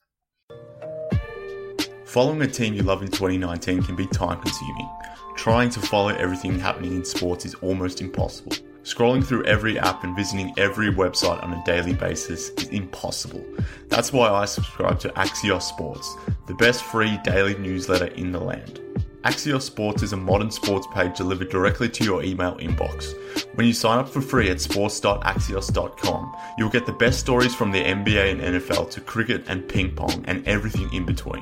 Following 2.07 2.41
a 2.41 2.47
team 2.47 2.73
you 2.73 2.83
love 2.83 3.01
in 3.01 3.09
2019 3.09 3.83
can 3.83 3.97
be 3.97 4.07
time 4.07 4.39
consuming. 4.39 4.89
Trying 5.35 5.69
to 5.71 5.81
follow 5.81 6.07
everything 6.15 6.57
happening 6.57 6.93
in 6.93 7.03
sports 7.03 7.45
is 7.45 7.53
almost 7.55 7.99
impossible. 7.99 8.53
Scrolling 8.83 9.25
through 9.25 9.43
every 9.43 9.77
app 9.77 10.05
and 10.05 10.15
visiting 10.15 10.53
every 10.57 10.89
website 10.89 11.43
on 11.43 11.51
a 11.51 11.61
daily 11.65 11.91
basis 11.91 12.51
is 12.51 12.69
impossible. 12.69 13.45
That's 13.89 14.13
why 14.13 14.29
I 14.29 14.45
subscribe 14.45 15.01
to 15.01 15.09
Axios 15.09 15.63
Sports, 15.63 16.15
the 16.47 16.53
best 16.53 16.81
free 16.85 17.17
daily 17.25 17.57
newsletter 17.57 18.07
in 18.07 18.31
the 18.31 18.39
land. 18.39 18.79
Axios 19.25 19.63
Sports 19.63 20.01
is 20.01 20.13
a 20.13 20.17
modern 20.17 20.49
sports 20.49 20.87
page 20.93 21.17
delivered 21.17 21.49
directly 21.49 21.89
to 21.89 22.05
your 22.05 22.23
email 22.23 22.55
inbox. 22.55 23.15
When 23.55 23.67
you 23.67 23.73
sign 23.73 23.99
up 23.99 24.07
for 24.07 24.21
free 24.21 24.49
at 24.49 24.61
sports.axios.com, 24.61 26.37
you'll 26.57 26.69
get 26.69 26.85
the 26.85 26.93
best 26.93 27.19
stories 27.19 27.53
from 27.53 27.73
the 27.73 27.83
NBA 27.83 28.31
and 28.31 28.39
NFL 28.39 28.91
to 28.91 29.01
cricket 29.01 29.43
and 29.49 29.67
ping 29.67 29.93
pong 29.93 30.23
and 30.25 30.47
everything 30.47 30.93
in 30.93 31.05
between. 31.05 31.41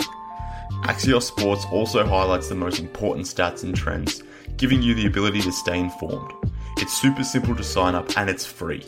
Axios 0.85 1.23
Sports 1.23 1.65
also 1.71 2.05
highlights 2.05 2.47
the 2.47 2.53
most 2.53 2.79
important 2.79 3.25
stats 3.25 3.63
and 3.63 3.75
trends, 3.75 4.21
giving 4.57 4.83
you 4.83 4.93
the 4.93 5.07
ability 5.07 5.41
to 5.41 5.51
stay 5.51 5.79
informed. 5.79 6.31
It's 6.77 6.93
super 6.93 7.23
simple 7.23 7.55
to 7.55 7.63
sign 7.63 7.95
up 7.95 8.15
and 8.17 8.29
it's 8.29 8.45
free. 8.45 8.85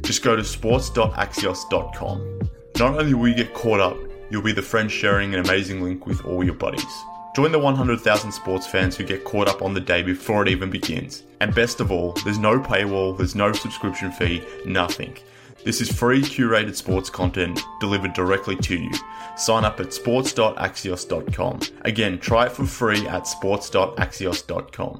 Just 0.00 0.22
go 0.22 0.36
to 0.36 0.42
sports.axios.com. 0.42 2.40
Not 2.78 2.98
only 2.98 3.12
will 3.12 3.28
you 3.28 3.34
get 3.34 3.52
caught 3.52 3.80
up, 3.80 3.98
you'll 4.30 4.40
be 4.40 4.52
the 4.52 4.62
friend 4.62 4.90
sharing 4.90 5.34
an 5.34 5.40
amazing 5.44 5.82
link 5.82 6.06
with 6.06 6.24
all 6.24 6.42
your 6.42 6.54
buddies. 6.54 7.04
Join 7.36 7.52
the 7.52 7.58
100,000 7.58 8.32
sports 8.32 8.66
fans 8.66 8.96
who 8.96 9.04
get 9.04 9.24
caught 9.24 9.46
up 9.46 9.60
on 9.60 9.74
the 9.74 9.80
day 9.80 10.02
before 10.02 10.40
it 10.42 10.48
even 10.48 10.70
begins. 10.70 11.24
And 11.42 11.54
best 11.54 11.78
of 11.78 11.92
all, 11.92 12.12
there's 12.24 12.38
no 12.38 12.58
paywall, 12.58 13.18
there's 13.18 13.34
no 13.34 13.52
subscription 13.52 14.12
fee, 14.12 14.42
nothing. 14.64 15.18
This 15.64 15.80
is 15.80 15.90
free 15.90 16.20
curated 16.20 16.76
sports 16.76 17.08
content 17.08 17.58
delivered 17.80 18.12
directly 18.12 18.56
to 18.56 18.76
you. 18.76 18.90
Sign 19.36 19.64
up 19.64 19.80
at 19.80 19.94
sports.axios.com. 19.94 21.60
Again, 21.82 22.18
try 22.18 22.46
it 22.46 22.52
for 22.52 22.66
free 22.66 23.06
at 23.08 23.26
sports.axios.com. 23.26 24.98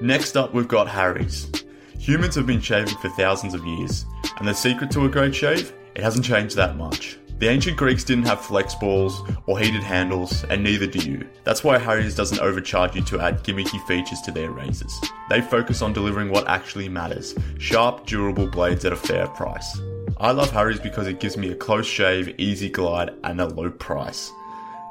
Next 0.00 0.36
up, 0.36 0.54
we've 0.54 0.68
got 0.68 0.88
Harry's. 0.88 1.50
Humans 1.98 2.34
have 2.36 2.46
been 2.46 2.60
shaving 2.60 2.96
for 2.96 3.10
thousands 3.10 3.54
of 3.54 3.66
years, 3.66 4.06
and 4.38 4.48
the 4.48 4.54
secret 4.54 4.90
to 4.92 5.04
a 5.04 5.08
great 5.08 5.34
shave? 5.34 5.72
It 5.94 6.02
hasn't 6.02 6.24
changed 6.24 6.56
that 6.56 6.76
much. 6.76 7.18
The 7.38 7.48
ancient 7.48 7.76
Greeks 7.76 8.02
didn't 8.02 8.24
have 8.24 8.40
flex 8.40 8.74
balls 8.74 9.22
or 9.44 9.58
heated 9.58 9.82
handles, 9.82 10.44
and 10.44 10.64
neither 10.64 10.86
do 10.86 10.98
you. 10.98 11.28
That's 11.44 11.62
why 11.62 11.76
Harry's 11.78 12.14
doesn't 12.14 12.40
overcharge 12.40 12.96
you 12.96 13.02
to 13.02 13.20
add 13.20 13.44
gimmicky 13.44 13.84
features 13.86 14.22
to 14.22 14.30
their 14.30 14.50
razors. 14.50 14.98
They 15.28 15.42
focus 15.42 15.82
on 15.82 15.92
delivering 15.92 16.30
what 16.30 16.48
actually 16.48 16.88
matters 16.88 17.34
sharp, 17.58 18.06
durable 18.06 18.46
blades 18.46 18.86
at 18.86 18.94
a 18.94 18.96
fair 18.96 19.26
price. 19.28 19.78
I 20.18 20.30
love 20.30 20.50
Harry's 20.50 20.80
because 20.80 21.06
it 21.06 21.20
gives 21.20 21.36
me 21.36 21.50
a 21.50 21.54
close 21.54 21.86
shave, 21.86 22.34
easy 22.38 22.70
glide, 22.70 23.12
and 23.22 23.38
a 23.38 23.46
low 23.46 23.70
price. 23.70 24.32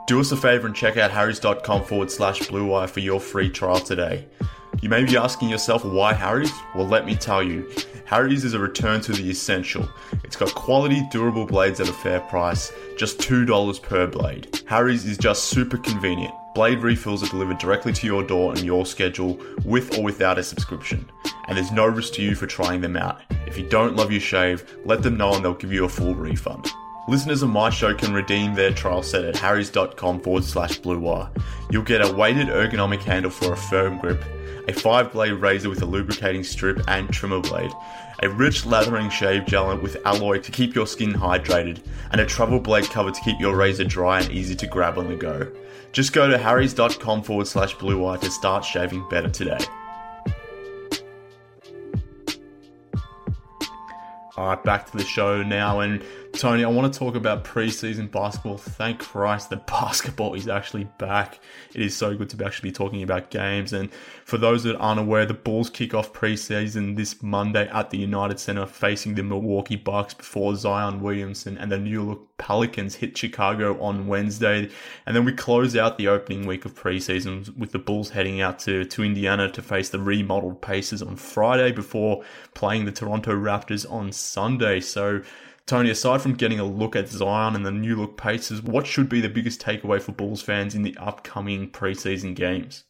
Do 0.06 0.20
us 0.20 0.32
a 0.32 0.38
favour 0.38 0.68
and 0.68 0.76
check 0.76 0.98
out 0.98 1.10
harrys.com 1.10 1.84
forward 1.86 2.12
slash 2.12 2.48
blue 2.48 2.68
wire 2.68 2.88
for 2.88 3.00
your 3.00 3.20
free 3.20 3.50
trial 3.50 3.80
today. 3.80 4.28
You 4.84 4.90
may 4.90 5.04
be 5.04 5.18
asking 5.18 5.50
yourself 5.50 5.84
why 5.84 6.14
Harry's? 6.14 6.52
Well, 6.76 6.88
let 6.88 7.08
me 7.08 7.16
tell 7.16 7.42
you. 7.42 7.68
Harry's 8.06 8.46
is 8.46 8.54
a 8.54 8.60
return 8.60 9.02
to 9.02 9.14
the 9.14 9.28
essential. 9.32 9.90
It's 10.24 10.36
got 10.36 10.54
quality, 10.54 11.02
durable 11.10 11.48
blades 11.48 11.80
at 11.80 11.90
a 11.90 11.94
fair 11.94 12.20
price, 12.20 12.72
just 12.96 13.18
$2 13.18 13.82
per 13.82 14.06
blade. 14.06 14.62
Harry's 14.68 15.06
is 15.06 15.18
just 15.18 15.46
super 15.46 15.80
convenient. 15.80 16.36
Blade 16.56 16.80
refills 16.80 17.22
are 17.22 17.28
delivered 17.28 17.58
directly 17.58 17.92
to 17.92 18.08
your 18.08 18.24
door 18.24 18.54
and 18.54 18.64
your 18.64 18.86
schedule, 18.86 19.38
with 19.66 19.98
or 19.98 20.04
without 20.04 20.40
a 20.40 20.44
subscription. 20.44 21.06
And 21.50 21.58
there's 21.58 21.74
no 21.74 21.86
risk 21.86 22.14
to 22.14 22.22
you 22.22 22.34
for 22.34 22.48
trying 22.48 22.80
them 22.80 22.96
out. 22.96 23.22
If 23.46 23.58
you 23.58 23.68
don't 23.68 23.98
love 23.98 24.10
your 24.10 24.22
shave, 24.22 24.64
let 24.86 25.04
them 25.04 25.18
know 25.18 25.36
and 25.36 25.44
they'll 25.44 25.54
give 25.54 25.74
you 25.74 25.84
a 25.84 25.90
full 25.90 26.16
refund. 26.16 26.66
Listeners 27.10 27.44
of 27.44 27.50
my 27.50 27.70
show 27.70 27.94
can 27.94 28.14
redeem 28.14 28.56
their 28.56 28.72
trial 28.72 29.04
set 29.04 29.26
at 29.26 29.36
harrys.com 29.36 30.22
forward 30.22 30.46
slash 30.46 30.78
blue 30.78 30.98
wire. 30.98 31.30
You'll 31.70 31.84
get 31.84 32.02
a 32.02 32.14
weighted 32.14 32.48
ergonomic 32.48 33.02
handle 33.02 33.32
for 33.32 33.52
a 33.52 33.58
firm 33.58 34.00
grip 34.00 34.24
a 34.68 34.74
5 34.74 35.12
blade 35.12 35.34
razor 35.34 35.70
with 35.70 35.82
a 35.82 35.86
lubricating 35.86 36.44
strip 36.44 36.82
and 36.88 37.10
trimmer 37.12 37.40
blade, 37.40 37.72
a 38.24 38.30
rich 38.30 38.66
lathering 38.66 39.10
shave 39.10 39.46
gel 39.46 39.78
with 39.78 39.98
alloy 40.06 40.40
to 40.40 40.52
keep 40.52 40.74
your 40.74 40.88
skin 40.88 41.14
hydrated, 41.14 41.80
and 42.12 42.22
a 42.22 42.26
travel 42.26 42.60
blade 42.60 42.86
cover 42.86 43.12
to 43.12 43.22
keep 43.22 43.40
your 43.40 43.56
razor 43.56 43.84
dry 43.84 44.22
and 44.22 44.32
easy 44.32 44.56
to 44.56 44.68
grab 44.68 44.98
on 44.98 45.08
the 45.08 45.16
go. 45.16 45.52
Just 45.96 46.12
go 46.12 46.28
to 46.28 46.38
harrys.com 46.38 47.24
forward 47.24 47.48
slash 47.48 47.74
blue 47.76 47.98
wire 47.98 48.18
to 48.18 48.30
start 48.30 48.66
shaving 48.66 49.08
better 49.08 49.30
today. 49.30 49.58
Alright, 54.38 54.62
back 54.66 54.92
to 54.92 54.98
the 54.98 55.06
show 55.06 55.42
now, 55.42 55.80
and 55.80 56.04
Tony, 56.36 56.66
I 56.66 56.68
want 56.68 56.92
to 56.92 57.00
talk 57.00 57.16
about 57.16 57.46
preseason 57.46 58.12
basketball. 58.12 58.58
Thank 58.58 59.00
Christ 59.00 59.50
that 59.52 59.66
basketball 59.68 60.34
is 60.34 60.50
actually 60.50 60.84
back. 60.98 61.40
It 61.74 61.82
is 61.82 61.96
so 61.96 62.16
good 62.16 62.30
to 62.32 62.46
actually 62.46 62.70
be 62.70 62.74
talking 62.74 63.04
about 63.04 63.30
games. 63.30 63.72
And 63.72 63.90
for 64.26 64.38
those 64.38 64.64
that 64.64 64.76
aren't 64.76 65.00
aware, 65.00 65.26
the 65.26 65.34
Bulls 65.34 65.70
kick 65.70 65.94
off 65.94 66.12
preseason 66.12 66.98
this 66.98 67.24
Monday 67.24 67.70
at 67.70 67.90
the 67.90 67.98
United 67.98 68.40
Center 68.40 68.66
facing 68.66 69.16
the 69.16 69.24
Milwaukee 69.24 69.78
Bucks 69.78 70.14
before 70.14 70.56
Zion 70.56 71.00
Williamson 71.00 71.58
and 71.58 71.72
the 71.72 71.78
New 71.78 72.04
York 72.04 72.20
Pelicans 72.38 72.96
hit 72.96 73.18
Chicago 73.18 73.82
on 73.82 74.08
Wednesday. 74.08 74.70
And 75.06 75.16
then 75.16 75.24
we 75.24 75.32
close 75.32 75.78
out 75.78 75.98
the 75.98 76.10
opening 76.10 76.46
week 76.46 76.66
of 76.66 76.76
preseason 76.76 77.58
with 77.58 77.72
the 77.72 77.80
Bulls 77.80 78.10
heading 78.10 78.42
out 78.42 78.60
to, 78.60 78.84
to 78.84 79.04
Indiana 79.04 79.50
to 79.52 79.62
face 79.62 79.88
the 79.88 80.00
remodeled 80.00 80.62
Pacers 80.62 81.02
on 81.02 81.16
Friday 81.16 81.72
before 81.72 82.24
playing 82.54 82.84
the 82.84 82.92
Toronto 82.92 83.32
Raptors 83.32 83.90
on 83.90 84.12
Sunday. 84.12 84.82
So 84.82 85.22
Tony, 85.68 85.90
aside 85.90 86.22
from 86.22 86.36
getting 86.36 86.60
a 86.60 86.64
look 86.64 86.96
at 86.96 87.10
Zion 87.10 87.56
and 87.56 87.66
the 87.66 87.72
new 87.72 87.96
look 87.96 88.18
Pacers, 88.18 88.62
what 88.62 88.86
should 88.86 89.10
be 89.10 89.20
the 89.20 89.30
biggest 89.30 89.60
takeaway 89.60 90.00
for 90.00 90.12
Bulls 90.12 90.42
fans 90.42 90.76
in 90.76 90.84
the 90.84 90.96
upcoming 90.98 91.72
preseason 91.72 92.36
games? 92.36 92.84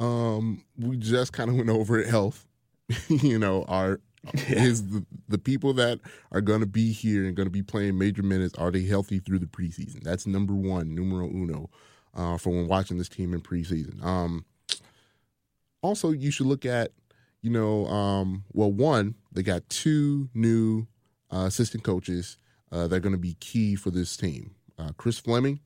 Um, 0.00 0.64
we 0.78 0.96
just 0.96 1.32
kind 1.32 1.50
of 1.50 1.56
went 1.56 1.68
over 1.68 1.98
it. 1.98 2.08
health. 2.08 2.46
you 3.08 3.38
know, 3.38 3.64
our 3.68 4.00
yeah. 4.34 4.64
is 4.64 4.88
the, 4.88 5.04
the 5.28 5.38
people 5.38 5.74
that 5.74 6.00
are 6.30 6.40
going 6.40 6.60
to 6.60 6.66
be 6.66 6.92
here 6.92 7.24
and 7.24 7.36
going 7.36 7.46
to 7.46 7.50
be 7.50 7.62
playing 7.62 7.98
major 7.98 8.22
minutes 8.22 8.54
are 8.58 8.70
they 8.70 8.82
healthy 8.82 9.18
through 9.18 9.38
the 9.38 9.46
preseason? 9.46 10.02
That's 10.02 10.26
number 10.26 10.54
one, 10.54 10.94
numero 10.94 11.26
uno, 11.26 11.70
uh, 12.14 12.38
for 12.38 12.50
when 12.50 12.68
watching 12.68 12.98
this 12.98 13.08
team 13.08 13.34
in 13.34 13.40
preseason. 13.42 14.02
Um, 14.02 14.44
also, 15.82 16.10
you 16.10 16.30
should 16.30 16.46
look 16.46 16.64
at, 16.64 16.92
you 17.42 17.50
know, 17.50 17.86
um, 17.86 18.44
well, 18.52 18.72
one, 18.72 19.14
they 19.32 19.42
got 19.42 19.68
two 19.68 20.30
new 20.32 20.86
uh, 21.32 21.46
assistant 21.46 21.84
coaches 21.84 22.36
uh, 22.70 22.86
that 22.88 22.96
are 22.96 23.00
going 23.00 23.14
to 23.14 23.18
be 23.18 23.34
key 23.34 23.74
for 23.74 23.90
this 23.90 24.16
team. 24.16 24.54
Uh, 24.78 24.90
Chris 24.96 25.18
Fleming 25.18 25.60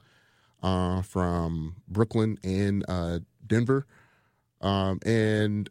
uh, 0.63 1.03
from 1.03 1.77
Brooklyn 1.89 2.39
and 2.43 2.85
uh, 2.89 3.21
Denver, 3.47 3.87
um, 4.61 4.99
and 5.05 5.69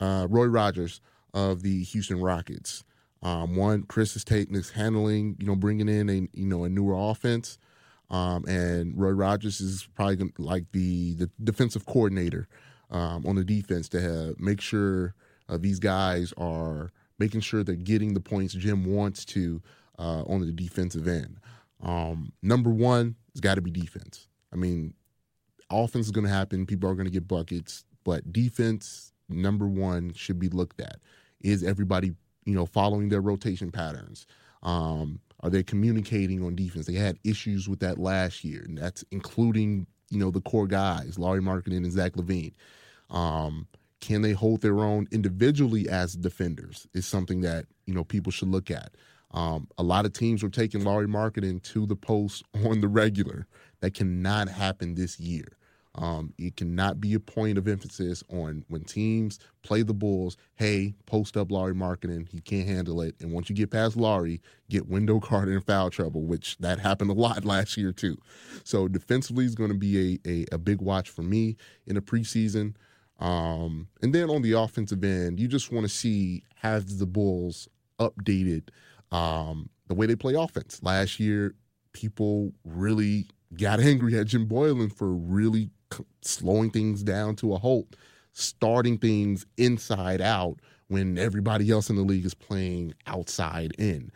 uh, 0.00 0.26
Roy 0.28 0.46
Rogers 0.46 1.00
of 1.34 1.62
the 1.62 1.82
Houston 1.84 2.20
Rockets. 2.20 2.84
Um, 3.22 3.56
one, 3.56 3.82
Chris 3.82 4.14
is 4.14 4.24
taking 4.24 4.54
is 4.54 4.70
handling, 4.70 5.36
you 5.40 5.46
know, 5.46 5.56
bringing 5.56 5.88
in 5.88 6.08
a 6.08 6.28
you 6.32 6.46
know 6.46 6.64
a 6.64 6.68
newer 6.68 6.94
offense, 7.10 7.58
um, 8.10 8.44
and 8.46 8.96
Roy 8.96 9.10
Rogers 9.10 9.60
is 9.60 9.88
probably 9.94 10.16
gonna, 10.16 10.30
like 10.38 10.64
the 10.72 11.14
the 11.14 11.30
defensive 11.42 11.86
coordinator 11.86 12.48
um, 12.90 13.26
on 13.26 13.36
the 13.36 13.44
defense 13.44 13.88
to 13.90 14.00
have, 14.00 14.38
make 14.38 14.60
sure 14.60 15.14
uh, 15.48 15.58
these 15.58 15.78
guys 15.78 16.32
are 16.36 16.92
making 17.18 17.40
sure 17.40 17.62
they're 17.62 17.74
getting 17.74 18.14
the 18.14 18.20
points 18.20 18.54
Jim 18.54 18.84
wants 18.84 19.24
to 19.26 19.60
uh, 19.98 20.22
on 20.22 20.40
the 20.40 20.52
defensive 20.52 21.08
end. 21.08 21.38
Um, 21.82 22.32
number 22.42 22.70
one 22.70 23.16
has 23.32 23.40
got 23.40 23.56
to 23.56 23.60
be 23.60 23.70
defense. 23.70 24.28
I 24.52 24.56
mean, 24.56 24.94
offense 25.70 26.06
is 26.06 26.12
going 26.12 26.26
to 26.26 26.32
happen. 26.32 26.66
People 26.66 26.88
are 26.88 26.94
going 26.94 27.06
to 27.06 27.12
get 27.12 27.28
buckets, 27.28 27.84
but 28.04 28.32
defense 28.32 29.12
number 29.28 29.66
one 29.66 30.12
should 30.14 30.38
be 30.38 30.48
looked 30.48 30.80
at. 30.80 30.98
Is 31.40 31.62
everybody 31.62 32.14
you 32.44 32.54
know 32.54 32.66
following 32.66 33.08
their 33.08 33.20
rotation 33.20 33.70
patterns? 33.70 34.26
Um, 34.62 35.20
are 35.40 35.50
they 35.50 35.62
communicating 35.62 36.44
on 36.44 36.56
defense? 36.56 36.86
They 36.86 36.94
had 36.94 37.18
issues 37.24 37.68
with 37.68 37.80
that 37.80 37.98
last 37.98 38.42
year, 38.44 38.62
and 38.66 38.76
that's 38.76 39.04
including 39.10 39.86
you 40.10 40.18
know 40.18 40.30
the 40.30 40.40
core 40.40 40.66
guys, 40.66 41.18
Lauri 41.18 41.40
Markkanen 41.40 41.78
and 41.78 41.92
Zach 41.92 42.12
LaVine. 42.14 42.54
Um, 43.10 43.66
can 44.00 44.22
they 44.22 44.32
hold 44.32 44.60
their 44.60 44.80
own 44.80 45.08
individually 45.10 45.88
as 45.88 46.14
defenders? 46.14 46.86
Is 46.94 47.06
something 47.06 47.40
that 47.42 47.66
you 47.86 47.94
know 47.94 48.04
people 48.04 48.32
should 48.32 48.48
look 48.48 48.70
at. 48.70 48.94
Um, 49.32 49.68
a 49.76 49.82
lot 49.82 50.06
of 50.06 50.12
teams 50.12 50.42
were 50.42 50.48
taking 50.48 50.84
Lauri 50.84 51.06
Markkanen 51.06 51.62
to 51.64 51.86
the 51.86 51.96
post 51.96 52.44
on 52.66 52.80
the 52.80 52.88
regular. 52.88 53.46
That 53.80 53.94
cannot 53.94 54.48
happen 54.48 54.94
this 54.94 55.20
year. 55.20 55.58
Um, 55.94 56.32
it 56.38 56.56
cannot 56.56 57.00
be 57.00 57.14
a 57.14 57.20
point 57.20 57.58
of 57.58 57.66
emphasis 57.66 58.22
on 58.30 58.64
when 58.68 58.84
teams 58.84 59.38
play 59.62 59.82
the 59.82 59.94
Bulls. 59.94 60.36
Hey, 60.54 60.94
post 61.06 61.36
up 61.36 61.50
Lauri 61.50 61.74
Markkanen. 61.74 62.28
He 62.28 62.40
can't 62.40 62.68
handle 62.68 63.00
it. 63.00 63.16
And 63.20 63.32
once 63.32 63.50
you 63.50 63.56
get 63.56 63.70
past 63.70 63.96
Lauri, 63.96 64.40
get 64.70 64.88
Wendell 64.88 65.20
Carter 65.20 65.52
in 65.52 65.60
foul 65.60 65.90
trouble, 65.90 66.22
which 66.22 66.56
that 66.58 66.78
happened 66.78 67.10
a 67.10 67.14
lot 67.14 67.44
last 67.44 67.76
year 67.76 67.92
too. 67.92 68.16
So 68.64 68.86
defensively 68.86 69.44
is 69.44 69.56
going 69.56 69.70
to 69.70 69.76
be 69.76 70.20
a, 70.24 70.28
a, 70.30 70.46
a 70.52 70.58
big 70.58 70.80
watch 70.80 71.10
for 71.10 71.22
me 71.22 71.56
in 71.86 71.96
the 71.96 72.00
preseason. 72.00 72.74
Um, 73.18 73.88
and 74.02 74.14
then 74.14 74.30
on 74.30 74.42
the 74.42 74.52
offensive 74.52 75.02
end, 75.02 75.40
you 75.40 75.48
just 75.48 75.72
want 75.72 75.84
to 75.84 75.88
see 75.88 76.42
have 76.56 76.98
the 76.98 77.06
Bulls 77.06 77.68
updated 77.98 78.68
um, 79.10 79.68
the 79.88 79.94
way 79.94 80.06
they 80.06 80.16
play 80.16 80.34
offense. 80.34 80.80
Last 80.82 81.18
year, 81.18 81.54
people 81.92 82.52
really 82.64 83.26
got 83.56 83.80
angry 83.80 84.18
at 84.18 84.26
Jim 84.26 84.46
Boylen 84.46 84.92
for 84.92 85.12
really 85.12 85.70
slowing 86.22 86.70
things 86.70 87.02
down 87.02 87.34
to 87.36 87.54
a 87.54 87.58
halt, 87.58 87.96
starting 88.32 88.98
things 88.98 89.46
inside 89.56 90.20
out 90.20 90.60
when 90.88 91.18
everybody 91.18 91.70
else 91.70 91.90
in 91.90 91.96
the 91.96 92.02
league 92.02 92.24
is 92.24 92.34
playing 92.34 92.94
outside 93.06 93.72
in. 93.78 94.10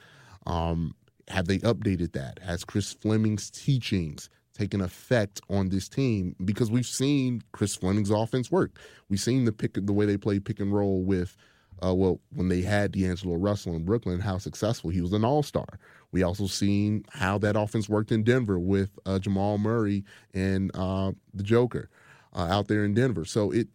Um, 0.47 0.95
have 1.29 1.47
they 1.47 1.59
updated 1.59 2.13
that? 2.13 2.39
Has 2.41 2.65
Chris 2.65 2.93
Fleming's 2.93 3.51
teachings 3.51 4.29
taken 4.53 4.81
effect 4.81 5.41
on 5.49 5.69
this 5.69 5.89
team? 5.89 6.37
Because 6.45 6.71
we've 6.71 6.87
seen 6.87 7.43
Chris 7.53 7.75
Fleming's 7.75 8.11
offense 8.11 8.51
work. 8.51 8.79
We've 9.09 9.21
seen 9.21 9.45
the 9.45 9.53
pick 9.53 9.75
the 9.75 9.93
way 9.93 10.07
they 10.07 10.17
play 10.17 10.39
pick 10.41 10.61
and 10.61 10.73
roll 10.73 11.03
with 11.03 11.37
uh, 11.85 11.93
well, 11.95 12.21
when 12.35 12.49
they 12.49 12.63
had 12.63 12.93
D'Angelo 12.93 13.35
Russell 13.37 13.75
in 13.75 13.85
Brooklyn, 13.85 14.21
how 14.21 14.39
successful 14.39 14.91
he 14.91 15.01
was 15.01 15.13
an 15.13 15.25
all 15.25 15.43
star. 15.43 15.67
We 16.13 16.23
also 16.23 16.47
seen 16.47 17.05
how 17.11 17.39
that 17.39 17.57
offense 17.57 17.89
worked 17.89 18.13
in 18.13 18.23
Denver 18.23 18.59
with 18.59 18.91
uh, 19.05 19.19
Jamal 19.19 19.59
Murray 19.59 20.05
and 20.33 20.71
uh, 20.75 21.13
the 21.35 21.43
Joker 21.43 21.91
uh, 22.35 22.47
out 22.51 22.69
there 22.69 22.85
in 22.85 22.95
Denver. 22.95 23.25
So 23.25 23.51
it 23.51 23.69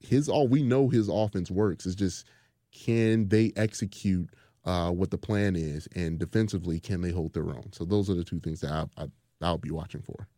his 0.00 0.28
all 0.28 0.48
we 0.48 0.62
know 0.62 0.88
his 0.88 1.08
offense 1.08 1.50
works 1.50 1.86
is 1.86 1.94
just 1.94 2.26
can 2.72 3.28
they 3.28 3.52
execute 3.56 4.28
uh, 4.64 4.90
what 4.90 5.10
the 5.10 5.18
plan 5.18 5.56
is, 5.56 5.88
and 5.94 6.18
defensively 6.18 6.80
can 6.80 7.00
they 7.00 7.10
hold 7.10 7.32
their 7.32 7.48
own. 7.48 7.72
So 7.72 7.84
those 7.84 8.10
are 8.10 8.14
the 8.14 8.24
two 8.24 8.40
things 8.40 8.60
that 8.60 8.70
I, 8.70 9.02
I, 9.02 9.06
I'll 9.44 9.58
be 9.58 9.70
watching 9.70 10.02
for. 10.02 10.28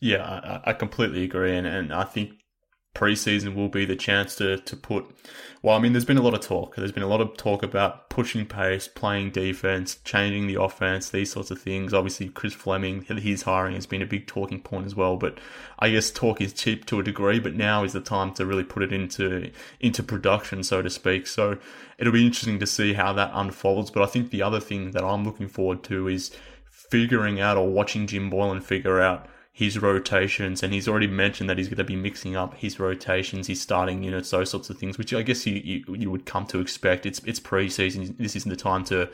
Yeah, 0.00 0.22
I, 0.22 0.70
I 0.70 0.72
completely 0.72 1.24
agree, 1.24 1.56
and, 1.56 1.66
and 1.66 1.92
I 1.92 2.04
think 2.04 2.32
preseason 2.94 3.54
will 3.54 3.68
be 3.68 3.84
the 3.84 3.96
chance 3.96 4.36
to 4.36 4.56
to 4.58 4.76
put. 4.76 5.04
Well, 5.62 5.76
I 5.76 5.80
mean, 5.80 5.92
there's 5.92 6.04
been 6.04 6.18
a 6.18 6.22
lot 6.22 6.34
of 6.34 6.40
talk. 6.40 6.76
There's 6.76 6.92
been 6.92 7.02
a 7.02 7.08
lot 7.08 7.20
of 7.20 7.36
talk 7.36 7.62
about 7.62 8.10
pushing 8.10 8.46
pace, 8.46 8.86
playing 8.86 9.30
defense, 9.30 9.96
changing 10.04 10.46
the 10.46 10.60
offense, 10.60 11.10
these 11.10 11.32
sorts 11.32 11.50
of 11.50 11.60
things. 11.60 11.94
Obviously, 11.94 12.28
Chris 12.28 12.52
Fleming, 12.52 13.02
his 13.02 13.42
hiring 13.42 13.74
has 13.74 13.86
been 13.86 14.02
a 14.02 14.06
big 14.06 14.26
talking 14.26 14.60
point 14.60 14.86
as 14.86 14.94
well. 14.94 15.16
But 15.16 15.38
I 15.78 15.90
guess 15.90 16.10
talk 16.10 16.40
is 16.40 16.52
cheap 16.52 16.84
to 16.86 17.00
a 17.00 17.02
degree. 17.02 17.40
But 17.40 17.54
now 17.54 17.82
is 17.82 17.94
the 17.94 18.00
time 18.00 18.32
to 18.34 18.46
really 18.46 18.64
put 18.64 18.82
it 18.82 18.92
into 18.92 19.50
into 19.80 20.02
production, 20.02 20.62
so 20.62 20.82
to 20.82 20.90
speak. 20.90 21.26
So 21.26 21.58
it'll 21.98 22.12
be 22.12 22.26
interesting 22.26 22.58
to 22.60 22.66
see 22.66 22.92
how 22.92 23.12
that 23.14 23.30
unfolds. 23.32 23.90
But 23.90 24.02
I 24.02 24.06
think 24.06 24.30
the 24.30 24.42
other 24.42 24.60
thing 24.60 24.92
that 24.92 25.02
I'm 25.02 25.24
looking 25.24 25.48
forward 25.48 25.82
to 25.84 26.08
is 26.08 26.30
figuring 26.90 27.40
out 27.40 27.56
or 27.56 27.68
watching 27.68 28.06
Jim 28.06 28.30
Boylen 28.30 28.62
figure 28.62 29.00
out 29.00 29.26
his 29.52 29.78
rotations, 29.78 30.64
and 30.64 30.72
he's 30.72 30.88
already 30.88 31.06
mentioned 31.06 31.48
that 31.48 31.58
he's 31.58 31.68
going 31.68 31.78
to 31.78 31.84
be 31.84 31.94
mixing 31.94 32.34
up 32.34 32.54
his 32.54 32.80
rotations, 32.80 33.46
his 33.46 33.60
starting 33.60 34.02
units, 34.02 34.30
those 34.30 34.50
sorts 34.50 34.68
of 34.68 34.76
things, 34.76 34.98
which 34.98 35.14
I 35.14 35.22
guess 35.22 35.46
you, 35.46 35.54
you, 35.54 35.94
you 35.94 36.10
would 36.10 36.26
come 36.26 36.44
to 36.46 36.58
expect. 36.58 37.06
It's 37.06 37.20
it's 37.20 37.38
preseason. 37.38 38.16
This 38.18 38.34
isn't 38.34 38.50
the 38.50 38.56
time 38.56 38.84
to 38.86 39.08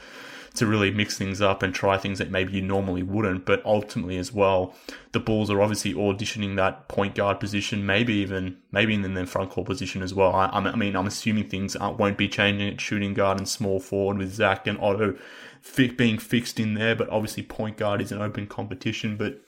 to 0.55 0.67
really 0.67 0.91
mix 0.91 1.17
things 1.17 1.41
up 1.41 1.63
and 1.63 1.75
try 1.75 1.97
things 1.97 2.19
that 2.19 2.31
maybe 2.31 2.55
you 2.55 2.63
normally 2.63 3.03
wouldn't. 3.03 3.45
But 3.45 3.65
ultimately, 3.65 4.17
as 4.17 4.33
well, 4.33 4.75
the 5.13 5.21
Bulls 5.21 5.51
are 5.51 5.61
obviously 5.61 5.95
auditioning 5.95 6.57
that 6.57 6.89
point 6.89 7.15
guard 7.15 7.39
position, 7.39 7.85
maybe 7.85 8.15
even 8.15 8.57
maybe 8.73 8.95
in 8.95 9.03
the 9.03 9.27
front 9.27 9.51
court 9.51 9.67
position 9.67 10.03
as 10.03 10.15
well. 10.15 10.35
I, 10.35 10.47
I 10.47 10.75
mean, 10.75 10.97
I'm 10.97 11.07
assuming 11.07 11.49
things 11.49 11.77
uh, 11.77 11.95
won't 11.97 12.17
be 12.17 12.29
changing 12.29 12.69
at 12.69 12.81
shooting 12.81 13.13
guard 13.13 13.37
and 13.39 13.47
small 13.47 13.79
forward 13.79 14.17
with 14.17 14.33
Zach 14.33 14.67
and 14.67 14.79
Otto 14.81 15.17
being 15.97 16.19
fixed 16.19 16.61
in 16.61 16.75
there. 16.75 16.95
But 16.95 17.11
obviously, 17.11 17.43
point 17.43 17.77
guard 17.77 18.01
is 18.01 18.13
an 18.13 18.21
open 18.21 18.47
competition. 18.47 19.17
But 19.17 19.41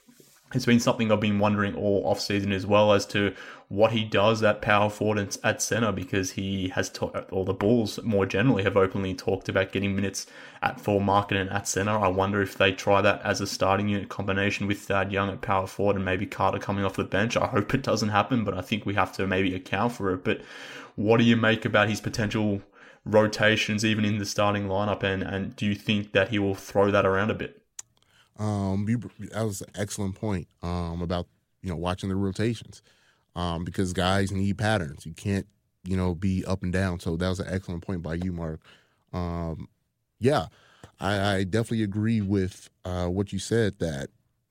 it's 0.55 0.67
been 0.67 0.81
something 0.81 1.11
I've 1.11 1.21
been 1.21 1.39
wondering 1.39 1.75
all 1.75 2.07
off 2.07 2.21
season 2.21 2.53
as 2.53 2.67
well 2.67 2.93
as 2.93 3.07
to 3.07 3.35
what 3.69 3.93
he 3.93 4.05
does 4.05 4.43
at 4.43 4.61
power 4.61 4.91
forward 4.91 5.19
and 5.19 5.39
at 5.43 5.63
center 5.63 5.93
because 5.93 6.33
he 6.33 6.69
has 6.69 6.91
ta- 6.91 7.25
or 7.31 7.45
the 7.45 7.55
Bulls 7.55 8.03
more 8.03 8.27
generally 8.27 8.63
have 8.65 8.77
openly 8.77 9.15
talked 9.15 9.49
about 9.49 9.73
getting 9.73 9.97
minutes 9.97 10.27
at 10.61 10.81
full 10.81 11.01
market 11.01 11.39
and 11.39 11.51
at 11.51 11.67
center. 11.67 11.93
I 11.93 12.09
wonder 12.09 12.43
if 12.43 12.59
they 12.59 12.73
try 12.73 13.01
that 13.01 13.23
as 13.23 13.41
a 13.41 13.47
starting 13.47 13.89
unit 13.89 14.11
combination 14.11 14.67
with 14.67 14.81
Thad 14.81 15.11
Young 15.11 15.31
at 15.31 15.41
power 15.41 15.67
forward 15.67 15.97
and 15.97 16.05
maybe 16.05 16.27
Carter 16.27 16.59
coming 16.59 16.85
off 16.85 16.97
the 16.97 17.05
bench. 17.05 17.37
I 17.37 17.47
hope 17.47 17.73
it 17.73 17.83
doesn't 17.83 18.11
happen, 18.11 18.45
but 18.45 18.55
I 18.55 18.61
think 18.61 18.85
we 18.85 18.95
have 18.95 19.13
to 19.15 19.27
maybe 19.27 19.55
account 19.55 19.93
for 19.93 20.13
it. 20.13 20.23
But 20.23 20.43
what 20.97 21.17
do 21.17 21.25
you 21.25 21.37
make 21.37 21.65
about 21.65 21.89
his 21.89 22.01
potential 22.03 22.61
rotations 23.05 23.84
even 23.84 24.05
in 24.05 24.18
the 24.18 24.26
starting 24.26 24.68
lineup 24.68 25.03
and 25.03 25.22
and 25.22 25.57
do 25.57 25.66
you 25.66 25.74
think 25.74 26.12
that 26.12 26.28
he 26.28 26.38
will 26.38 26.55
throw 26.55 26.90
that 26.90 27.05
around 27.05 27.30
a 27.30 27.34
bit? 27.34 27.62
Um, 28.38 28.86
you, 28.88 28.98
that 29.32 29.42
was 29.42 29.61
an 29.61 29.70
excellent 29.74 30.14
point 30.14 30.48
um, 30.62 31.03
about 31.03 31.26
you 31.62 31.70
know 31.70 31.76
watching 31.76 32.09
the 32.09 32.16
rotations 32.16 32.82
um, 33.36 33.64
because 33.64 33.92
guys 33.92 34.32
need 34.32 34.59
patterns. 34.59 35.07
You 35.07 35.14
can't 35.14 35.46
you 35.84 35.96
know 35.96 36.14
be 36.14 36.44
up 36.44 36.62
and 36.62 36.72
down. 36.72 37.00
So 37.00 37.16
that 37.16 37.28
was 37.28 37.40
an 37.40 37.48
excellent 37.50 37.84
point 37.84 38.03
by 38.03 38.14
you, 38.14 38.32
Mark. 38.32 38.61
Um, 39.12 39.68
yeah, 40.18 40.46
I, 41.00 41.34
I, 41.34 41.44
definitely 41.44 41.82
agree 41.82 42.22
with 42.22 42.70
uh, 42.84 43.07
what 43.07 43.32
you 43.32 43.38
said. 43.38 43.78
That 43.78 44.09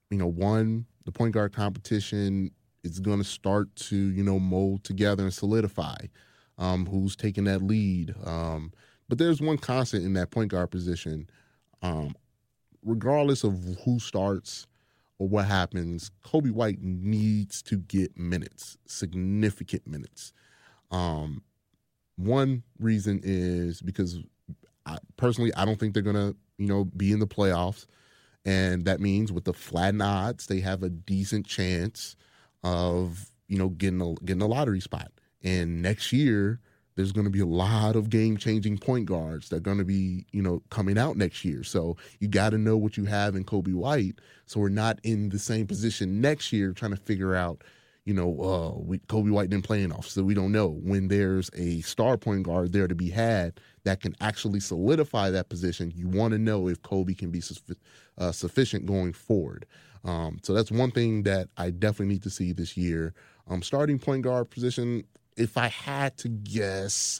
you 0.09 0.17
know, 0.17 0.27
one 0.27 0.85
the 1.05 1.11
point 1.11 1.33
guard 1.33 1.53
competition 1.53 2.51
is 2.83 2.99
going 2.99 3.17
to 3.17 3.23
start 3.23 3.75
to 3.75 3.95
you 3.95 4.23
know 4.23 4.39
mold 4.39 4.83
together 4.83 5.23
and 5.23 5.33
solidify. 5.33 5.97
Um, 6.62 6.86
who's 6.86 7.16
taking 7.16 7.45
that 7.45 7.64
lead? 7.64 8.14
Um, 8.24 8.72
but 9.09 9.18
there's 9.18 9.41
one 9.41 9.57
constant 9.57 10.05
in 10.05 10.14
that 10.14 10.30
point 10.30 10.51
guard 10.51 10.72
position. 10.72 11.28
Um, 11.82 12.16
regardless 12.84 13.43
of 13.43 13.78
who 13.84 13.99
starts 13.99 14.68
or 15.18 15.28
what 15.28 15.45
happens, 15.45 16.12
Coby 16.24 16.51
White 16.51 16.82
needs 16.82 17.62
to 17.64 17.78
get 17.78 18.18
minutes, 18.18 18.78
significant 18.86 19.88
minutes. 19.88 20.34
Um, 20.91 21.43
one 22.16 22.64
reason 22.80 23.22
is 23.24 23.82
because 23.82 24.20
I, 24.86 24.99
personally, 25.18 25.51
I 25.55 25.66
don't 25.66 25.80
think 25.80 25.93
they're 25.95 26.03
gonna, 26.03 26.36
you 26.57 26.68
know, 26.68 26.86
be 26.86 27.12
in 27.12 27.20
the 27.20 27.28
playoffs, 27.28 27.88
and 28.45 28.86
that 28.86 28.99
means 28.99 29.32
with 29.32 29.45
the 29.45 29.53
flattened 29.53 30.03
odds, 30.03 30.47
they 30.47 30.59
have 30.59 30.84
a 30.84 30.89
decent 30.89 31.47
chance 31.47 32.16
of, 32.64 33.32
you 33.47 33.57
know, 33.57 33.70
getting 33.70 34.01
a 34.01 34.14
getting 34.26 34.41
a 34.41 34.47
lottery 34.47 34.80
spot. 34.80 35.12
And 35.43 35.81
next 35.81 36.11
year, 36.11 36.59
there's 36.95 37.11
going 37.11 37.25
to 37.25 37.31
be 37.31 37.39
a 37.39 37.45
lot 37.45 37.95
of 37.95 38.09
game 38.09 38.37
changing 38.37 38.77
point 38.77 39.05
guards 39.05 39.49
that 39.49 39.57
are 39.57 39.61
going 39.61 39.77
to 39.77 39.85
be, 39.85 40.25
you 40.31 40.41
know, 40.41 40.61
coming 40.69 40.97
out 40.97 41.15
next 41.17 41.45
year. 41.45 41.63
So 41.63 41.97
you 42.19 42.27
got 42.27 42.49
to 42.49 42.57
know 42.57 42.77
what 42.77 42.97
you 42.97 43.05
have 43.05 43.35
in 43.35 43.45
Coby 43.45 43.73
White. 43.73 44.19
So 44.45 44.59
we're 44.59 44.69
not 44.69 44.99
in 45.03 45.29
the 45.29 45.39
same 45.39 45.67
position 45.67 46.21
next 46.21 46.51
year 46.51 46.73
trying 46.73 46.91
to 46.91 46.97
figure 46.97 47.33
out, 47.33 47.63
you 48.03 48.13
know, 48.13 48.29
uh, 48.41 48.79
we, 48.79 48.99
Coby 48.99 49.31
White 49.31 49.49
didn't 49.49 49.63
play 49.63 49.83
enough, 49.83 50.07
so 50.07 50.23
we 50.23 50.33
don't 50.33 50.51
know. 50.51 50.67
When 50.83 51.07
there's 51.07 51.49
a 51.53 51.81
star 51.81 52.17
point 52.17 52.43
guard 52.43 52.73
there 52.73 52.87
to 52.87 52.95
be 52.95 53.09
had 53.09 53.59
that 53.83 54.01
can 54.01 54.15
actually 54.19 54.59
solidify 54.59 55.29
that 55.29 55.49
position, 55.49 55.93
you 55.95 56.07
want 56.07 56.33
to 56.33 56.39
know 56.39 56.67
if 56.67 56.81
Coby 56.81 57.17
can 57.17 57.29
be 57.29 57.41
su- 57.41 57.75
uh, 58.17 58.31
sufficient 58.31 58.85
going 58.85 59.13
forward. 59.13 59.65
Um, 60.03 60.39
so 60.41 60.53
that's 60.53 60.71
one 60.71 60.91
thing 60.91 61.23
that 61.23 61.49
I 61.57 61.69
definitely 61.69 62.13
need 62.13 62.23
to 62.23 62.29
see 62.31 62.53
this 62.53 62.75
year. 62.75 63.13
Um, 63.47 63.61
starting 63.61 63.99
point 63.99 64.23
guard 64.23 64.49
position, 64.49 65.03
if 65.41 65.57
I 65.57 65.67
had 65.67 66.17
to 66.19 66.29
guess, 66.29 67.19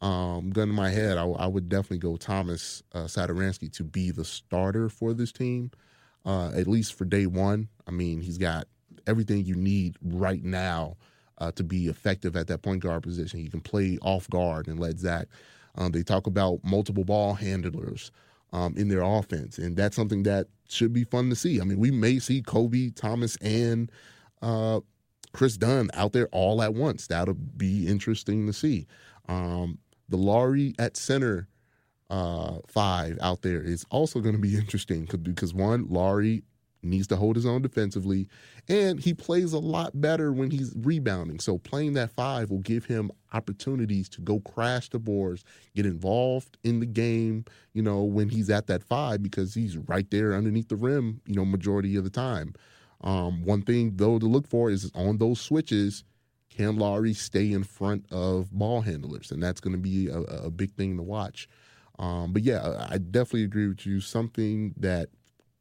um, 0.00 0.50
gun 0.50 0.68
to 0.68 0.74
my 0.74 0.90
head, 0.90 1.16
I, 1.16 1.24
I 1.24 1.46
would 1.46 1.68
definitely 1.68 1.98
go 1.98 2.16
Thomas 2.16 2.82
uh, 2.92 3.06
to 3.06 3.84
be 3.84 4.10
the 4.10 4.24
starter 4.24 4.88
for 4.88 5.14
this 5.14 5.32
team, 5.32 5.70
uh, 6.24 6.50
at 6.54 6.66
least 6.66 6.94
for 6.94 7.04
day 7.04 7.26
one. 7.26 7.68
I 7.86 7.92
mean, 7.92 8.20
he's 8.20 8.38
got 8.38 8.66
everything 9.06 9.44
you 9.44 9.54
need 9.54 9.96
right 10.02 10.42
now 10.42 10.96
uh, 11.38 11.52
to 11.52 11.64
be 11.64 11.86
effective 11.86 12.36
at 12.36 12.48
that 12.48 12.62
point 12.62 12.82
guard 12.82 13.02
position. 13.02 13.40
He 13.40 13.48
can 13.48 13.60
play 13.60 13.98
off 14.02 14.28
guard 14.28 14.66
and 14.66 14.78
let 14.78 14.98
Zach. 14.98 15.28
Um, 15.76 15.92
they 15.92 16.02
talk 16.02 16.26
about 16.26 16.58
multiple 16.64 17.04
ball 17.04 17.34
handlers 17.34 18.10
um, 18.52 18.74
in 18.76 18.88
their 18.88 19.02
offense, 19.02 19.58
and 19.58 19.76
that's 19.76 19.94
something 19.94 20.24
that 20.24 20.48
should 20.68 20.92
be 20.92 21.04
fun 21.04 21.30
to 21.30 21.36
see. 21.36 21.60
I 21.60 21.64
mean, 21.64 21.78
we 21.78 21.90
may 21.90 22.18
see 22.18 22.42
Coby 22.42 22.94
Thomas 22.94 23.36
and 23.36 23.90
uh, 24.42 24.80
Kris 25.32 25.56
Dunn 25.56 25.90
out 25.94 26.12
there 26.12 26.28
all 26.32 26.62
at 26.62 26.74
once. 26.74 27.06
That'll 27.06 27.34
be 27.34 27.86
interesting 27.86 28.46
to 28.46 28.52
see. 28.52 28.86
Um, 29.28 29.78
the 30.08 30.16
Lauri 30.16 30.74
at 30.78 30.96
center 30.96 31.48
uh, 32.10 32.58
five 32.66 33.16
out 33.20 33.42
there 33.42 33.62
is 33.62 33.86
also 33.90 34.20
going 34.20 34.34
to 34.34 34.40
be 34.40 34.56
interesting 34.58 35.08
because 35.22 35.54
one, 35.54 35.86
Lauri 35.88 36.42
needs 36.82 37.06
to 37.08 37.16
hold 37.16 37.36
his 37.36 37.46
own 37.46 37.62
defensively, 37.62 38.28
and 38.68 38.98
he 39.00 39.12
plays 39.14 39.52
a 39.52 39.58
lot 39.58 40.00
better 40.00 40.32
when 40.32 40.50
he's 40.50 40.72
rebounding. 40.76 41.38
So 41.38 41.58
playing 41.58 41.92
that 41.94 42.10
five 42.10 42.50
will 42.50 42.60
give 42.60 42.86
him 42.86 43.10
opportunities 43.32 44.08
to 44.10 44.20
go 44.20 44.40
crash 44.40 44.88
the 44.88 44.98
boards, 44.98 45.44
get 45.74 45.86
involved 45.86 46.56
in 46.64 46.80
the 46.80 46.86
game, 46.86 47.44
you 47.74 47.82
know, 47.82 48.02
when 48.02 48.28
he's 48.28 48.50
at 48.50 48.66
that 48.68 48.82
five 48.82 49.22
because 49.22 49.54
he's 49.54 49.76
right 49.76 50.10
there 50.10 50.34
underneath 50.34 50.68
the 50.68 50.76
rim, 50.76 51.20
you 51.26 51.34
know, 51.34 51.44
majority 51.44 51.96
of 51.96 52.04
the 52.04 52.10
time. 52.10 52.54
Um, 53.02 53.44
one 53.44 53.62
thing 53.62 53.92
though 53.96 54.18
to 54.18 54.26
look 54.26 54.46
for 54.46 54.70
is 54.70 54.90
on 54.94 55.18
those 55.18 55.40
switches, 55.40 56.04
can 56.50 56.76
Lauri 56.76 57.14
stay 57.14 57.52
in 57.52 57.64
front 57.64 58.04
of 58.10 58.50
ball 58.50 58.80
handlers, 58.80 59.30
and 59.30 59.42
that's 59.42 59.60
going 59.60 59.72
to 59.74 59.80
be 59.80 60.08
a, 60.08 60.18
a, 60.18 60.50
big 60.50 60.72
thing 60.72 60.96
to 60.96 61.02
watch. 61.02 61.48
Um, 61.98 62.32
but 62.32 62.42
yeah, 62.42 62.86
I 62.90 62.98
definitely 62.98 63.44
agree 63.44 63.68
with 63.68 63.86
you. 63.86 64.00
Something 64.00 64.74
that 64.76 65.08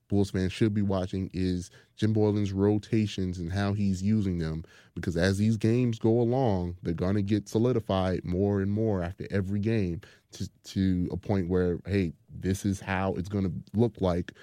Bulls 0.09 0.31
fans 0.31 0.51
should 0.51 0.73
be 0.73 0.81
watching 0.81 1.29
is 1.33 1.69
Jim 1.95 2.13
Boylen's 2.13 2.51
rotations 2.51 3.37
and 3.37 3.51
how 3.53 3.73
he's 3.73 4.01
using 4.01 4.39
them. 4.39 4.65
Because 4.95 5.15
as 5.15 5.37
these 5.37 5.55
games 5.55 5.99
go 5.99 6.19
along, 6.19 6.75
they're 6.81 6.93
going 6.93 7.15
to 7.15 7.21
get 7.21 7.47
solidified 7.47 8.25
more 8.25 8.61
and 8.61 8.71
more 8.71 9.03
after 9.03 9.27
every 9.31 9.59
game 9.59 10.01
to, 10.31 10.49
to 10.65 11.07
a 11.11 11.17
point 11.17 11.47
where, 11.47 11.79
hey, 11.85 12.13
this 12.29 12.65
is 12.65 12.81
how 12.81 13.13
it's 13.13 13.29
going 13.29 13.45
to 13.45 13.53
look 13.79 14.01
like. 14.01 14.33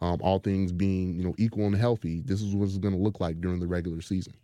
Um, 0.00 0.18
all 0.20 0.38
things 0.38 0.72
being, 0.72 1.16
you 1.18 1.24
know, 1.24 1.34
equal 1.38 1.64
and 1.64 1.74
healthy, 1.74 2.20
this 2.20 2.42
is 2.42 2.54
what 2.54 2.68
it's 2.68 2.76
going 2.76 2.94
to 2.94 3.00
look 3.00 3.18
like 3.18 3.40
during 3.40 3.60
the 3.60 3.66
regular 3.66 4.02
season. 4.02 4.34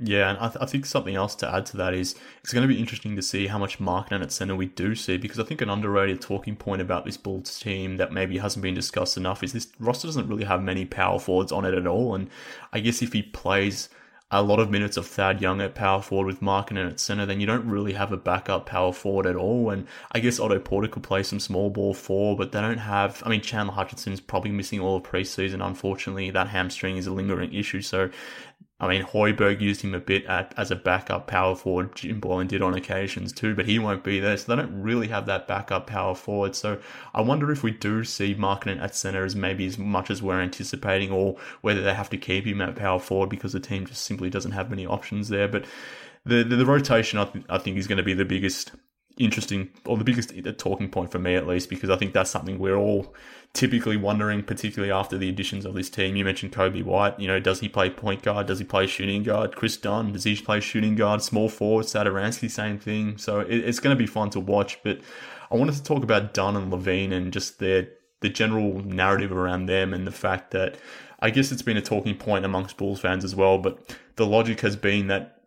Yeah, 0.00 0.30
and 0.30 0.38
I, 0.38 0.48
th- 0.48 0.58
I, 0.60 0.66
think 0.66 0.86
something 0.86 1.16
else 1.16 1.34
to 1.36 1.52
add 1.52 1.66
to 1.66 1.76
that 1.78 1.92
is 1.92 2.14
it's 2.40 2.52
going 2.52 2.62
to 2.62 2.72
be 2.72 2.78
interesting 2.78 3.16
to 3.16 3.22
see 3.22 3.48
how 3.48 3.58
much 3.58 3.80
Markkanen 3.80 4.22
at 4.22 4.30
center 4.30 4.54
we 4.54 4.66
do 4.66 4.94
see 4.94 5.16
because 5.16 5.40
I 5.40 5.42
think 5.42 5.60
an 5.60 5.70
underrated 5.70 6.20
talking 6.20 6.54
point 6.54 6.80
about 6.80 7.04
this 7.04 7.16
Bulls 7.16 7.58
team 7.58 7.96
that 7.96 8.12
maybe 8.12 8.38
hasn't 8.38 8.62
been 8.62 8.74
discussed 8.74 9.16
enough 9.16 9.42
is 9.42 9.52
this 9.52 9.72
roster 9.80 10.06
doesn't 10.06 10.28
really 10.28 10.44
have 10.44 10.62
many 10.62 10.84
power 10.84 11.18
forwards 11.18 11.50
on 11.50 11.64
it 11.64 11.74
at 11.74 11.88
all. 11.88 12.14
And 12.14 12.30
I 12.72 12.78
guess 12.78 13.02
if 13.02 13.12
he 13.12 13.22
plays 13.22 13.88
a 14.30 14.42
lot 14.42 14.60
of 14.60 14.70
minutes 14.70 14.98
of 14.98 15.06
Thad 15.06 15.40
Young 15.40 15.62
at 15.62 15.74
power 15.74 16.02
forward 16.02 16.26
with 16.26 16.40
Markkanen 16.42 16.90
at 16.90 17.00
center, 17.00 17.24
then 17.24 17.40
you 17.40 17.46
don't 17.46 17.66
really 17.66 17.94
have 17.94 18.12
a 18.12 18.16
backup 18.18 18.66
power 18.66 18.92
forward 18.92 19.24
at 19.24 19.36
all. 19.36 19.70
And 19.70 19.86
I 20.12 20.20
guess 20.20 20.38
Otto 20.38 20.58
Porter 20.58 20.88
could 20.88 21.02
play 21.02 21.22
some 21.22 21.40
small 21.40 21.70
ball 21.70 21.94
four, 21.94 22.36
but 22.36 22.52
they 22.52 22.60
don't 22.60 22.78
have. 22.78 23.22
I 23.24 23.30
mean, 23.30 23.40
Chandler 23.40 23.72
Hutchison 23.72 24.12
is 24.12 24.20
probably 24.20 24.50
missing 24.50 24.80
all 24.80 24.96
of 24.96 25.02
preseason. 25.02 25.66
Unfortunately, 25.66 26.30
that 26.30 26.48
hamstring 26.48 26.98
is 26.98 27.06
a 27.06 27.12
lingering 27.12 27.54
issue. 27.54 27.80
So 27.80 28.10
I 28.80 28.86
mean, 28.86 29.02
Hoiberg 29.02 29.60
used 29.60 29.82
him 29.82 29.92
a 29.92 29.98
bit 29.98 30.24
at, 30.26 30.54
as 30.56 30.70
a 30.70 30.76
backup 30.76 31.26
power 31.26 31.56
forward. 31.56 31.96
Jim 31.96 32.20
Boylen 32.20 32.46
did 32.46 32.62
on 32.62 32.74
occasions 32.74 33.32
too, 33.32 33.56
but 33.56 33.66
he 33.66 33.78
won't 33.78 34.04
be 34.04 34.20
there. 34.20 34.36
So 34.36 34.54
they 34.54 34.62
don't 34.62 34.80
really 34.80 35.08
have 35.08 35.26
that 35.26 35.48
backup 35.48 35.88
power 35.88 36.14
forward. 36.14 36.54
So 36.54 36.78
I 37.12 37.20
wonder 37.20 37.50
if 37.50 37.64
we 37.64 37.72
do 37.72 38.04
see 38.04 38.36
Markkanen 38.36 38.80
at 38.80 38.94
center 38.94 39.24
as 39.24 39.34
maybe 39.34 39.66
as 39.66 39.78
much 39.78 40.10
as 40.10 40.22
we're 40.22 40.40
anticipating, 40.40 41.10
or 41.10 41.36
whether 41.60 41.82
they 41.82 41.94
have 41.94 42.10
to 42.10 42.16
keep 42.16 42.46
him 42.46 42.60
at 42.60 42.76
power 42.76 43.00
forward 43.00 43.30
because 43.30 43.52
the 43.52 43.60
team 43.60 43.84
just 43.84 44.04
simply 44.04 44.30
doesn't 44.30 44.52
have 44.52 44.70
many 44.70 44.86
options 44.86 45.28
there. 45.28 45.48
But 45.48 45.64
the 46.24 46.44
the, 46.44 46.54
the 46.54 46.66
rotation, 46.66 47.18
I, 47.18 47.24
th- 47.24 47.44
I 47.48 47.58
think, 47.58 47.78
is 47.78 47.88
going 47.88 47.98
to 47.98 48.04
be 48.04 48.14
the 48.14 48.24
biggest 48.24 48.72
interesting 49.18 49.70
or 49.84 49.96
the 49.96 50.04
biggest 50.04 50.32
talking 50.58 50.88
point 50.88 51.10
for 51.10 51.18
me 51.18 51.34
at 51.34 51.46
least 51.46 51.68
because 51.68 51.90
I 51.90 51.96
think 51.96 52.12
that's 52.12 52.30
something 52.30 52.58
we're 52.58 52.76
all 52.76 53.14
typically 53.52 53.96
wondering, 53.96 54.42
particularly 54.42 54.92
after 54.92 55.18
the 55.18 55.28
additions 55.28 55.64
of 55.64 55.74
this 55.74 55.90
team. 55.90 56.16
You 56.16 56.24
mentioned 56.24 56.52
Coby 56.52 56.84
White. 56.84 57.18
You 57.18 57.28
know, 57.28 57.40
does 57.40 57.60
he 57.60 57.68
play 57.68 57.90
point 57.90 58.22
guard? 58.22 58.46
Does 58.46 58.58
he 58.58 58.64
play 58.64 58.86
shooting 58.86 59.22
guard? 59.22 59.56
Kris 59.56 59.76
Dunn, 59.76 60.12
does 60.12 60.24
he 60.24 60.36
play 60.36 60.60
shooting 60.60 60.94
guard? 60.94 61.22
Small 61.22 61.48
forward, 61.48 61.86
Satoransky, 61.86 62.50
same 62.50 62.78
thing. 62.78 63.18
So 63.18 63.40
it, 63.40 63.56
it's 63.56 63.80
going 63.80 63.96
to 63.96 63.98
be 63.98 64.06
fun 64.06 64.30
to 64.30 64.40
watch. 64.40 64.78
But 64.82 65.00
I 65.50 65.56
wanted 65.56 65.74
to 65.74 65.82
talk 65.82 66.02
about 66.02 66.34
Dunn 66.34 66.56
and 66.56 66.72
LaVine 66.72 67.12
and 67.12 67.32
just 67.32 67.58
their 67.58 67.88
the 68.20 68.28
general 68.28 68.82
narrative 68.82 69.30
around 69.30 69.66
them 69.66 69.94
and 69.94 70.04
the 70.04 70.12
fact 70.12 70.50
that 70.50 70.76
I 71.20 71.30
guess 71.30 71.52
it's 71.52 71.62
been 71.62 71.76
a 71.76 71.82
talking 71.82 72.16
point 72.16 72.44
amongst 72.44 72.76
Bulls 72.76 73.00
fans 73.00 73.24
as 73.24 73.34
well. 73.34 73.58
But 73.58 73.96
the 74.16 74.26
logic 74.26 74.60
has 74.60 74.76
been 74.76 75.06
that 75.06 75.40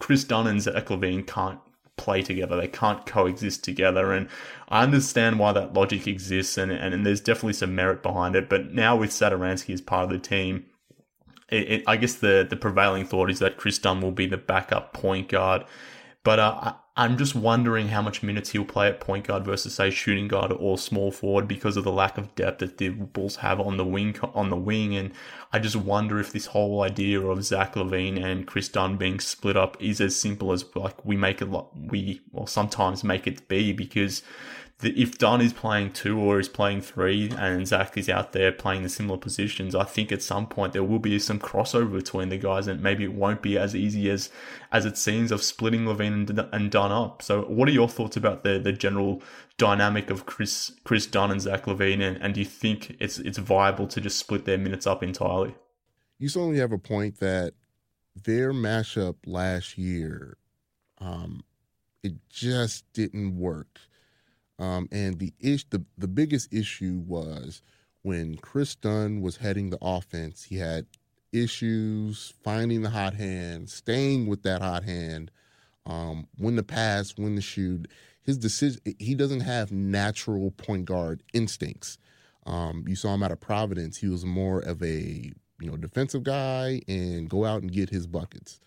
Kris 0.00 0.24
Dunn 0.24 0.46
and 0.46 0.60
Zach 0.60 0.86
LaVine 0.86 1.26
can't 1.26 1.60
play 1.96 2.22
together. 2.22 2.56
They 2.56 2.68
can't 2.68 3.06
coexist 3.06 3.64
together. 3.64 4.12
And 4.12 4.28
I 4.68 4.82
understand 4.82 5.38
why 5.38 5.52
that 5.52 5.74
logic 5.74 6.06
exists, 6.06 6.58
and, 6.58 6.70
and, 6.70 6.94
and 6.94 7.06
there's 7.06 7.20
definitely 7.20 7.54
some 7.54 7.74
merit 7.74 8.02
behind 8.02 8.36
it. 8.36 8.48
But 8.48 8.72
now 8.72 8.96
with 8.96 9.10
Satoransky 9.10 9.74
as 9.74 9.80
part 9.80 10.04
of 10.04 10.10
the 10.10 10.18
team, 10.18 10.66
it, 11.48 11.70
it, 11.70 11.84
I 11.86 11.96
guess 11.96 12.14
the, 12.14 12.46
the 12.48 12.56
prevailing 12.56 13.06
thought 13.06 13.30
is 13.30 13.38
that 13.38 13.56
Kris 13.56 13.78
Dunn 13.78 14.00
will 14.00 14.12
be 14.12 14.26
the 14.26 14.36
backup 14.36 14.92
point 14.92 15.28
guard. 15.28 15.64
But 16.24 16.38
uh, 16.38 16.74
I'm 16.98 17.18
just 17.18 17.34
wondering 17.34 17.88
how 17.88 18.00
much 18.00 18.22
minutes 18.22 18.50
he'll 18.50 18.64
play 18.64 18.88
at 18.88 19.00
point 19.00 19.26
guard 19.26 19.44
versus 19.44 19.74
say 19.74 19.90
shooting 19.90 20.28
guard 20.28 20.50
or 20.50 20.78
small 20.78 21.12
forward 21.12 21.46
because 21.46 21.76
of 21.76 21.84
the 21.84 21.92
lack 21.92 22.16
of 22.16 22.34
depth 22.34 22.60
that 22.60 22.78
the 22.78 22.88
Bulls 22.88 23.36
have 23.36 23.60
on 23.60 23.76
the 23.76 23.84
wing 23.84 24.18
on 24.34 24.48
the 24.48 24.56
wing, 24.56 24.96
and 24.96 25.12
I 25.52 25.58
just 25.58 25.76
wonder 25.76 26.18
if 26.18 26.32
this 26.32 26.46
whole 26.46 26.80
idea 26.80 27.20
of 27.20 27.44
Zach 27.44 27.74
LaVine 27.74 28.22
and 28.24 28.46
Kris 28.46 28.70
Dunn 28.70 28.96
being 28.96 29.20
split 29.20 29.58
up 29.58 29.76
is 29.78 30.00
as 30.00 30.16
simple 30.16 30.52
as 30.52 30.64
like 30.74 31.04
we 31.04 31.18
make 31.18 31.42
it 31.42 31.48
we 31.74 32.22
or 32.32 32.48
sometimes 32.48 33.04
make 33.04 33.26
it 33.26 33.46
be 33.46 33.74
because 33.74 34.22
if 34.82 35.16
Dunn 35.16 35.40
is 35.40 35.54
playing 35.54 35.92
two 35.92 36.18
or 36.18 36.38
is 36.38 36.50
playing 36.50 36.82
three 36.82 37.30
and 37.38 37.66
Zach 37.66 37.96
is 37.96 38.10
out 38.10 38.32
there 38.32 38.52
playing 38.52 38.82
the 38.82 38.90
similar 38.90 39.18
positions, 39.18 39.74
I 39.74 39.84
think 39.84 40.12
at 40.12 40.22
some 40.22 40.46
point 40.46 40.74
there 40.74 40.84
will 40.84 40.98
be 40.98 41.18
some 41.18 41.38
crossover 41.38 41.92
between 41.92 42.28
the 42.28 42.36
guys 42.36 42.66
and 42.66 42.82
maybe 42.82 43.04
it 43.04 43.14
won't 43.14 43.40
be 43.40 43.56
as 43.56 43.74
easy 43.74 44.10
as 44.10 44.28
as 44.72 44.84
it 44.84 44.98
seems 44.98 45.32
of 45.32 45.42
splitting 45.42 45.86
LaVine 45.86 46.28
and, 46.28 46.48
and 46.52 46.70
Dunn 46.70 46.92
up. 46.92 47.22
So 47.22 47.42
what 47.44 47.68
are 47.68 47.72
your 47.72 47.88
thoughts 47.88 48.18
about 48.18 48.44
the 48.44 48.58
the 48.58 48.72
general 48.72 49.22
dynamic 49.56 50.10
of 50.10 50.26
Chris 50.26 50.72
Kris 50.84 51.06
Dunn 51.06 51.30
and 51.30 51.40
Zach 51.40 51.64
LaVine 51.64 52.02
and, 52.02 52.18
and 52.18 52.34
do 52.34 52.40
you 52.40 52.46
think 52.46 52.96
it's 53.00 53.18
it's 53.18 53.38
viable 53.38 53.86
to 53.86 54.00
just 54.00 54.18
split 54.18 54.44
their 54.44 54.58
minutes 54.58 54.86
up 54.86 55.02
entirely? 55.02 55.54
You 56.18 56.28
certainly 56.28 56.58
have 56.58 56.72
a 56.72 56.78
point 56.78 57.18
that 57.20 57.54
their 58.14 58.52
mashup 58.52 59.16
last 59.26 59.78
year, 59.78 60.36
um, 60.98 61.44
it 62.02 62.14
just 62.28 62.90
didn't 62.92 63.38
work 63.38 63.80
um, 64.58 64.88
and 64.90 65.18
the 65.18 65.32
ish 65.40 65.68
the, 65.68 65.84
the 65.98 66.08
biggest 66.08 66.52
issue 66.52 67.02
was 67.06 67.62
when 68.02 68.36
Kris 68.36 68.74
Dunn 68.74 69.20
was 69.20 69.36
heading 69.38 69.70
the 69.70 69.78
offense, 69.82 70.44
he 70.44 70.56
had 70.56 70.86
issues 71.32 72.34
finding 72.42 72.82
the 72.82 72.90
hot 72.90 73.14
hand, 73.14 73.68
staying 73.68 74.26
with 74.26 74.42
that 74.44 74.62
hot 74.62 74.84
hand, 74.84 75.30
um, 75.84 76.26
when 76.38 76.56
the 76.56 76.62
pass, 76.62 77.14
when 77.16 77.34
the 77.34 77.42
shoot. 77.42 77.88
His 78.22 78.38
decision, 78.38 78.80
he 78.98 79.14
doesn't 79.14 79.40
have 79.40 79.70
natural 79.70 80.50
point 80.50 80.84
guard 80.84 81.22
instincts. 81.32 81.98
Um, 82.44 82.84
you 82.86 82.96
saw 82.96 83.14
him 83.14 83.22
out 83.22 83.32
of 83.32 83.40
Providence; 83.40 83.98
he 83.98 84.08
was 84.08 84.24
more 84.24 84.60
of 84.60 84.82
a 84.82 85.32
you 85.60 85.70
know 85.70 85.76
defensive 85.76 86.22
guy 86.22 86.80
and 86.88 87.28
go 87.28 87.44
out 87.44 87.62
and 87.62 87.72
get 87.72 87.90
his 87.90 88.06
buckets. 88.06 88.60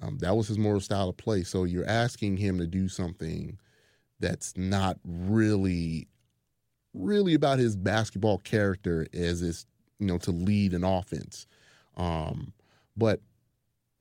Um, 0.00 0.18
that 0.18 0.36
was 0.36 0.48
his 0.48 0.58
moral 0.58 0.80
style 0.80 1.08
of 1.08 1.16
play. 1.16 1.42
So 1.42 1.64
you're 1.64 1.88
asking 1.88 2.36
him 2.36 2.58
to 2.58 2.66
do 2.66 2.88
something 2.88 3.58
that's 4.20 4.56
not 4.56 4.98
really 5.04 6.08
really 6.94 7.34
about 7.34 7.58
his 7.58 7.76
basketball 7.76 8.38
character 8.38 9.06
as 9.12 9.42
is 9.42 9.66
you 9.98 10.06
know 10.06 10.18
to 10.18 10.30
lead 10.30 10.72
an 10.72 10.84
offense. 10.84 11.46
Um, 11.96 12.52
but 12.96 13.20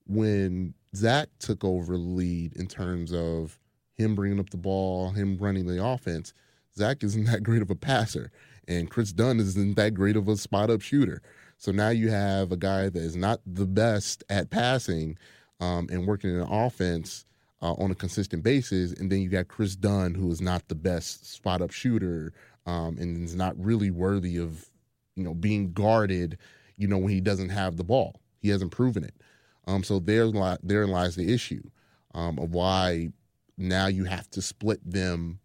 when 0.08 0.74
zach 0.96 1.28
took 1.40 1.64
over 1.64 1.94
the 1.94 2.00
lead 2.00 2.56
in 2.56 2.68
terms 2.68 3.14
of 3.14 3.60
him 3.96 4.16
bringing 4.16 4.40
up 4.40 4.50
the 4.50 4.58
ball 4.58 5.12
him 5.12 5.38
running 5.38 5.66
the 5.66 5.84
offense 5.84 6.34
zach 6.78 7.04
isn't 7.04 7.26
that 7.26 7.44
great 7.44 7.62
of 7.62 7.70
a 7.70 7.76
passer. 7.76 8.32
And 8.68 8.90
Kris 8.90 9.12
Dunn 9.12 9.40
isn't 9.40 9.76
that 9.76 9.94
great 9.94 10.16
of 10.16 10.28
a 10.28 10.38
spot 10.38 10.70
up 10.70 10.82
shooter. 10.82 11.22
So 11.58 11.72
now 11.72 11.90
you 11.90 12.10
have 12.10 12.52
a 12.52 12.58
guy 12.58 12.90
that 12.90 13.02
is 13.02 13.16
not 13.16 13.40
the 13.46 13.66
best 13.66 14.24
at 14.30 14.50
passing 14.50 15.18
um, 15.60 15.88
and 15.92 16.06
working 16.06 16.32
in 16.32 16.42
an 16.42 16.52
offense 16.52 17.26
uh, 17.66 17.74
on 17.74 17.90
a 17.90 17.96
consistent 17.96 18.44
basis. 18.44 18.94
And 18.94 19.12
then 19.12 19.22
you 19.22 19.30
got 19.30 19.48
Kris 19.48 19.76
Dunn, 19.76 20.14
who 20.14 20.30
is 20.30 20.40
not 20.40 20.68
the 20.68 20.76
best 20.76 21.34
spot 21.34 21.62
up 21.62 21.72
shooter 21.72 22.32
um, 22.68 22.98
and 23.00 23.24
is 23.24 23.36
not 23.36 23.56
really 23.58 23.90
worthy 23.90 24.38
of, 24.38 24.70
you 25.16 25.24
know, 25.24 25.34
being 25.34 25.74
guarded, 25.74 26.38
you 26.78 26.88
know, 26.88 27.00
when 27.00 27.12
he 27.12 27.22
doesn't 27.22 27.50
have 27.50 27.78
the 27.78 27.84
ball. 27.84 28.22
He 28.40 28.50
hasn't 28.50 28.72
proven 28.72 29.04
it. 29.04 29.16
Um, 29.68 29.84
so 29.84 29.98
there, 29.98 30.30
therein 30.62 30.92
lies 30.92 31.16
the 31.16 31.34
issue 31.34 31.64
um, 32.14 32.38
of 32.38 32.52
why 32.52 33.10
now 33.58 33.88
you 33.88 34.04
have 34.04 34.30
to 34.32 34.44
split 34.44 34.80
them 34.88 35.40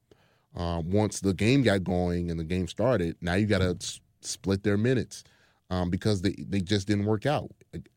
um, 0.55 0.91
once 0.91 1.21
the 1.21 1.33
game 1.33 1.63
got 1.63 1.85
going 1.85 2.31
and 2.31 2.39
the 2.39 2.45
game 2.45 2.69
started. 2.69 3.17
Now 3.23 3.35
you 3.35 3.47
got 3.47 3.61
to 3.61 3.77
s- 3.81 4.01
split 4.21 4.63
their 4.63 4.77
minutes 4.77 5.25
um, 5.71 5.89
because 5.89 6.21
they, 6.21 6.35
they 6.49 6.61
just 6.61 6.87
didn't 6.87 7.07
work 7.07 7.27
out. 7.27 7.51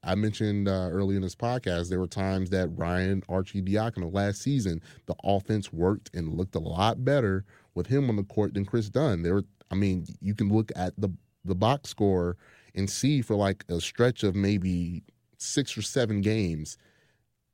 I 0.04 0.16
mentioned 0.16 0.68
uh, 0.68 0.90
earlier 0.92 1.18
in 1.18 1.24
this 1.24 1.36
podcast, 1.36 1.90
there 1.90 2.00
were 2.00 2.08
times 2.08 2.52
that 2.52 2.68
Ryan 2.78 3.22
Arcidiacono 3.24 4.14
last 4.14 4.42
season, 4.42 4.82
the 5.08 5.16
offense 5.24 5.74
worked 5.74 6.12
and 6.14 6.34
looked 6.34 6.56
a 6.56 6.60
lot 6.60 7.04
better 7.04 7.44
with 7.74 7.88
him 7.88 8.10
on 8.10 8.16
the 8.16 8.24
court 8.24 8.54
than 8.54 8.66
Kris 8.66 8.90
Dunn. 8.90 9.24
There 9.24 9.34
were, 9.34 9.46
I 9.72 9.76
mean, 9.76 10.06
you 10.22 10.36
can 10.36 10.50
look 10.50 10.72
at 10.76 10.94
the 10.98 11.10
the 11.46 11.56
box 11.56 11.90
score 11.90 12.38
and 12.74 12.90
see 12.90 13.22
for 13.22 13.36
like 13.36 13.66
a 13.68 13.82
stretch 13.82 14.24
of 14.24 14.34
maybe 14.34 15.04
six 15.38 15.78
or 15.78 15.82
seven 15.82 16.22
games, 16.22 16.78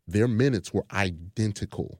their 0.07 0.27
minutes 0.27 0.73
were 0.73 0.85
identical. 0.93 1.99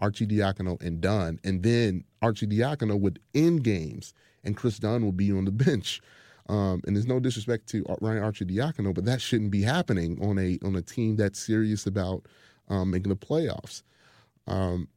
Arcidiacono 0.00 0.80
and 0.82 1.00
Dunn, 1.00 1.40
and 1.42 1.62
then 1.62 2.04
Arcidiacono 2.22 3.00
would 3.00 3.18
end 3.34 3.64
games, 3.64 4.12
and 4.44 4.54
Kris 4.54 4.78
Dunn 4.78 5.06
would 5.06 5.16
be 5.16 5.32
on 5.32 5.46
the 5.46 5.50
bench. 5.64 6.02
Um, 6.48 6.80
and 6.86 6.94
there's 6.94 7.06
no 7.06 7.18
disrespect 7.18 7.68
to 7.70 7.84
Ryan 8.00 8.22
Arcidiacono, 8.22 8.94
but 8.94 9.04
that 9.04 9.20
shouldn't 9.20 9.50
be 9.50 9.62
happening 9.62 10.18
on 10.22 10.38
a 10.38 10.58
on 10.64 10.76
a 10.76 10.82
team 10.82 11.16
that's 11.16 11.38
serious 11.44 11.86
about 11.86 12.26
um, 12.68 12.90
making 12.90 13.10
the 13.10 13.16
playoffs. 13.16 13.82
Um, 14.46 14.88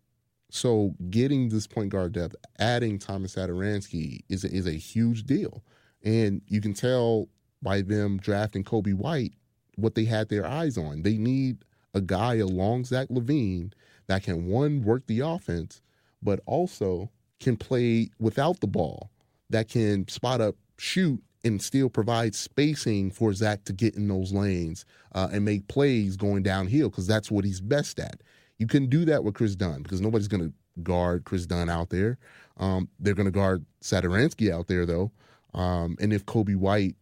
so 0.52 0.95
getting 1.10 1.50
this 1.50 1.68
point 1.68 1.89
guard 1.89 2.14
depth, 2.14 2.36
adding 2.60 3.00
Thomas 3.00 3.36
Satoransky 3.36 4.20
is 4.30 4.43
is 4.43 4.68
a 4.68 4.74
huge 4.74 5.24
deal, 5.24 5.64
and 6.04 6.41
you 6.47 6.62
can 6.62 6.74
tell 6.74 7.30
by 7.62 7.82
them 7.82 8.18
drafting 8.18 8.64
Coby 8.64 8.93
White 8.93 9.34
what 9.76 9.95
they 9.95 10.06
had 10.06 10.30
their 10.30 10.45
eyes 10.45 10.78
on. 10.78 11.04
They 11.04 11.18
need 11.18 11.66
a 11.93 12.02
guy 12.02 12.36
along 12.36 12.86
Zach 12.86 13.08
LaVine 13.10 13.74
that 14.08 14.24
can 14.24 14.47
one 14.47 14.84
work 14.84 15.08
the 15.08 15.22
offense, 15.22 15.82
but 16.22 16.39
also 16.45 17.10
can 17.39 17.56
play 17.56 18.10
without 18.20 18.60
the 18.60 18.68
ball, 18.68 19.10
that 19.50 19.70
can 19.70 20.08
spot 20.08 20.41
up, 20.41 20.56
shoot, 20.78 21.22
and 21.44 21.62
still 21.62 21.90
provide 21.90 22.36
spacing 22.36 23.12
for 23.12 23.34
Zach 23.34 23.64
to 23.66 23.74
get 23.74 23.96
in 23.96 24.08
those 24.08 24.34
lanes 24.34 24.86
uh, 25.14 25.30
and 25.32 25.46
make 25.46 25.68
plays 25.68 26.18
going 26.18 26.44
downhill 26.44 26.90
because 26.90 27.08
that's 27.08 27.32
what 27.32 27.46
he's 27.46 27.62
best 27.62 28.00
at. 28.00 28.22
You 28.58 28.68
can 28.68 28.88
do 28.88 29.06
that 29.06 29.24
with 29.24 29.36
Kris 29.36 29.56
Dunn 29.56 29.84
because 29.84 30.02
nobody's 30.02 30.28
going 30.28 30.44
to 30.44 30.54
guard 30.84 31.24
Kris 31.24 31.46
Dunn 31.46 31.70
out 31.70 31.90
there. 31.90 32.18
Um, 32.58 32.90
they're 33.00 33.14
going 33.14 33.26
to 33.26 33.32
guard 33.32 33.66
Satoransky 33.82 34.52
out 34.52 34.68
there 34.68 34.86
though. 34.86 35.12
Um, 35.54 35.96
and 36.02 36.12
if 36.12 36.26
Coby 36.26 36.56
White, 36.56 36.96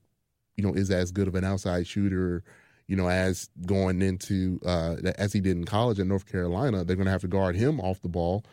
you 0.56 0.64
know, 0.64 0.74
is 0.74 0.92
as 0.92 1.12
good 1.12 1.28
of 1.28 1.36
an 1.36 1.44
outside 1.44 1.88
shooter, 1.88 2.44
you 2.88 2.96
know, 2.96 3.10
as 3.10 3.50
going 3.66 4.02
into 4.02 4.60
uh, 4.66 4.96
as 5.18 5.34
he 5.34 5.42
did 5.42 5.58
in 5.58 5.66
college 5.66 6.00
at 6.00 6.08
North 6.08 6.26
Carolina, 6.26 6.84
they're 6.84 6.96
going 6.96 7.06
to 7.06 7.12
have 7.12 7.22
to 7.22 7.28
guard 7.28 7.56
him 7.56 7.80
off 7.80 8.02
the 8.02 8.08
ball. 8.08 8.46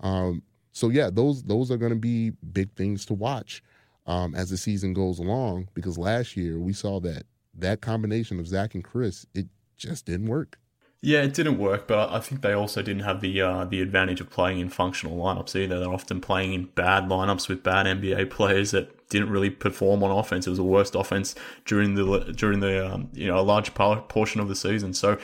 Um, 0.00 0.42
so 0.72 0.90
yeah, 0.90 1.10
those 1.10 1.42
those 1.44 1.70
are 1.70 1.78
going 1.78 1.92
to 1.92 1.98
be 1.98 2.30
big 2.52 2.72
things 2.74 3.06
to 3.06 3.14
watch 3.14 3.62
um, 4.08 4.34
as 4.34 4.50
the 4.50 4.56
season 4.56 4.94
goes 4.94 5.20
along 5.20 5.68
because 5.74 5.98
last 5.98 6.36
year 6.36 6.58
we 6.58 6.72
saw 6.72 6.98
that 6.98 7.24
that 7.54 7.80
combination 7.80 8.40
of 8.40 8.48
Zach 8.48 8.74
and 8.74 8.82
Kris 8.82 9.26
it 9.34 9.46
just 9.76 10.06
didn't 10.06 10.26
work. 10.26 10.58
Yeah, 11.00 11.22
it 11.22 11.32
didn't 11.32 11.58
work, 11.58 11.86
but 11.86 12.10
I 12.10 12.18
think 12.18 12.42
they 12.42 12.52
also 12.52 12.82
didn't 12.82 13.04
have 13.04 13.20
the 13.20 13.40
uh, 13.40 13.64
the 13.66 13.80
advantage 13.80 14.20
of 14.20 14.30
playing 14.30 14.58
in 14.58 14.68
functional 14.68 15.16
lineups 15.16 15.54
either. 15.54 15.78
They're 15.78 15.92
often 15.92 16.20
playing 16.20 16.54
in 16.54 16.64
bad 16.64 17.04
lineups 17.04 17.48
with 17.48 17.62
bad 17.62 17.86
NBA 17.86 18.30
players 18.38 18.72
that 18.72 19.08
didn't 19.08 19.30
really 19.30 19.50
perform 19.50 20.02
on 20.02 20.10
offense. 20.10 20.46
It 20.46 20.50
was 20.50 20.58
the 20.58 20.64
worst 20.64 20.96
offense 20.96 21.36
during 21.66 21.94
the 21.94 22.32
during 22.36 22.58
the 22.60 22.94
um, 22.94 23.10
you 23.12 23.28
know 23.28 23.38
a 23.38 23.42
large 23.42 23.72
portion 23.74 24.40
of 24.40 24.48
the 24.48 24.56
season. 24.56 24.92
So 24.92 25.18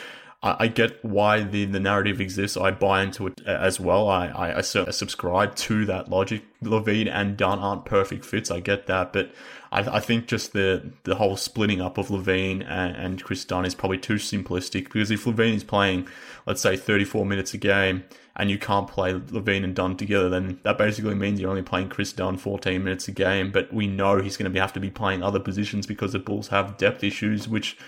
I, 0.47 0.67
get 0.69 1.03
why 1.03 1.43
the, 1.43 1.65
the 1.65 1.81
narrative 1.81 2.21
exists. 2.21 2.59
I 2.59 2.71
buy 2.71 3.03
into 3.03 3.29
it 3.29 3.41
as 3.47 3.81
well. 3.81 4.09
I, 4.09 4.27
I, 4.27 4.59
I 4.59 4.61
subscribe 4.61 5.55
to 5.57 5.87
that 5.87 6.11
logic. 6.11 6.43
LaVine 6.63 7.11
and 7.11 7.37
Dunn 7.37 7.59
aren't 7.59 7.87
perfect 7.87 8.27
fits. 8.27 8.51
I 8.51 8.61
get 8.61 8.87
that, 8.87 9.15
but 9.15 9.33
I, 9.73 9.97
I 9.97 10.01
think 10.01 10.27
just 10.27 10.53
the 10.53 10.93
the 11.05 11.15
whole 11.15 11.39
splitting 11.39 11.81
up 11.81 11.97
of 11.97 12.09
LaVine 12.09 12.63
and, 12.69 12.95
and 12.95 13.25
Kris 13.25 13.45
Dunn 13.47 13.65
is 13.65 13.75
probably 13.75 13.99
too 13.99 14.17
simplistic 14.17 14.85
because 14.85 15.11
if 15.11 15.25
LaVine 15.25 15.55
is 15.55 15.65
playing, 15.65 16.09
let's 16.47 16.61
say, 16.61 16.77
34 16.77 17.25
minutes 17.25 17.55
a 17.55 17.59
game, 17.59 18.05
and 18.37 18.51
you 18.51 18.59
can't 18.59 18.89
play 18.89 19.13
LaVine 19.13 19.65
and 19.65 19.75
Dunn 19.75 19.97
together, 19.97 20.29
then 20.29 20.59
that 20.65 20.77
basically 20.77 21.15
means 21.15 21.41
you're 21.41 21.51
only 21.51 21.63
playing 21.63 21.89
Kris 21.89 22.13
Dunn 22.13 22.37
14 22.37 22.83
minutes 22.83 23.09
a 23.09 23.13
game. 23.13 23.51
But 23.51 23.73
we 23.73 23.87
know 23.87 24.21
he's 24.21 24.37
going 24.37 24.53
to 24.53 24.61
have 24.61 24.73
to 24.73 24.81
be 24.81 24.91
playing 24.91 25.23
other 25.23 25.41
positions 25.41 25.87
because 25.87 26.13
the 26.13 26.19
Bulls 26.19 26.49
have 26.49 26.77
depth 26.77 27.05
issues, 27.05 27.49
which 27.49 27.79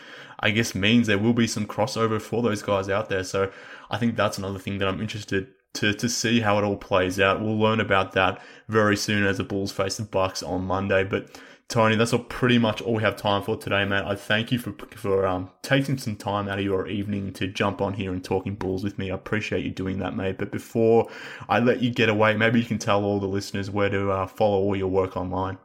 I 0.40 0.50
guess 0.50 0.74
means 0.74 1.06
there 1.06 1.18
will 1.18 1.32
be 1.32 1.46
some 1.46 1.66
crossover 1.66 2.20
for 2.20 2.42
those 2.42 2.62
guys 2.62 2.88
out 2.88 3.08
there. 3.08 3.24
So 3.24 3.50
I 3.90 3.98
think 3.98 4.16
that's 4.16 4.38
another 4.38 4.58
thing 4.58 4.78
that 4.78 4.88
I'm 4.88 5.00
interested 5.00 5.48
to, 5.74 5.92
to 5.94 6.08
see 6.08 6.40
how 6.40 6.58
it 6.58 6.64
all 6.64 6.76
plays 6.76 7.20
out. 7.20 7.40
We'll 7.40 7.58
learn 7.58 7.80
about 7.80 8.12
that 8.12 8.42
very 8.68 8.96
soon 8.96 9.24
as 9.24 9.38
the 9.38 9.44
Bulls 9.44 9.72
face 9.72 9.96
the 9.96 10.04
Bucks 10.04 10.42
on 10.42 10.64
Monday. 10.64 11.04
But 11.04 11.38
Tony, 11.68 11.96
that's 11.96 12.12
all 12.12 12.20
pretty 12.20 12.58
much 12.58 12.80
all 12.80 12.94
we 12.94 13.02
have 13.02 13.16
time 13.16 13.42
for 13.42 13.56
today, 13.56 13.84
man. 13.84 14.04
I 14.04 14.14
thank 14.14 14.52
you 14.52 14.58
for 14.58 14.72
for 14.94 15.26
um, 15.26 15.50
taking 15.62 15.98
some 15.98 16.14
time 16.14 16.48
out 16.48 16.58
of 16.58 16.64
your 16.64 16.86
evening 16.86 17.32
to 17.34 17.48
jump 17.48 17.80
on 17.80 17.94
here 17.94 18.12
and 18.12 18.22
talking 18.22 18.54
Bulls 18.54 18.84
with 18.84 18.98
me. 18.98 19.10
I 19.10 19.14
appreciate 19.16 19.64
you 19.64 19.72
doing 19.72 19.98
that, 19.98 20.16
mate. 20.16 20.38
But 20.38 20.52
before 20.52 21.08
I 21.48 21.58
let 21.58 21.82
you 21.82 21.90
get 21.90 22.08
away, 22.08 22.36
maybe 22.36 22.60
you 22.60 22.66
can 22.66 22.78
tell 22.78 23.04
all 23.04 23.18
the 23.18 23.26
listeners 23.26 23.68
where 23.68 23.90
to 23.90 24.12
uh, 24.12 24.26
follow 24.28 24.58
all 24.58 24.76
your 24.76 24.88
work 24.88 25.16
online. 25.16 25.58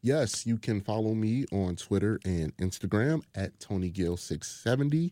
Yes, 0.00 0.46
you 0.46 0.58
can 0.58 0.80
follow 0.80 1.14
me 1.14 1.44
on 1.52 1.76
Twitter 1.76 2.20
and 2.24 2.56
Instagram 2.58 3.22
at 3.34 3.58
TonyGill670. 3.58 5.10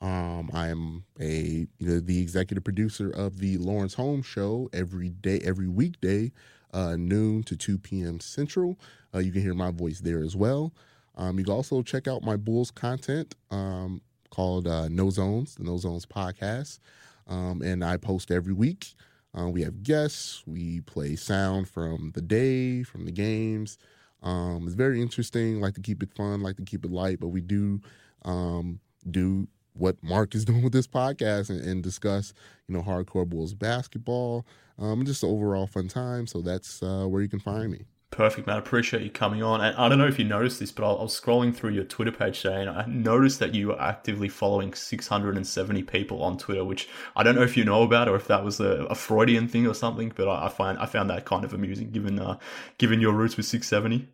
Um, 0.00 0.50
I 0.52 0.68
am 0.68 1.04
a 1.18 1.66
you 1.78 1.88
know, 1.88 2.00
the 2.00 2.20
executive 2.20 2.62
producer 2.62 3.10
of 3.10 3.38
the 3.38 3.56
Laurence 3.56 3.94
Holmes 3.94 4.26
Show 4.26 4.68
every 4.72 5.08
day, 5.08 5.40
every 5.42 5.66
weekday, 5.66 6.30
uh, 6.72 6.96
noon 6.96 7.42
to 7.44 7.56
2 7.56 7.78
p.m. 7.78 8.20
Central. 8.20 8.78
Uh, 9.14 9.18
you 9.18 9.32
can 9.32 9.40
hear 9.42 9.54
my 9.54 9.70
voice 9.70 10.00
there 10.00 10.22
as 10.22 10.36
well. 10.36 10.72
Um, 11.16 11.38
you 11.38 11.44
can 11.44 11.54
also 11.54 11.82
check 11.82 12.06
out 12.06 12.22
my 12.22 12.36
Bulls 12.36 12.70
content 12.70 13.34
um, 13.50 14.02
called 14.30 14.68
uh, 14.68 14.88
No 14.88 15.10
Zones, 15.10 15.54
the 15.54 15.64
No 15.64 15.78
Zones 15.78 16.06
podcast. 16.06 16.78
Um, 17.26 17.62
and 17.62 17.82
I 17.84 17.96
post 17.96 18.30
every 18.30 18.52
week. 18.52 18.94
Uh, 19.36 19.48
we 19.48 19.62
have 19.62 19.82
guests. 19.82 20.42
We 20.46 20.80
play 20.82 21.16
sound 21.16 21.68
from 21.68 22.12
the 22.14 22.22
day, 22.22 22.82
from 22.82 23.06
the 23.06 23.12
games. 23.12 23.78
Um, 24.22 24.64
it's 24.66 24.74
very 24.74 25.00
interesting. 25.00 25.60
Like 25.60 25.74
to 25.74 25.80
keep 25.80 26.02
it 26.02 26.12
fun, 26.14 26.40
like 26.40 26.56
to 26.56 26.62
keep 26.62 26.84
it 26.84 26.90
light, 26.90 27.20
but 27.20 27.28
we 27.28 27.40
do 27.40 27.80
um, 28.24 28.80
do 29.10 29.48
what 29.74 29.96
Mark 30.02 30.34
is 30.34 30.44
doing 30.46 30.62
with 30.62 30.72
this 30.72 30.86
podcast 30.86 31.50
and, 31.50 31.60
and 31.60 31.82
discuss, 31.82 32.32
you 32.66 32.74
know, 32.74 32.82
hardcore 32.82 33.28
Bulls 33.28 33.54
basketball, 33.54 34.46
um, 34.78 35.04
just 35.04 35.24
overall 35.24 35.66
fun 35.66 35.88
time. 35.88 36.26
So 36.26 36.40
that's 36.40 36.82
uh, 36.82 37.06
where 37.06 37.22
you 37.22 37.28
can 37.28 37.40
find 37.40 37.70
me. 37.70 37.84
Perfect, 38.10 38.46
man. 38.46 38.56
I 38.56 38.58
appreciate 38.58 39.02
you 39.02 39.10
coming 39.10 39.42
on. 39.42 39.60
And 39.60 39.76
I 39.76 39.88
don't 39.88 39.98
know 39.98 40.06
if 40.06 40.18
you 40.18 40.24
noticed 40.24 40.60
this, 40.60 40.72
but 40.72 40.82
I 40.82 41.02
was 41.02 41.18
scrolling 41.20 41.54
through 41.54 41.72
your 41.72 41.84
Twitter 41.84 42.10
page 42.10 42.40
today 42.40 42.62
and 42.62 42.70
I 42.70 42.86
noticed 42.86 43.38
that 43.40 43.54
you 43.54 43.68
were 43.68 43.80
actively 43.80 44.30
following 44.30 44.72
670 44.72 45.82
people 45.82 46.22
on 46.22 46.38
Twitter, 46.38 46.64
which 46.64 46.88
I 47.14 47.22
don't 47.22 47.34
know 47.34 47.42
if 47.42 47.54
you 47.54 47.64
know 47.64 47.82
about 47.82 48.08
or 48.08 48.16
if 48.16 48.26
that 48.28 48.42
was 48.42 48.60
a, 48.60 48.86
a 48.86 48.94
Freudian 48.94 49.46
thing 49.46 49.66
or 49.66 49.74
something, 49.74 50.10
but 50.16 50.26
I, 50.26 50.46
I, 50.46 50.48
find 50.48 50.78
I 50.78 50.86
found 50.86 51.10
that 51.10 51.26
kind 51.26 51.44
of 51.44 51.52
amusing 51.52 51.90
given 51.90 52.18
uh, 52.18 52.38
given 52.78 52.98
your 52.98 53.12
roots 53.12 53.36
with 53.36 53.44
670. 53.44 54.08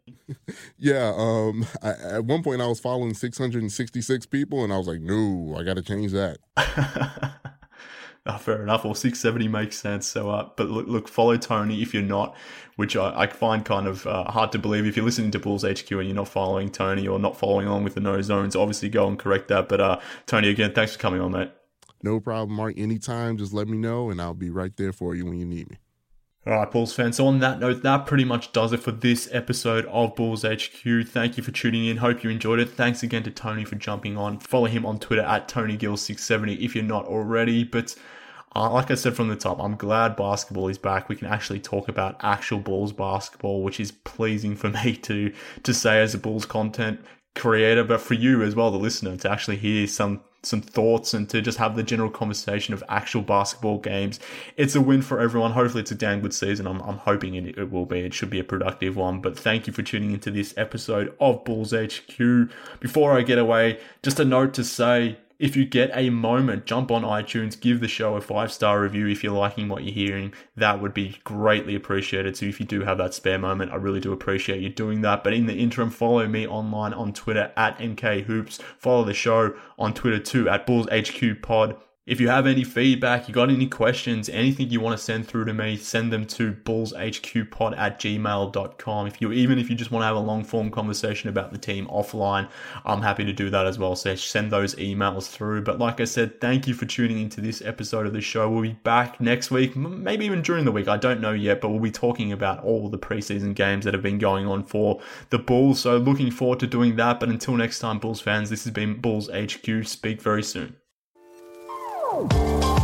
yeah, 0.79 1.13
um, 1.17 1.65
I, 1.81 1.91
at 2.17 2.25
one 2.25 2.43
point 2.43 2.63
I 2.63 2.67
was 2.67 2.81
following 2.81 3.15
666 3.15 4.27
people 4.27 4.65
and 4.65 4.73
I 4.73 4.79
was 4.79 4.89
like, 4.89 5.01
no, 5.01 5.57
I 5.57 5.63
got 5.63 5.75
to 5.75 5.83
change 5.83 6.11
that. 6.13 6.39
Oh, 8.27 8.39
fair 8.39 8.63
enough. 8.63 8.87
Or 8.87 8.97
670 8.97 9.49
makes 9.49 9.77
sense. 9.77 10.07
So, 10.07 10.31
uh, 10.31 10.49
but 10.57 10.71
look, 10.71 10.87
look, 10.87 11.09
follow 11.09 11.37
Tony 11.37 11.83
if 11.83 11.93
you're 11.93 12.03
not, 12.03 12.35
which 12.77 12.97
I, 12.97 13.13
I 13.15 13.27
find 13.27 13.65
kind 13.67 13.87
of 13.87 14.07
uh, 14.07 14.25
hard 14.31 14.51
to 14.53 14.59
believe. 14.59 14.87
If 14.87 14.97
you're 14.97 15.05
listening 15.05 15.31
to 15.33 15.39
Bulls 15.39 15.63
HQ 15.63 15.91
and 15.91 16.07
you're 16.07 16.15
not 16.15 16.29
following 16.29 16.71
Tony 16.71 17.07
or 17.07 17.19
not 17.19 17.37
following 17.37 17.67
along 17.67 17.85
with 17.85 17.95
the 17.95 18.01
no 18.01 18.23
zones, 18.23 18.57
obviously 18.57 18.89
go 18.89 19.07
and 19.07 19.19
correct 19.19 19.49
that. 19.49 19.69
But 19.69 19.81
uh, 19.83 20.01
Tony, 20.25 20.49
again, 20.49 20.73
thanks 20.73 20.95
for 20.95 21.01
coming 21.01 21.21
on, 21.21 21.33
mate. 21.33 21.51
No 22.03 22.19
problem, 22.19 22.57
Mark. 22.57 22.79
Anytime, 22.79 23.37
just 23.37 23.53
let 23.53 23.69
me 23.69 23.77
know 23.77 24.09
and 24.09 24.21
I'll 24.23 24.33
be 24.33 24.51
right 24.51 24.75
there 24.77 24.93
for 24.93 25.15
you 25.15 25.27
when 25.27 25.39
you 25.39 25.45
need 25.45 25.71
me. 25.71 25.77
All 26.47 26.53
right, 26.53 26.71
Bulls 26.71 26.93
fans. 26.93 27.17
So 27.17 27.27
on 27.27 27.39
that 27.39 27.59
note, 27.59 27.83
that 27.83 28.05
pretty 28.05 28.25
much 28.25 28.53
does 28.53 28.75
it 28.75 28.83
for 28.83 28.93
this 28.93 29.31
episode 29.33 29.87
of 29.87 30.15
Bulls 30.15 30.43
HQ. 30.43 31.07
Thank 31.07 31.39
you 31.39 31.43
for 31.43 31.53
tuning 31.53 31.87
in. 31.87 31.97
Hope 31.97 32.23
you 32.23 32.29
enjoyed 32.29 32.61
it. 32.61 32.69
Thanks 32.69 33.03
again 33.03 33.23
to 33.23 33.31
Tony 33.31 33.65
for 33.65 33.77
jumping 33.77 34.19
on. 34.19 34.39
Follow 34.41 34.67
him 34.67 34.85
on 34.85 34.99
Twitter 34.99 35.23
at 35.23 35.49
TonyGill670 35.49 36.61
if 36.61 36.75
you're 36.75 36.85
not 36.85 37.07
already. 37.07 37.65
But 37.65 37.95
uh, 38.55 38.71
like 38.71 38.91
I 38.91 38.95
said 38.95 39.17
from 39.17 39.29
the 39.29 39.37
top, 39.37 39.59
I'm 39.59 39.77
glad 39.77 40.17
basketball 40.17 40.69
is 40.69 40.77
back. 40.77 41.09
We 41.09 41.17
can 41.17 41.29
actually 41.29 41.61
talk 41.61 41.89
about 41.89 42.23
actual 42.23 42.59
Bulls 42.59 42.93
basketball, 42.93 43.63
which 43.63 43.81
is 43.81 43.93
pleasing 43.93 44.55
for 44.55 44.69
me 44.85 44.97
to 44.97 45.33
to 45.63 45.73
say 45.73 46.03
as 46.03 46.15
a 46.15 46.19
Bulls 46.19 46.45
content 46.45 47.01
creator, 47.35 47.85
but 47.85 48.03
for 48.03 48.15
you 48.15 48.43
as 48.43 48.55
well, 48.55 48.71
the 48.71 48.77
listener, 48.77 49.17
to 49.17 49.31
actually 49.31 49.57
hear 49.57 49.87
some 49.87 50.21
some 50.45 50.61
thoughts 50.61 51.15
and 51.15 51.29
to 51.31 51.41
just 51.41 51.59
have 51.59 51.77
the 51.77 51.83
general 51.83 52.11
conversation 52.11 52.75
of 52.75 52.83
actual 52.89 53.23
basketball 53.23 53.79
games. 53.79 54.21
It's 54.57 54.75
a 54.75 54.81
win 54.81 55.03
for 55.03 55.21
everyone. 55.21 55.53
Hopefully, 55.53 55.83
it's 55.83 55.91
a 55.91 55.97
damn 55.97 56.21
good 56.21 56.35
season. 56.35 56.67
I'm, 56.67 56.81
I'm 56.83 56.99
hoping 56.99 57.35
it, 57.35 57.59
it 57.59 57.71
will 57.71 57.87
be. 57.87 58.01
It 58.01 58.15
should 58.15 58.31
be 58.31 58.41
a 58.41 58.45
productive 58.45 58.97
one. 58.97 59.21
But 59.21 59.39
thank 59.39 59.67
you 59.67 59.73
for 59.73 59.83
tuning 59.83 60.13
into 60.13 60.31
this 60.31 60.55
episode 60.57 61.15
of 61.21 61.45
Bulls 61.45 61.73
HQ. 61.73 62.19
Before 62.81 63.17
I 63.17 63.23
get 63.23 63.39
away, 63.39 63.81
just 64.03 64.21
a 64.21 64.25
note 64.25 64.55
to 64.55 64.65
say 64.65 65.19
if 65.45 65.57
you 65.57 65.67
get 65.67 65.91
a 65.93 66.09
moment, 66.09 66.65
jump 66.65 66.91
on 66.91 67.03
iTunes, 67.03 67.61
give 67.61 67.81
the 67.81 67.87
show 67.87 68.17
a 68.17 68.21
five 68.23 68.51
star 68.51 68.81
review 68.81 69.07
if 69.09 69.23
you're 69.23 69.35
liking 69.35 69.69
what 69.69 69.85
you're 69.85 69.93
hearing. 69.93 70.33
That 70.57 70.81
would 70.81 70.95
be 70.95 71.19
greatly 71.23 71.75
appreciated. 71.75 72.35
So 72.35 72.47
if 72.47 72.61
you 72.61 72.65
do 72.65 72.81
have 72.81 72.97
that 72.97 73.13
spare 73.13 73.39
moment, 73.39 73.71
I 73.71 73.75
really 73.75 74.01
do 74.01 74.15
appreciate 74.15 74.63
you 74.63 74.71
doing 74.71 75.03
that. 75.03 75.23
But 75.23 75.35
in 75.35 75.45
the 75.45 75.55
interim, 75.55 75.91
follow 75.91 76.27
me 76.27 76.47
online 76.47 76.95
on 76.95 77.13
Twitter 77.13 77.53
at 77.59 77.79
MK 77.79 78.25
Hoops. 78.25 78.59
Follow 78.79 79.05
the 79.05 79.13
show 79.13 79.55
on 79.79 79.93
Twitter 79.93 80.19
too 80.19 80.49
at 80.49 80.65
Bulls 80.65 80.89
HQ 80.91 81.43
Pod. 81.43 81.77
If 82.07 82.21
you 82.21 82.29
have 82.29 82.47
any 82.47 82.65
feedback, 82.65 83.29
you 83.29 83.33
got 83.33 83.49
any 83.49 83.67
questions, 83.67 84.29
anything 84.29 84.69
you 84.69 84.79
want 84.79 84.95
to 84.95 85.03
send 85.03 85.27
through 85.27 85.47
to 85.47 85.55
me, 85.55 85.79
send 85.79 86.13
them 86.13 86.27
to 86.27 86.53
bullshqpod 86.53 87.79
at 87.79 87.99
gmail.com. 87.99 89.07
If 89.07 89.23
you 89.23 89.33
even 89.33 89.59
if 89.59 89.71
you 89.71 89.75
just 89.75 89.91
want 89.91 90.03
to 90.03 90.07
have 90.09 90.17
a 90.17 90.21
long 90.21 90.45
form 90.45 90.71
conversation 90.71 91.31
about 91.31 91.51
the 91.51 91.57
team 91.57 91.87
offline, 91.87 92.51
I'm 92.85 93.01
happy 93.01 93.25
to 93.25 93.33
do 93.33 93.49
that 93.49 93.67
as 93.67 93.79
well. 93.79 93.97
So 93.97 94.15
send 94.17 94.53
those 94.53 94.75
emails 94.75 95.31
through. 95.31 95.63
But 95.63 95.79
like 95.79 95.99
I 95.99 96.05
said, 96.05 96.43
thank 96.43 96.69
you 96.69 96.75
for 96.75 96.85
tuning 96.85 97.21
into 97.21 97.41
this 97.41 97.63
episode 97.63 98.07
of 98.07 98.13
the 98.13 98.21
show. 98.21 98.51
We'll 98.51 98.61
be 98.61 98.73
back 98.85 99.19
next 99.19 99.51
week, 99.51 99.75
maybe 99.75 100.27
even 100.27 100.43
during 100.43 100.67
the 100.67 100.73
week. 100.73 100.89
I 100.89 100.99
don't 100.99 101.23
know 101.23 101.33
yet, 101.33 101.63
but 101.63 101.71
we'll 101.71 101.81
be 101.81 101.91
talking 101.91 102.33
about 102.33 102.63
all 102.63 102.91
the 102.91 102.99
preseason 102.99 103.55
games 103.55 103.87
that 103.87 103.95
have 103.95 104.03
been 104.03 104.19
going 104.19 104.47
on 104.47 104.63
for 104.63 105.01
the 105.31 105.39
Bulls. 105.39 105.81
So 105.81 105.97
looking 105.97 106.31
forward 106.31 106.61
to 106.61 106.67
doing 106.67 106.97
that. 106.97 107.19
But 107.19 107.31
until 107.31 107.57
next 107.57 107.79
time, 107.79 107.99
Bulls 107.99 108.21
fans, 108.21 108.51
this 108.51 108.65
has 108.65 108.75
been 108.75 109.01
Bulls 109.01 109.31
HQ. 109.31 109.87
Speak 109.87 110.21
very 110.21 110.43
soon. 110.43 110.77
I'm 112.17 112.84